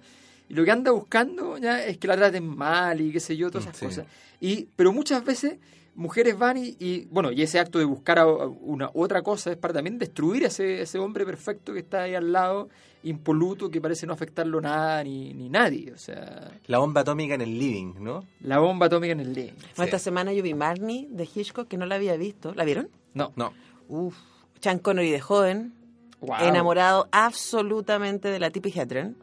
Y 0.50 0.54
lo 0.56 0.66
que 0.66 0.72
anda 0.72 0.92
buscando 0.92 1.58
ya 1.58 1.84
es 1.86 1.98
que 1.98 2.08
la 2.08 2.16
traten 2.18 2.46
mal 2.48 3.00
y 3.02 3.12
qué 3.12 3.20
sé 3.20 3.38
yo, 3.38 3.50
todas 3.50 3.66
Mm, 3.66 3.70
esas 3.70 3.80
sí. 3.80 3.86
cosas. 3.86 4.06
Y, 4.42 4.68
pero 4.76 4.92
muchas 4.92 5.24
veces 5.24 5.56
mujeres 5.96 6.38
van 6.38 6.58
y, 6.58 6.76
y, 6.80 7.06
bueno, 7.12 7.32
y 7.32 7.42
ese 7.42 7.60
acto 7.60 7.80
de 7.80 7.86
buscar 7.86 8.20
a 8.20 8.24
a 8.24 8.48
una 8.48 8.90
otra 8.94 9.22
cosa 9.22 9.52
es 9.52 9.58
para 9.58 9.74
también 9.74 9.98
destruir 9.98 10.44
a 10.44 10.48
ese, 10.48 10.82
ese 10.82 11.00
hombre 11.00 11.26
perfecto 11.26 11.74
que 11.74 11.80
está 11.80 12.04
ahí 12.04 12.16
al 12.16 12.32
lado, 12.32 12.70
impoluto, 13.04 13.70
que 13.70 13.80
parece 13.82 14.06
no 14.08 14.14
afectarlo 14.14 14.60
nada 14.62 15.04
ni, 15.04 15.34
ni 15.34 15.48
nadie. 15.50 15.92
O 15.94 15.98
sea, 15.98 16.52
La 16.68 16.80
bomba 16.80 17.02
atómica 17.02 17.36
en 17.36 17.42
el 17.42 17.58
living, 17.58 17.94
¿no? 18.00 18.26
la 18.42 18.60
bomba 18.60 18.88
atómica 18.88 19.14
en 19.14 19.20
el 19.20 19.34
living. 19.34 19.54
Esta 19.78 20.00
semana 20.00 20.34
yo 20.34 20.42
vi 20.44 20.54
Marnie 20.54 21.08
de 21.12 21.24
Hitchcock, 21.34 21.68
que 21.68 21.78
no 21.78 21.86
la 21.86 21.96
había 21.96 22.18
visto. 22.18 22.54
¿La 22.54 22.66
vieron? 22.66 22.90
No. 23.14 23.32
No. 23.36 23.54
Uf. 23.88 24.16
Sean 24.60 24.80
Connery 24.80 25.12
de 25.12 25.22
joven, 25.22 25.74
Wow. 26.22 26.38
enamorado 26.42 27.08
absolutamente 27.12 28.30
de 28.30 28.40
la 28.40 28.50
Tippi 28.50 28.72
Hedren. 28.78 29.16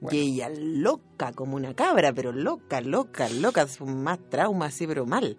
Bueno. 0.00 0.16
Y 0.16 0.20
ella 0.34 0.48
loca 0.56 1.32
como 1.32 1.56
una 1.56 1.74
cabra, 1.74 2.12
pero 2.12 2.30
loca, 2.30 2.80
loca, 2.80 3.28
loca, 3.28 3.66
más 3.84 4.18
trauma 4.30 4.66
así, 4.66 4.86
pero 4.86 5.04
mal. 5.06 5.36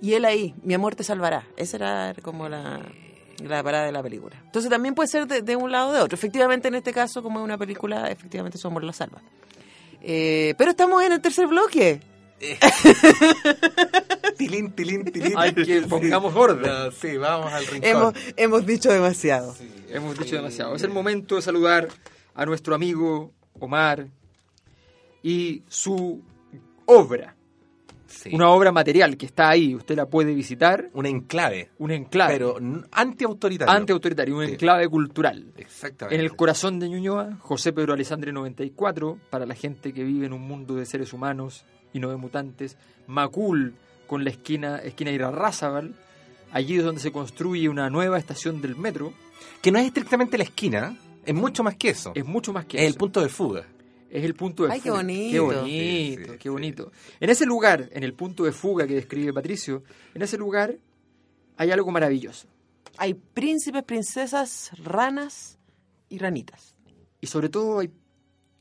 Y 0.00 0.14
él 0.14 0.24
ahí, 0.24 0.54
mi 0.62 0.74
amor 0.74 0.94
te 0.94 1.04
salvará. 1.04 1.44
Esa 1.56 1.76
era 1.76 2.14
como 2.22 2.48
la, 2.48 2.80
la 3.42 3.62
parada 3.62 3.86
de 3.86 3.92
la 3.92 4.02
película. 4.02 4.36
Entonces 4.44 4.70
también 4.70 4.94
puede 4.94 5.08
ser 5.08 5.26
de, 5.26 5.42
de 5.42 5.56
un 5.56 5.72
lado 5.72 5.90
o 5.90 5.92
de 5.92 6.00
otro. 6.00 6.14
Efectivamente, 6.14 6.68
en 6.68 6.74
este 6.74 6.92
caso, 6.92 7.22
como 7.22 7.40
es 7.40 7.44
una 7.44 7.58
película, 7.58 8.10
efectivamente 8.10 8.58
su 8.58 8.68
amor 8.68 8.84
la 8.84 8.92
salva. 8.92 9.20
Eh, 10.00 10.54
pero 10.56 10.70
estamos 10.70 11.02
en 11.02 11.12
el 11.12 11.20
tercer 11.20 11.46
bloque. 11.46 12.00
Tilín, 14.38 14.70
tilín, 14.70 15.04
tilín. 15.06 15.32
Hay 15.36 15.52
que 15.52 15.82
pongamos 15.82 16.32
orden. 16.36 16.70
No, 16.70 16.92
sí, 16.92 17.16
vamos 17.16 17.52
al 17.52 17.66
rincón. 17.66 17.90
Hemos, 17.90 18.14
hemos 18.36 18.64
dicho 18.64 18.92
demasiado. 18.92 19.56
Hemos 19.88 20.16
dicho 20.16 20.36
demasiado. 20.36 20.76
Es 20.76 20.84
el 20.84 20.90
momento 20.90 21.34
de 21.34 21.42
saludar 21.42 21.88
a 22.34 22.46
nuestro 22.46 22.76
amigo 22.76 23.32
Omar 23.58 24.06
y 25.22 25.62
su 25.68 26.22
obra. 26.86 27.34
Sí. 28.08 28.30
Una 28.32 28.48
obra 28.48 28.72
material 28.72 29.16
que 29.18 29.26
está 29.26 29.50
ahí. 29.50 29.74
Usted 29.74 29.94
la 29.94 30.06
puede 30.06 30.34
visitar. 30.34 30.88
Un 30.94 31.04
enclave, 31.06 31.70
Un 31.78 31.90
enclave. 31.90 32.32
pero 32.32 32.56
antiautoritario. 32.90 33.72
antiautoritario. 33.72 34.36
Un 34.36 34.46
Sí. 34.46 34.52
enclave 34.52 34.88
cultural. 34.88 35.52
Exactamente. 35.56 36.14
En 36.16 36.20
el 36.22 36.34
corazón 36.34 36.78
de 36.80 36.88
Ñuñoa, 36.88 37.36
José 37.40 37.72
Pedro 37.72 37.92
Alessandre 37.92 38.32
94, 38.32 39.18
para 39.30 39.46
la 39.46 39.54
gente 39.54 39.92
que 39.92 40.04
vive 40.04 40.26
en 40.26 40.32
un 40.32 40.40
mundo 40.42 40.74
de 40.74 40.86
seres 40.86 41.12
humanos 41.12 41.64
y 41.92 42.00
no 42.00 42.10
de 42.10 42.16
mutantes. 42.16 42.76
Macul, 43.06 43.74
con 44.06 44.24
la 44.24 44.30
esquina, 44.30 44.78
esquina 44.78 45.10
Irarrázaval. 45.10 45.94
Allí 46.50 46.78
es 46.78 46.84
donde 46.84 47.00
se 47.02 47.12
construye 47.12 47.68
una 47.68 47.90
nueva 47.90 48.18
estación 48.18 48.62
del 48.62 48.74
metro. 48.74 49.12
Que 49.60 49.70
no 49.70 49.78
es 49.78 49.86
estrictamente 49.86 50.38
la 50.38 50.44
esquina, 50.44 50.96
es 51.26 51.34
mucho 51.34 51.62
más 51.62 51.76
que 51.76 51.90
eso. 51.90 52.12
Es 52.14 52.24
mucho 52.24 52.52
más 52.54 52.64
que 52.64 52.78
Es 52.78 52.84
el 52.84 52.90
eso. 52.90 52.98
punto 52.98 53.20
de 53.20 53.28
fuga. 53.28 53.64
Es 54.10 54.24
el 54.24 54.34
punto 54.34 54.64
de 54.66 54.72
Ay, 54.72 54.80
qué 54.80 54.88
fuga. 54.90 55.02
bonito. 55.02 55.32
Qué 55.32 55.40
bonito, 55.40 55.64
Sí, 55.66 56.16
sí, 56.18 56.24
qué 56.38 56.42
sí. 56.42 56.48
bonito. 56.48 56.92
En 57.20 57.30
ese 57.30 57.46
lugar, 57.46 57.88
en 57.92 58.04
el 58.04 58.14
punto 58.14 58.44
de 58.44 58.52
fuga 58.52 58.86
que 58.86 58.94
describe 58.94 59.32
Patricio, 59.32 59.82
en 60.14 60.22
ese 60.22 60.38
lugar 60.38 60.76
hay 61.56 61.70
algo 61.70 61.90
maravilloso. 61.90 62.46
Hay 62.96 63.14
príncipes, 63.14 63.82
princesas, 63.84 64.70
ranas 64.82 65.58
y 66.08 66.18
ranitas. 66.18 66.74
Y 67.20 67.26
sobre 67.26 67.48
todo 67.48 67.80
hay 67.80 67.90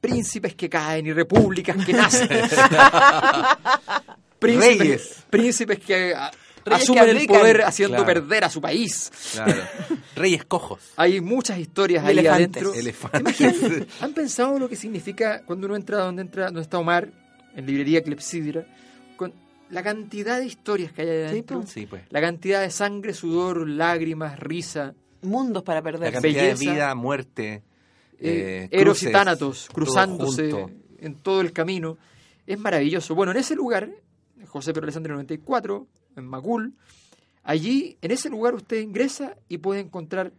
príncipes 0.01 0.55
que 0.55 0.69
caen 0.69 1.05
y 1.07 1.13
repúblicas 1.13 1.83
que 1.85 1.93
nacen. 1.93 2.27
príncipes, 4.39 4.77
Reyes. 4.79 5.23
príncipes 5.29 5.79
que 5.79 6.13
a- 6.13 6.31
Reyes 6.69 6.83
asumen 6.83 7.05
que 7.05 7.21
el 7.21 7.27
poder 7.27 7.61
haciendo 7.63 7.97
Claro. 7.97 8.05
perder 8.05 8.43
a 8.43 8.49
su 8.49 8.61
país. 8.61 9.11
Claro. 9.33 9.61
Reyes 10.15 10.45
cojos. 10.45 10.81
Hay 10.95 11.21
muchas 11.21 11.59
historias 11.59 12.03
ahí 12.05 12.17
elefantes. 12.19 12.63
adentro. 12.63 12.73
Elefantes. 12.73 13.87
¿Han 14.01 14.13
pensado 14.13 14.59
lo 14.59 14.67
que 14.69 14.75
significa 14.75 15.43
cuando 15.45 15.67
uno 15.67 15.75
entra 15.75 15.99
donde 15.99 16.21
entra, 16.21 16.45
donde 16.45 16.61
está 16.61 16.77
Omar, 16.79 17.09
en 17.55 17.65
librería 17.65 18.03
Clepsidra, 18.03 18.65
con 19.15 19.33
la 19.69 19.83
cantidad 19.83 20.39
de 20.39 20.45
historias 20.45 20.91
que 20.91 21.01
hay 21.01 21.09
ahí 21.09 21.23
adentro? 21.25 21.63
Sí, 21.67 21.85
pues. 21.85 22.03
La 22.09 22.21
cantidad 22.21 22.61
de 22.61 22.69
sangre, 22.71 23.13
sudor, 23.13 23.67
lágrimas, 23.67 24.39
risa, 24.39 24.93
Mundos 25.23 25.63
para 25.63 25.79
La 25.79 25.83
perder. 25.83 26.13
cantidad 26.13 26.33
Belleza. 26.43 26.63
de 26.63 26.71
vida, 26.71 26.95
muerte, 26.95 27.63
eh, 28.19 28.69
eh, 28.69 28.69
Eros 28.71 29.01
y 29.01 29.11
Tánatos 29.11 29.67
cruzándose 29.73 30.51
en 30.99 31.15
todo 31.15 31.41
el 31.41 31.51
camino. 31.51 31.97
Es 32.45 32.57
maravilloso. 32.59 33.15
Bueno, 33.15 33.31
en 33.31 33.39
ese 33.39 33.55
lugar, 33.55 33.89
José 34.45 34.73
Pedro 34.73 34.85
Alessandro 34.85 35.13
94, 35.15 35.87
en 36.17 36.27
Macul, 36.27 36.73
allí, 37.43 37.97
en 38.01 38.11
ese 38.11 38.29
lugar 38.29 38.55
usted 38.55 38.81
ingresa 38.81 39.35
y 39.47 39.57
puede 39.59 39.79
encontrar 39.81 40.31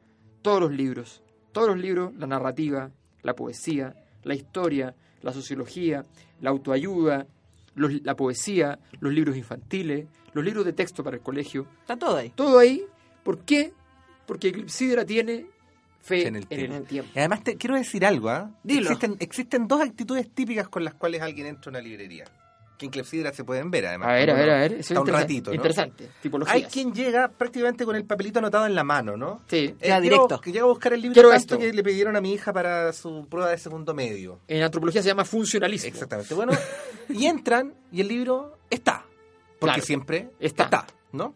todos 0.43 0.61
los 0.61 0.73
libros. 0.73 1.23
Todos 1.53 1.69
los 1.69 1.79
libros, 1.79 2.13
la 2.17 2.27
narrativa, 2.27 2.91
la 3.23 3.35
poesía, 3.35 3.95
la 4.23 4.35
historia, 4.35 4.95
la 5.23 5.33
sociología, 5.33 6.05
la 6.41 6.51
autoayuda, 6.51 7.27
los- 7.75 8.03
la 8.03 8.15
poesía, 8.17 8.79
los 9.01 9.13
libros 9.13 9.37
infantiles, 9.37 10.07
los 10.33 10.45
libros 10.45 10.65
de 10.65 10.73
texto 10.73 11.03
para 11.03 11.17
el 11.17 11.23
colegio. 11.23 11.67
Está 11.81 11.97
todo 11.97 12.17
ahí. 12.17 12.31
Todo 12.35 12.59
ahí. 12.59 12.85
¿Por 13.25 13.41
qué? 13.41 13.73
Porque 14.27 14.49
Eclipsidra 14.49 15.05
tiene 15.05 15.47
fe 16.03 16.27
En 16.29 16.37
el 16.37 16.47
en 16.51 16.73
el, 16.73 16.85
tiempo. 16.85 17.11
Y 17.15 17.19
además 17.19 17.43
te 17.43 17.57
quiero 17.57 17.75
decir 17.77 18.05
algo, 18.05 18.29
¿ah? 18.29 18.51
Dilo. 18.63 18.83
Existen, 18.91 19.17
existen 19.21 19.69
dos 19.69 19.81
actitudes 19.81 20.29
típicas 20.33 20.69
con 20.69 20.85
las 20.85 20.95
cuales 20.95 21.23
alguien 21.23 21.47
entra 21.47 21.71
a 21.71 21.71
una 21.71 21.81
librería. 21.81 22.25
Que 22.79 22.87
en 22.87 22.93
Clepsidra 22.93 23.33
se 23.33 23.43
pueden 23.43 23.71
ver, 23.73 23.87
además. 23.87 24.09
A 24.09 24.13
ver, 24.13 24.31
a 24.31 24.35
ver, 24.35 24.51
a 24.51 24.57
ver. 24.61 24.73
Eso 24.75 24.81
Está 24.81 24.95
es 24.95 25.01
un 25.01 25.07
ratito, 25.09 25.51
¿no? 25.51 25.55
interesante. 25.57 26.09
Tipologías. 26.23 26.55
Hay 26.55 26.63
quien 26.65 26.95
llega 26.95 27.27
prácticamente 27.29 27.85
con 27.85 27.97
el 27.97 28.05
papelito 28.05 28.39
anotado 28.39 28.67
en 28.67 28.75
la 28.77 28.85
mano, 28.85 29.17
¿no? 29.17 29.43
Sí. 29.49 29.75
Eh, 29.81 29.89
Ya, 29.89 30.01
quiero- 30.01 30.17
directo. 30.17 30.41
Que 30.41 30.53
llega 30.53 30.65
a 30.65 30.69
buscar 30.69 30.93
el 30.93 31.03
libro 31.03 31.15
Quiero 31.15 31.29
tanto 31.31 31.55
esto. 31.55 31.59
que 31.59 31.73
le 31.73 31.83
pidieron 31.83 32.15
a 32.15 32.21
mi 32.21 32.33
hija 32.33 32.53
para 32.53 32.93
su 32.93 33.27
prueba 33.29 33.51
de 33.51 33.59
segundo 33.59 33.95
medio. 33.95 34.39
En 34.47 34.63
antropología 34.63 35.03
se 35.03 35.09
llama 35.09 35.25
funcionalismo. 35.25 35.89
Exactamente. 35.89 36.33
Bueno, 36.35 36.53
y 37.09 37.27
entran 37.27 37.75
y 37.91 38.01
el 38.01 38.07
libro 38.09 38.57
está. 38.71 39.05
Porque 39.59 39.75
Claro, 39.75 39.83
siempre 39.85 40.31
está. 40.39 40.65
está. 40.65 40.87
¿no? 41.11 41.35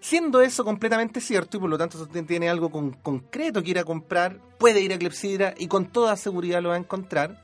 Siendo 0.00 0.40
eso 0.42 0.64
completamente 0.64 1.20
cierto 1.20 1.56
y 1.56 1.60
por 1.60 1.70
lo 1.70 1.78
tanto 1.78 1.96
si 1.96 2.04
usted 2.04 2.24
tiene 2.26 2.48
algo 2.50 2.70
con- 2.70 2.92
concreto 2.92 3.62
que 3.62 3.70
ir 3.70 3.78
a 3.78 3.84
comprar, 3.84 4.38
puede 4.58 4.80
ir 4.82 4.92
a 4.92 4.98
Clepsidra 4.98 5.54
y 5.58 5.66
con 5.66 5.86
toda 5.86 6.14
seguridad 6.16 6.60
lo 6.62 6.68
va 6.68 6.74
a 6.76 6.78
encontrar. 6.78 7.42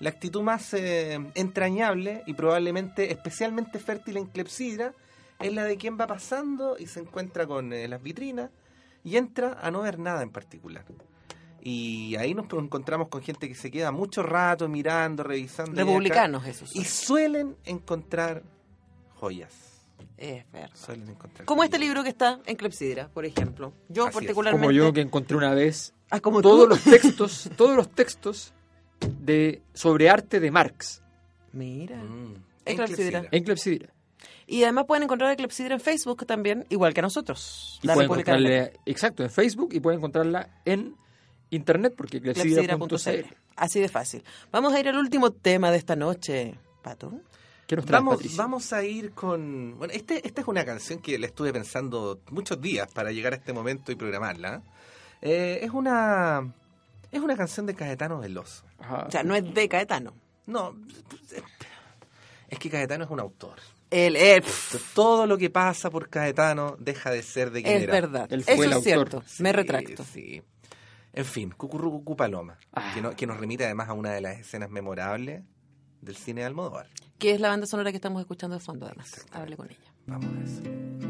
La 0.00 0.10
actitud 0.10 0.42
más 0.42 0.72
eh, 0.74 1.18
entrañable 1.34 2.22
y 2.26 2.32
probablemente 2.34 3.12
especialmente 3.12 3.78
fértil 3.78 4.16
en 4.16 4.26
Clepsidra 4.26 4.94
es 5.38 5.52
la 5.52 5.64
de 5.64 5.76
quien 5.76 5.98
va 5.98 6.06
pasando 6.06 6.76
y 6.78 6.86
se 6.86 7.00
encuentra 7.00 7.46
con 7.46 7.72
eh, 7.72 7.86
las 7.86 8.02
vitrinas 8.02 8.50
y 9.04 9.16
entra 9.16 9.58
a 9.60 9.70
no 9.70 9.82
ver 9.82 9.98
nada 9.98 10.22
en 10.22 10.30
particular. 10.30 10.84
Y 11.62 12.16
ahí 12.16 12.34
nos 12.34 12.46
encontramos 12.52 13.08
con 13.08 13.22
gente 13.22 13.46
que 13.46 13.54
se 13.54 13.70
queda 13.70 13.92
mucho 13.92 14.22
rato 14.22 14.68
mirando, 14.68 15.22
revisando. 15.22 15.72
Republicanos, 15.72 16.46
esos. 16.46 16.74
y 16.74 16.84
suelen 16.84 17.56
encontrar 17.64 18.42
joyas. 19.16 19.52
Es 20.16 20.50
verdad. 20.52 20.70
Suelen 20.74 21.08
encontrar 21.10 21.44
Como 21.46 21.64
este 21.64 21.78
libro 21.78 22.02
que 22.02 22.10
está 22.10 22.40
en 22.46 22.56
Clepsidra, 22.56 23.08
por 23.08 23.24
ejemplo. 23.26 23.72
Yo 23.88 24.04
Así 24.04 24.10
es. 24.10 24.14
particularmente... 24.14 24.66
Como 24.66 24.72
yo 24.72 24.92
que 24.92 25.00
encontré 25.02 25.36
una 25.36 25.52
vez 25.54 25.94
Ah, 26.10 26.20
como 26.20 26.42
todos 26.42 26.64
tú. 26.64 26.68
los 26.70 26.82
textos, 26.82 27.50
todos 27.56 27.76
los 27.76 27.90
textos 27.90 28.52
de 29.20 29.62
sobre 29.74 30.10
arte 30.10 30.40
de 30.40 30.50
Marx 30.50 31.02
Mira. 31.52 31.96
Mm. 31.96 32.34
En 32.64 32.76
Clepsidra. 32.76 33.24
en 33.30 33.44
Clepsidra. 33.44 33.88
Y 34.46 34.64
además 34.64 34.84
pueden 34.86 35.04
encontrar 35.04 35.30
a 35.30 35.36
Clepsidra 35.36 35.74
en 35.74 35.80
Facebook 35.80 36.26
también, 36.26 36.66
igual 36.68 36.92
que 36.92 37.02
nosotros. 37.02 37.78
Y 37.82 37.86
La 37.86 37.94
pueden 37.94 38.10
encontrarla, 38.10 38.70
exacto, 38.84 39.22
en 39.22 39.30
Facebook 39.30 39.70
y 39.72 39.80
pueden 39.80 39.98
encontrarla 39.98 40.48
en 40.64 40.96
internet, 41.50 41.94
porque 41.96 42.20
clepsidra.cl. 42.20 43.34
Así 43.56 43.80
de 43.80 43.88
fácil. 43.88 44.22
Vamos 44.50 44.72
a 44.72 44.80
ir 44.80 44.88
al 44.88 44.96
último 44.96 45.32
tema 45.32 45.70
de 45.70 45.78
esta 45.78 45.96
noche, 45.96 46.54
Pato. 46.82 47.12
¿Qué 47.66 47.76
nos 47.76 47.84
traes, 47.84 48.04
Vamos, 48.04 48.36
vamos 48.36 48.72
a 48.72 48.82
ir 48.82 49.12
con... 49.12 49.78
Bueno, 49.78 49.94
este, 49.94 50.26
esta 50.26 50.40
es 50.40 50.48
una 50.48 50.64
canción 50.64 50.98
que 50.98 51.18
le 51.18 51.28
estuve 51.28 51.52
pensando 51.52 52.20
muchos 52.30 52.60
días 52.60 52.90
para 52.92 53.12
llegar 53.12 53.32
a 53.32 53.36
este 53.36 53.52
momento 53.52 53.92
y 53.92 53.94
programarla. 53.94 54.62
Eh, 55.22 55.60
es 55.62 55.70
una... 55.70 56.52
Es 57.12 57.20
una 57.20 57.36
canción 57.36 57.66
de 57.66 57.74
Caetano 57.74 58.18
Veloso. 58.18 58.64
Ajá. 58.80 59.04
O 59.06 59.10
sea, 59.10 59.22
no 59.22 59.34
es 59.34 59.54
de 59.54 59.68
Caetano. 59.68 60.14
No, 60.46 60.74
es 62.48 62.58
que 62.58 62.70
Caetano 62.70 63.04
es 63.04 63.10
un 63.10 63.20
autor. 63.20 63.56
Él, 63.90 64.16
Entonces, 64.16 64.82
todo 64.94 65.26
lo 65.26 65.36
que 65.36 65.50
pasa 65.50 65.90
por 65.90 66.08
Caetano 66.08 66.76
deja 66.78 67.10
de 67.10 67.22
ser 67.22 67.50
de 67.50 67.62
quien 67.62 67.76
es 67.76 67.82
era. 67.84 67.92
verdad. 67.92 68.32
Él 68.32 68.44
fue 68.44 68.54
Eso 68.54 68.62
el 68.64 68.70
es 68.70 68.76
autor. 68.76 68.84
cierto. 68.92 69.22
Me 69.40 69.52
retracto. 69.52 70.04
Sí. 70.04 70.42
En 71.12 71.24
fin, 71.24 71.50
Cucurrucucú 71.50 72.16
Paloma, 72.16 72.56
Ah. 72.72 72.92
que, 72.94 73.00
no- 73.02 73.16
que 73.16 73.26
nos 73.26 73.38
remite 73.38 73.64
además 73.64 73.88
a 73.88 73.92
una 73.94 74.12
de 74.12 74.20
las 74.20 74.38
escenas 74.38 74.70
memorables 74.70 75.42
del 76.00 76.16
cine 76.16 76.42
de 76.42 76.46
Almodóvar. 76.46 76.88
Que 77.18 77.32
es 77.32 77.40
la 77.40 77.48
banda 77.48 77.66
sonora 77.66 77.90
que 77.90 77.96
estamos 77.96 78.20
escuchando 78.20 78.56
de 78.56 78.60
fondo, 78.64 78.86
además. 78.86 79.26
Hable 79.32 79.56
con 79.56 79.68
ella. 79.68 79.92
Vamos 80.06 80.26
a 80.38 80.44
eso. 80.44 81.09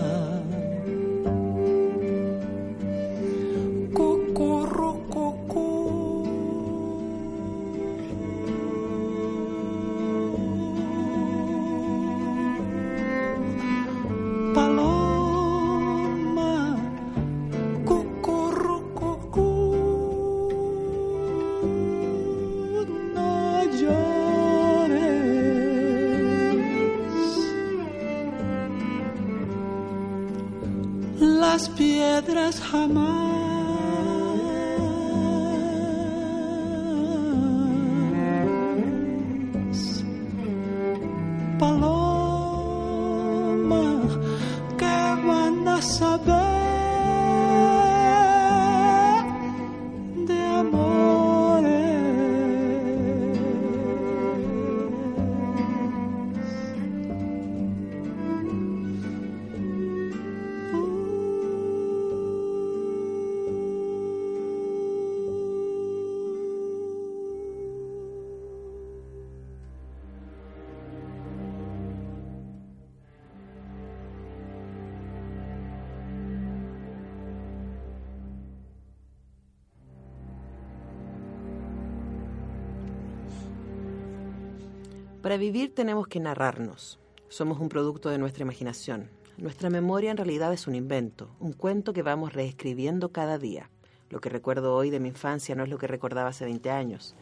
Para 85.31 85.39
vivir 85.39 85.73
tenemos 85.73 86.09
que 86.09 86.19
narrarnos. 86.19 86.99
Somos 87.29 87.57
un 87.61 87.69
producto 87.69 88.09
de 88.09 88.17
nuestra 88.17 88.43
imaginación. 88.43 89.09
Nuestra 89.37 89.69
memoria 89.69 90.11
en 90.11 90.17
realidad 90.17 90.51
es 90.51 90.67
un 90.67 90.75
invento, 90.75 91.29
un 91.39 91.53
cuento 91.53 91.93
que 91.93 92.01
vamos 92.01 92.33
reescribiendo 92.33 93.13
cada 93.13 93.37
día. 93.37 93.69
Lo 94.09 94.19
que 94.19 94.27
recuerdo 94.27 94.75
hoy 94.75 94.89
de 94.89 94.99
mi 94.99 95.07
infancia 95.07 95.55
no 95.55 95.63
es 95.63 95.69
lo 95.69 95.77
que 95.77 95.87
recordaba 95.87 96.31
hace 96.31 96.43
20 96.43 96.69
años. 96.69 97.15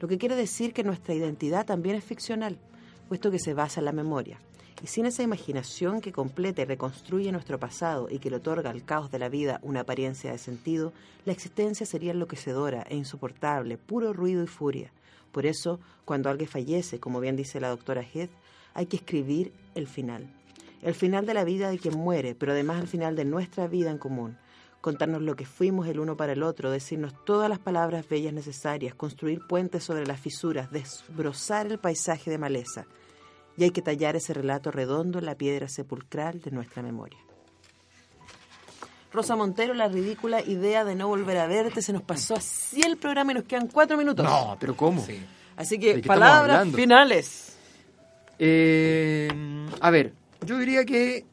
Lo 0.00 0.08
que 0.08 0.16
quiere 0.16 0.36
decir 0.36 0.72
que 0.72 0.84
nuestra 0.84 1.12
identidad 1.12 1.66
también 1.66 1.96
es 1.96 2.04
ficcional, 2.04 2.56
puesto 3.08 3.30
que 3.30 3.38
se 3.38 3.52
basa 3.52 3.80
en 3.80 3.84
la 3.84 3.92
memoria. 3.92 4.40
Y 4.82 4.86
sin 4.86 5.04
esa 5.04 5.22
imaginación 5.22 6.00
que 6.00 6.12
completa 6.12 6.62
y 6.62 6.64
reconstruye 6.64 7.30
nuestro 7.30 7.60
pasado 7.60 8.08
y 8.08 8.20
que 8.20 8.30
le 8.30 8.36
otorga 8.36 8.70
al 8.70 8.86
caos 8.86 9.10
de 9.10 9.18
la 9.18 9.28
vida 9.28 9.60
una 9.62 9.80
apariencia 9.80 10.32
de 10.32 10.38
sentido, 10.38 10.94
la 11.26 11.34
existencia 11.34 11.84
sería 11.84 12.12
enloquecedora 12.12 12.86
e 12.88 12.96
insoportable, 12.96 13.76
puro 13.76 14.14
ruido 14.14 14.42
y 14.42 14.46
furia. 14.46 14.94
Por 15.32 15.46
eso, 15.46 15.80
cuando 16.04 16.30
alguien 16.30 16.48
fallece, 16.48 17.00
como 17.00 17.20
bien 17.20 17.36
dice 17.36 17.60
la 17.60 17.68
doctora 17.68 18.02
Heath, 18.02 18.30
hay 18.74 18.86
que 18.86 18.96
escribir 18.96 19.52
el 19.74 19.86
final. 19.86 20.32
El 20.82 20.94
final 20.94 21.26
de 21.26 21.34
la 21.34 21.44
vida 21.44 21.70
de 21.70 21.78
quien 21.78 21.96
muere, 21.96 22.34
pero 22.34 22.52
además 22.52 22.80
el 22.80 22.88
final 22.88 23.16
de 23.16 23.24
nuestra 23.24 23.66
vida 23.66 23.90
en 23.90 23.98
común. 23.98 24.38
Contarnos 24.80 25.20
lo 25.20 25.36
que 25.36 25.44
fuimos 25.44 25.86
el 25.88 26.00
uno 26.00 26.16
para 26.16 26.32
el 26.32 26.42
otro, 26.42 26.70
decirnos 26.70 27.12
todas 27.24 27.50
las 27.50 27.58
palabras 27.58 28.08
bellas 28.08 28.32
necesarias, 28.32 28.94
construir 28.94 29.46
puentes 29.46 29.84
sobre 29.84 30.06
las 30.06 30.20
fisuras, 30.20 30.70
desbrozar 30.70 31.66
el 31.66 31.78
paisaje 31.78 32.30
de 32.30 32.38
maleza 32.38 32.86
y 33.56 33.64
hay 33.64 33.70
que 33.72 33.82
tallar 33.82 34.16
ese 34.16 34.32
relato 34.32 34.70
redondo 34.70 35.18
en 35.18 35.26
la 35.26 35.34
piedra 35.34 35.68
sepulcral 35.68 36.40
de 36.40 36.50
nuestra 36.50 36.82
memoria. 36.82 37.18
Rosa 39.12 39.36
Montero, 39.36 39.74
la 39.74 39.88
ridícula 39.88 40.40
idea 40.40 40.84
de 40.84 40.94
no 40.94 41.08
volver 41.08 41.38
a 41.38 41.46
verte, 41.46 41.82
se 41.82 41.92
nos 41.92 42.02
pasó 42.02 42.36
así 42.36 42.82
el 42.82 42.96
programa 42.96 43.32
y 43.32 43.36
nos 43.36 43.44
quedan 43.44 43.66
cuatro 43.68 43.96
minutos. 43.96 44.24
No, 44.24 44.56
pero 44.60 44.76
¿cómo? 44.76 45.04
Así 45.56 45.78
que, 45.78 45.98
palabras 45.98 46.68
finales. 46.72 47.56
Eh, 48.38 49.28
a 49.80 49.90
ver, 49.90 50.12
yo 50.46 50.58
diría 50.58 50.84
que 50.84 51.24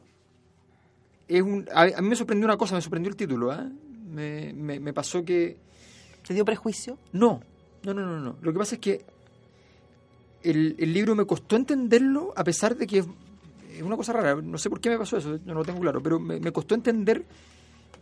es 1.28 1.42
un, 1.42 1.66
a, 1.72 1.86
mí 1.86 2.08
me 2.08 2.16
sorprendió 2.16 2.46
una 2.46 2.56
cosa, 2.56 2.74
me 2.74 2.82
sorprendió 2.82 3.10
el 3.10 3.16
título. 3.16 3.52
¿eh? 3.52 3.70
Me, 4.10 4.52
me 4.80 4.92
pasó 4.92 5.24
que... 5.24 5.56
¿Te 6.26 6.34
dio 6.34 6.44
prejuicio? 6.44 6.98
No, 7.12 7.40
no, 7.84 7.94
no, 7.94 8.04
no, 8.04 8.18
no. 8.18 8.36
Lo 8.42 8.52
que 8.52 8.58
pasa 8.58 8.74
es 8.74 8.80
que 8.80 9.04
el, 10.42 10.76
el, 10.78 10.92
libro 10.92 11.14
me 11.14 11.24
costó 11.24 11.56
entenderlo, 11.56 12.32
a 12.36 12.44
pesar 12.44 12.76
de 12.76 12.86
que 12.86 12.98
es 12.98 13.82
una 13.82 13.96
cosa 13.96 14.12
rara, 14.12 14.36
no 14.36 14.58
sé 14.58 14.70
por 14.70 14.80
qué 14.80 14.90
me 14.90 14.98
pasó 14.98 15.16
eso, 15.16 15.38
no 15.44 15.54
lo 15.54 15.64
tengo 15.64 15.80
claro, 15.80 16.02
pero 16.02 16.18
me, 16.18 16.52
costó 16.52 16.74
entender 16.74 17.24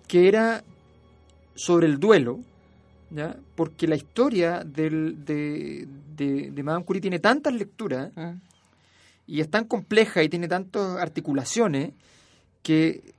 que 0.07 0.29
era 0.29 0.65
sobre 1.55 1.87
el 1.87 1.99
duelo, 1.99 2.41
¿ya? 3.11 3.37
porque 3.55 3.87
la 3.87 3.97
historia 3.97 4.63
del, 4.65 5.25
de, 5.25 5.87
de, 6.17 6.63
Madame 6.63 6.85
Curie 6.85 7.01
tiene 7.01 7.19
tantas 7.19 7.55
lecturas 7.55 8.13
ah. 8.17 8.35
y 9.27 9.41
es 9.41 9.51
tan 9.51 9.65
compleja 9.65 10.23
y 10.23 10.29
tiene 10.29 10.49
tantas 10.49 10.99
articulaciones 10.99 11.93
que, 12.63 13.15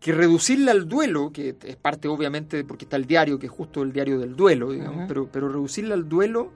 que 0.00 0.12
reducirla 0.12 0.72
al 0.72 0.88
duelo, 0.88 1.32
que 1.32 1.56
es 1.62 1.76
parte 1.76 2.08
obviamente 2.08 2.64
porque 2.64 2.84
está 2.84 2.96
el 2.96 3.06
diario, 3.06 3.38
que 3.38 3.46
es 3.46 3.52
justo 3.52 3.82
el 3.82 3.92
diario 3.92 4.18
del 4.18 4.36
duelo, 4.36 4.70
digamos, 4.70 5.06
pero, 5.08 5.28
pero 5.30 5.48
reducirla 5.48 5.94
al 5.94 6.08
duelo 6.08 6.52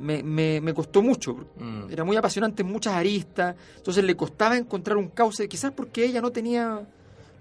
me, 0.00 0.22
me, 0.22 0.60
me 0.60 0.74
costó 0.74 1.02
mucho. 1.02 1.34
Mm. 1.58 1.90
Era 1.90 2.04
muy 2.04 2.16
apasionante 2.16 2.62
en 2.62 2.68
muchas 2.68 2.94
aristas, 2.94 3.56
entonces 3.76 4.04
le 4.04 4.16
costaba 4.16 4.56
encontrar 4.56 4.96
un 4.96 5.08
cauce, 5.08 5.48
quizás 5.48 5.72
porque 5.72 6.04
ella 6.04 6.20
no 6.20 6.30
tenía, 6.30 6.86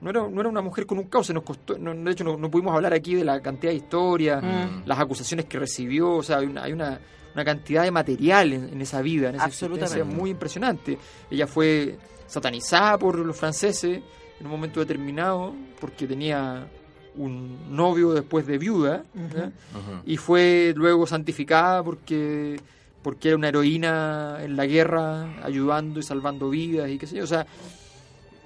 no 0.02 0.10
era, 0.10 0.28
no 0.28 0.40
era 0.40 0.50
una 0.50 0.62
mujer 0.62 0.86
con 0.86 0.98
un 0.98 1.06
cauce, 1.06 1.34
nos 1.34 1.44
costó, 1.44 1.78
no, 1.78 1.94
de 1.94 2.12
hecho 2.12 2.24
no, 2.24 2.52
pudimos 2.52 2.76
hablar 2.76 2.94
aquí 2.94 3.16
de 3.16 3.24
la 3.24 3.42
cantidad 3.42 3.72
de 3.72 3.78
historias, 3.78 4.44
mm. 4.44 4.86
las 4.86 5.00
acusaciones 5.00 5.46
que 5.46 5.58
recibió, 5.58 6.12
o 6.12 6.24
sea, 6.24 6.38
hay 6.38 6.46
una, 6.48 6.64
hay 6.64 6.74
una, 6.74 7.00
cantidad 7.44 7.84
de 7.84 7.92
material 7.92 8.54
en, 8.54 8.82
esa 8.82 9.02
vida, 9.02 9.28
en 9.30 9.36
esa 9.36 9.44
Absolutamente. 9.44 10.06
muy 10.06 10.30
impresionante. 10.30 10.98
Ella 11.30 11.48
fue 11.48 11.98
satanizada 12.28 12.98
por 12.98 13.20
los 13.20 13.36
franceses 13.36 14.02
en 14.40 14.46
un 14.46 14.52
momento 14.52 14.80
determinado 14.80 15.54
porque 15.82 16.08
tenía 16.08 16.66
un 17.18 17.76
novio 17.76 18.14
después 18.14 18.46
de 18.46 18.58
viuda 18.58 19.04
y 20.06 20.18
fue 20.18 20.74
luego 20.76 21.08
santificada 21.08 21.84
porque 21.84 22.60
porque 23.02 23.30
era 23.30 23.38
una 23.38 23.50
heroína 23.50 24.40
en 24.42 24.56
la 24.56 24.66
guerra 24.66 25.44
ayudando 25.44 26.00
y 26.00 26.04
salvando 26.04 26.50
vidas 26.50 26.90
y 26.90 26.98
qué 26.98 27.08
sé 27.08 27.18
yo 27.18 27.24
o 27.24 27.28
sea 27.28 27.46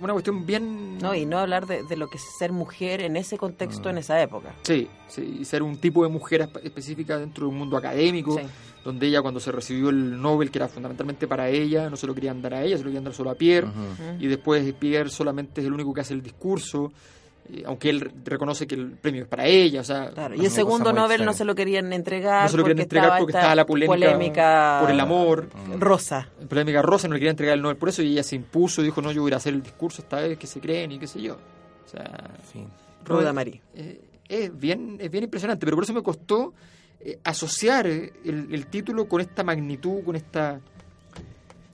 una 0.01 0.13
cuestión 0.13 0.45
bien 0.45 0.97
no 0.97 1.13
y 1.15 1.25
no 1.25 1.39
hablar 1.39 1.65
de, 1.65 1.95
lo 1.95 2.09
que 2.09 2.17
es 2.17 2.23
ser 2.37 2.51
mujer 2.51 3.01
en 3.01 3.17
ese 3.17 3.37
contexto 3.37 3.89
en 3.89 3.97
esa 3.97 4.21
época. 4.21 4.53
Sí 4.63 4.87
sí 5.09 5.39
y 5.41 5.45
ser 5.45 5.63
un 5.63 5.77
tipo 5.77 6.03
de 6.03 6.09
mujer 6.09 6.47
específica 6.63 7.17
dentro 7.17 7.45
de 7.45 7.51
un 7.51 7.57
mundo 7.57 7.75
académico 7.75 8.39
donde 8.83 9.07
ella 9.07 9.21
cuando 9.21 9.39
se 9.39 9.51
recibió 9.51 9.89
el 9.89 10.21
Nobel 10.21 10.51
que 10.51 10.59
era 10.59 10.67
fundamentalmente 10.67 11.27
para 11.27 11.49
ella 11.49 11.89
no 11.89 11.97
se 11.97 12.07
lo 12.07 12.15
querían 12.15 12.41
dar 12.41 12.53
a 12.53 12.63
ella 12.63 12.77
se 12.77 12.83
lo 12.83 12.89
querían 12.89 13.03
dar 13.03 13.13
solo 13.13 13.31
a 13.31 13.35
Pierre 13.35 13.67
y 14.19 14.27
después 14.27 14.71
Pierre 14.73 15.09
solamente 15.09 15.61
es 15.61 15.67
el 15.67 15.73
único 15.73 15.93
que 15.93 16.01
hace 16.01 16.13
el 16.13 16.21
discurso 16.21 16.91
aunque 17.65 17.89
él 17.89 18.11
reconoce 18.23 18.67
que 18.67 18.75
el 18.75 18.91
premio 18.91 19.23
es 19.23 19.27
para 19.27 19.45
ella, 19.45 19.81
o 19.81 19.83
sea... 19.83 20.11
y 20.35 20.45
el 20.45 20.51
segundo 20.51 20.93
Nobel 20.93 21.25
no 21.25 21.33
se 21.33 21.45
lo 21.45 21.55
querían 21.55 21.91
entregar 21.93 22.43
No 22.43 22.49
se 22.49 22.57
lo 22.57 22.63
querían 22.63 22.83
entregar 22.83 23.19
porque 23.19 23.31
estaba 23.31 23.55
la 23.55 23.65
polémica, 23.65 24.79
por 24.81 24.91
el 24.91 24.99
amor. 24.99 25.49
Rosa. 25.77 26.29
Polémica 26.47 26.81
rosa, 26.81 27.07
no 27.07 27.13
le 27.13 27.19
querían 27.19 27.33
entregar 27.33 27.55
el 27.55 27.61
Nobel 27.61 27.77
por 27.77 27.89
eso 27.89 28.01
y 28.01 28.11
ella 28.13 28.23
se 28.23 28.35
impuso 28.35 28.81
y 28.81 28.85
dijo, 28.85 29.01
no, 29.01 29.11
yo 29.11 29.21
voy 29.21 29.33
a 29.33 29.37
hacer 29.37 29.53
el 29.53 29.61
discurso 29.61 30.01
esta 30.01 30.17
vez 30.17 30.37
que 30.37 30.47
se 30.47 30.59
creen 30.59 30.91
y 30.91 30.99
qué 30.99 31.07
sé 31.07 31.21
yo. 31.21 31.35
O 31.35 31.89
sea... 31.89 32.29
Ruda 33.05 33.33
Marí. 33.33 33.59
Eh, 33.73 34.01
es, 34.27 34.57
bien, 34.57 34.97
es 34.99 35.09
bien 35.09 35.23
impresionante, 35.23 35.65
pero 35.65 35.75
por 35.75 35.83
eso 35.83 35.93
me 35.93 36.03
costó 36.03 36.53
eh, 36.99 37.19
asociar 37.23 37.87
el, 37.87 38.13
el 38.23 38.67
título 38.67 39.07
con 39.07 39.21
esta 39.21 39.43
magnitud, 39.43 40.03
con 40.03 40.15
esta 40.15 40.59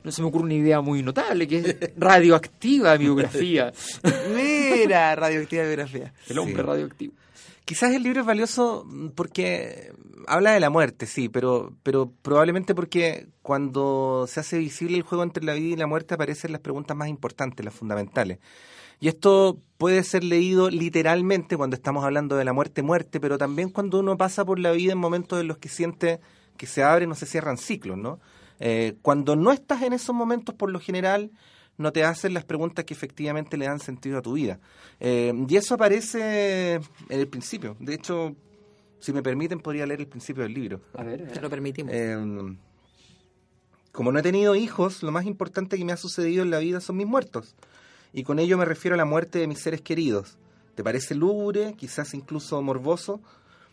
no 0.06 0.12
se 0.12 0.22
me 0.22 0.28
ocurre 0.28 0.44
una 0.44 0.54
idea 0.54 0.82
muy 0.82 1.02
notable, 1.02 1.48
que 1.48 1.58
es 1.58 1.78
radioactiva 1.98 2.96
biografía. 2.96 3.74
Mira, 4.36 5.16
radioactiva 5.16 5.64
biografía. 5.64 6.14
El 6.30 6.38
hombre 6.38 6.62
radioactivo. 6.62 7.14
Quizás 7.66 7.92
el 7.92 8.04
libro 8.04 8.22
es 8.22 8.28
valioso 8.28 8.86
porque 9.16 9.92
habla 10.28 10.52
de 10.52 10.60
la 10.60 10.70
muerte, 10.70 11.08
sí, 11.08 11.28
pero, 11.28 11.74
pero 11.82 12.12
probablemente 12.22 12.76
porque 12.76 13.26
cuando 13.42 14.28
se 14.28 14.42
hace 14.42 14.60
visible 14.60 14.96
el 14.96 15.02
juego 15.02 15.24
entre 15.24 15.44
la 15.44 15.56
vida 15.56 15.74
y 15.74 15.76
la 15.76 15.88
muerte 15.88 16.14
aparecen 16.14 16.52
las 16.52 16.62
preguntas 16.62 16.96
más 16.96 17.08
importantes, 17.08 17.66
las 17.66 17.74
fundamentales. 17.74 18.38
Y 19.00 19.08
esto 19.08 19.58
puede 19.80 20.04
ser 20.04 20.24
leído 20.24 20.70
literalmente 20.70 21.58
cuando 21.58 21.76
estamos 21.76 22.06
hablando 22.06 22.36
de 22.38 22.46
la 22.46 22.54
muerte, 22.54 22.84
muerte, 22.84 23.20
pero 23.20 23.40
también 23.40 23.70
cuando 23.70 24.00
uno 24.00 24.16
pasa 24.18 24.46
por 24.46 24.60
la 24.60 24.72
vida 24.72 24.94
en 24.94 25.00
momentos 25.00 25.42
en 25.42 25.48
los 25.48 25.58
que 25.58 25.68
siente 25.68 26.20
que 26.58 26.68
se 26.68 26.84
abren 26.84 27.12
o 27.12 27.16
se 27.16 27.26
cierran 27.26 27.58
ciclos, 27.58 27.98
¿no? 27.98 28.20
Eh, 28.60 28.96
cuando 29.02 29.36
no 29.36 29.52
estás 29.52 29.82
en 29.82 29.94
esos 29.94 30.16
momentos, 30.16 30.56
por 30.56 30.72
lo 30.72 30.80
general, 30.80 31.32
no 31.78 31.92
te 31.92 32.04
hacen 32.04 32.34
las 32.34 32.46
preguntas 32.46 32.86
que 32.86 32.94
efectivamente 32.94 33.58
le 33.58 33.66
dan 33.66 33.80
sentido 33.80 34.18
a 34.18 34.22
tu 34.22 34.34
vida. 34.34 34.60
Eh, 35.00 35.34
y 35.48 35.56
eso 35.56 35.76
aparece 35.76 36.76
en 36.76 36.82
el 37.10 37.28
principio. 37.28 37.76
De 37.80 37.94
hecho, 37.94 38.36
si 39.00 39.14
me 39.14 39.22
permiten, 39.22 39.60
podría 39.60 39.86
leer 39.86 40.02
el 40.02 40.08
principio 40.08 40.44
del 40.44 40.54
libro. 40.54 40.82
A 40.94 41.04
ver, 41.04 41.32
te 41.32 41.42
lo 41.42 41.50
permitimos. 41.50 41.94
Eh, 41.94 42.56
como 43.92 44.12
no 44.12 44.20
he 44.20 44.24
tenido 44.24 44.56
hijos, 44.56 45.04
lo 45.04 45.12
más 45.12 45.26
importante 45.26 45.78
que 45.78 45.86
me 45.86 45.94
ha 45.94 45.98
sucedido 45.98 46.44
en 46.44 46.52
la 46.52 46.60
vida 46.60 46.82
son 46.82 46.98
mis 46.98 47.08
muertos. 47.08 47.56
Y 48.14 48.24
con 48.24 48.40
ello 48.40 48.58
me 48.58 48.66
refiero 48.66 48.96
a 48.96 48.98
la 48.98 49.06
muerte 49.06 49.40
de 49.40 49.48
mis 49.48 49.60
seres 49.60 49.82
queridos. 49.82 50.38
¿Te 50.76 50.84
parece 50.84 51.16
lúgubre, 51.16 51.76
quizás 51.78 52.14
incluso 52.14 52.62
morboso? 52.62 53.22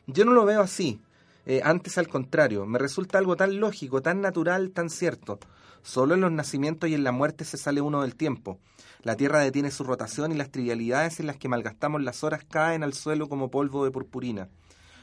Yo 0.06 0.24
no 0.24 0.32
lo 0.32 0.44
veo 0.44 0.60
así. 0.60 1.00
Eh, 1.44 1.60
antes 1.64 1.98
al 1.98 2.08
contrario, 2.08 2.66
me 2.66 2.78
resulta 2.78 3.18
algo 3.18 3.36
tan 3.36 3.58
lógico, 3.58 4.00
tan 4.00 4.20
natural, 4.20 4.70
tan 4.70 4.90
cierto. 4.90 5.38
Solo 5.82 6.14
en 6.14 6.20
los 6.20 6.30
nacimientos 6.30 6.88
y 6.88 6.94
en 6.94 7.02
la 7.02 7.10
muerte 7.10 7.44
se 7.44 7.56
sale 7.56 7.80
uno 7.80 8.02
del 8.02 8.14
tiempo. 8.14 8.60
La 9.02 9.16
Tierra 9.16 9.40
detiene 9.40 9.72
su 9.72 9.82
rotación 9.82 10.30
y 10.30 10.36
las 10.36 10.50
trivialidades 10.50 11.18
en 11.18 11.26
las 11.26 11.36
que 11.36 11.48
malgastamos 11.48 12.02
las 12.02 12.22
horas 12.22 12.44
caen 12.48 12.84
al 12.84 12.92
suelo 12.92 13.28
como 13.28 13.50
polvo 13.50 13.84
de 13.84 13.90
purpurina. 13.90 14.48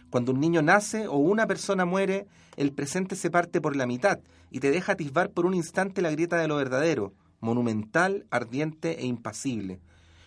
Cuando 0.09 0.31
un 0.31 0.39
niño 0.39 0.61
nace 0.61 1.07
o 1.07 1.17
una 1.17 1.45
persona 1.45 1.83
muere, 1.83 2.27
el 2.55 2.71
presente 2.71 3.15
se 3.15 3.29
parte 3.29 3.59
por 3.59 3.75
la 3.75 3.85
mitad 3.85 4.19
y 4.49 4.61
te 4.61 4.71
deja 4.71 4.93
atisbar 4.93 5.31
por 5.31 5.45
un 5.45 5.53
instante 5.53 6.01
la 6.01 6.11
grieta 6.11 6.37
de 6.37 6.47
lo 6.47 6.55
verdadero, 6.55 7.13
monumental, 7.41 8.25
ardiente 8.31 9.01
e 9.01 9.05
impasible. 9.05 9.81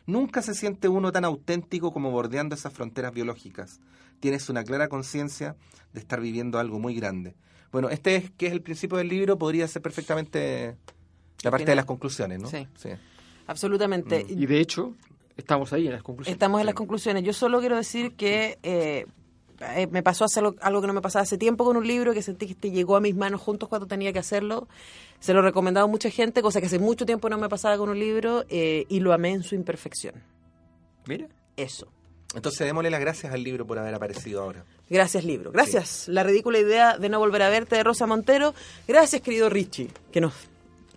Nunca 0.06 0.42
se 0.42 0.54
siente 0.54 0.88
uno 0.88 1.12
tan 1.12 1.24
auténtico 1.24 1.92
como 1.92 2.10
bordeando 2.10 2.54
esas 2.54 2.72
fronteras 2.72 3.12
biológicas 3.12 3.80
tienes 4.22 4.48
una 4.48 4.62
clara 4.62 4.88
conciencia 4.88 5.56
de 5.92 5.98
estar 5.98 6.20
viviendo 6.20 6.60
algo 6.60 6.78
muy 6.78 6.94
grande. 6.94 7.34
Bueno, 7.72 7.90
este 7.90 8.14
es 8.14 8.30
que 8.30 8.46
es 8.46 8.52
el 8.52 8.62
principio 8.62 8.96
del 8.96 9.08
libro, 9.08 9.36
podría 9.36 9.66
ser 9.66 9.82
perfectamente 9.82 10.76
la 11.42 11.50
parte 11.50 11.66
de 11.66 11.74
las 11.74 11.84
conclusiones, 11.84 12.40
¿no? 12.40 12.48
Sí. 12.48 12.66
Absolutamente. 13.48 14.24
Mm. 14.24 14.42
Y 14.42 14.46
de 14.46 14.60
hecho, 14.60 14.94
estamos 15.36 15.72
ahí 15.72 15.86
en 15.86 15.94
las 15.94 16.04
conclusiones. 16.04 16.36
Estamos 16.36 16.60
en 16.60 16.66
las 16.66 16.74
conclusiones. 16.76 17.24
Yo 17.24 17.32
solo 17.32 17.58
quiero 17.58 17.76
decir 17.76 18.14
que 18.14 18.60
eh, 18.62 19.06
eh, 19.60 19.86
me 19.90 20.02
pasó 20.02 20.24
hacer 20.24 20.44
algo 20.60 20.80
que 20.80 20.86
no 20.86 20.92
me 20.92 21.00
pasaba 21.00 21.22
hace 21.22 21.38
tiempo 21.38 21.64
con 21.64 21.76
un 21.76 21.86
libro 21.86 22.12
que 22.12 22.22
sentí 22.22 22.54
que 22.54 22.70
llegó 22.70 22.96
a 22.96 23.00
mis 23.00 23.14
manos 23.14 23.40
juntos 23.40 23.68
cuando 23.68 23.86
tenía 23.86 24.12
que 24.12 24.18
hacerlo. 24.18 24.68
Se 25.20 25.32
lo 25.32 25.40
he 25.40 25.42
recomendado 25.42 25.86
a 25.86 25.88
mucha 25.88 26.10
gente, 26.10 26.42
cosa 26.42 26.60
que 26.60 26.66
hace 26.66 26.78
mucho 26.78 27.06
tiempo 27.06 27.28
no 27.28 27.38
me 27.38 27.48
pasaba 27.48 27.76
con 27.78 27.88
un 27.88 27.98
libro 27.98 28.44
eh, 28.48 28.86
y 28.88 29.00
lo 29.00 29.12
amé 29.12 29.30
en 29.30 29.42
su 29.42 29.54
imperfección. 29.54 30.14
Mira. 31.06 31.28
Eso. 31.56 31.88
Entonces 32.34 32.66
démosle 32.66 32.90
las 32.90 33.00
gracias 33.00 33.32
al 33.32 33.42
libro 33.42 33.66
por 33.66 33.78
haber 33.78 33.94
aparecido 33.94 34.42
ahora. 34.42 34.64
Gracias, 34.88 35.24
libro. 35.24 35.52
Gracias. 35.52 36.08
La 36.08 36.22
ridícula 36.22 36.58
idea 36.58 36.96
de 36.96 37.08
no 37.08 37.18
volver 37.18 37.42
a 37.42 37.50
verte 37.50 37.76
de 37.76 37.84
Rosa 37.84 38.06
Montero. 38.06 38.54
Gracias, 38.88 39.20
querido 39.20 39.50
Richie, 39.50 39.90
que 40.10 40.20
nos 40.20 40.32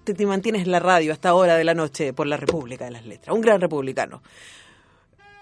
te, 0.06 0.26
mantienes 0.26 0.64
en 0.64 0.72
la 0.72 0.80
radio 0.80 1.12
hasta 1.12 1.34
hora 1.34 1.58
de 1.58 1.64
la 1.64 1.74
noche 1.74 2.14
por 2.14 2.28
la 2.28 2.38
República 2.38 2.86
de 2.86 2.92
las 2.92 3.06
Letras. 3.06 3.36
Un 3.36 3.42
gran 3.42 3.60
republicano. 3.60 4.22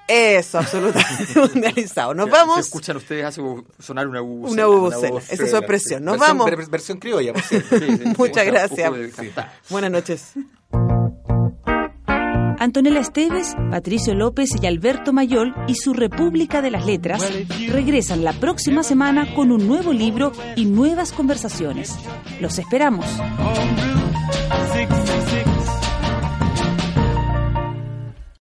Eso, 0.08 0.60
absolutamente 0.60 1.40
mundializado. 1.40 2.14
Nos 2.14 2.30
vamos. 2.30 2.56
Se 2.56 2.62
escuchan 2.62 2.98
ustedes 2.98 3.26
hace 3.26 3.42
sonar 3.80 4.08
una 4.08 4.22
bubucela. 4.22 4.68
Una 4.68 4.76
bubucela, 4.76 5.20
esa 5.20 5.44
es 5.44 5.50
su 5.50 5.58
expresión. 5.58 6.04
Nos 6.04 6.18
vamos. 6.18 6.50
Versión 6.70 7.00
criolla, 7.00 7.34
por 7.34 7.42
cierto. 7.42 7.76
Muchas 8.18 8.46
gracias. 8.46 8.92
Buenas 9.70 9.92
noches. 9.92 10.34
Antonella 12.60 13.02
Esteves, 13.02 13.56
Patricio 13.72 14.14
López 14.14 14.52
y 14.62 14.68
Alberto 14.68 15.12
Mayol 15.12 15.54
y 15.68 15.76
su 15.76 15.94
República 15.94 16.62
de 16.62 16.72
las 16.72 16.86
Letras 16.86 17.22
regresan 17.68 18.24
la 18.24 18.32
próxima 18.32 18.84
semana 18.84 19.34
con 19.36 19.52
un 19.52 19.68
nuevo 19.68 19.92
libro 19.92 20.32
y 20.56 20.66
nuevas 20.66 21.12
conversaciones. 21.12 21.94
Los 22.40 22.60
esperamos. 22.60 23.06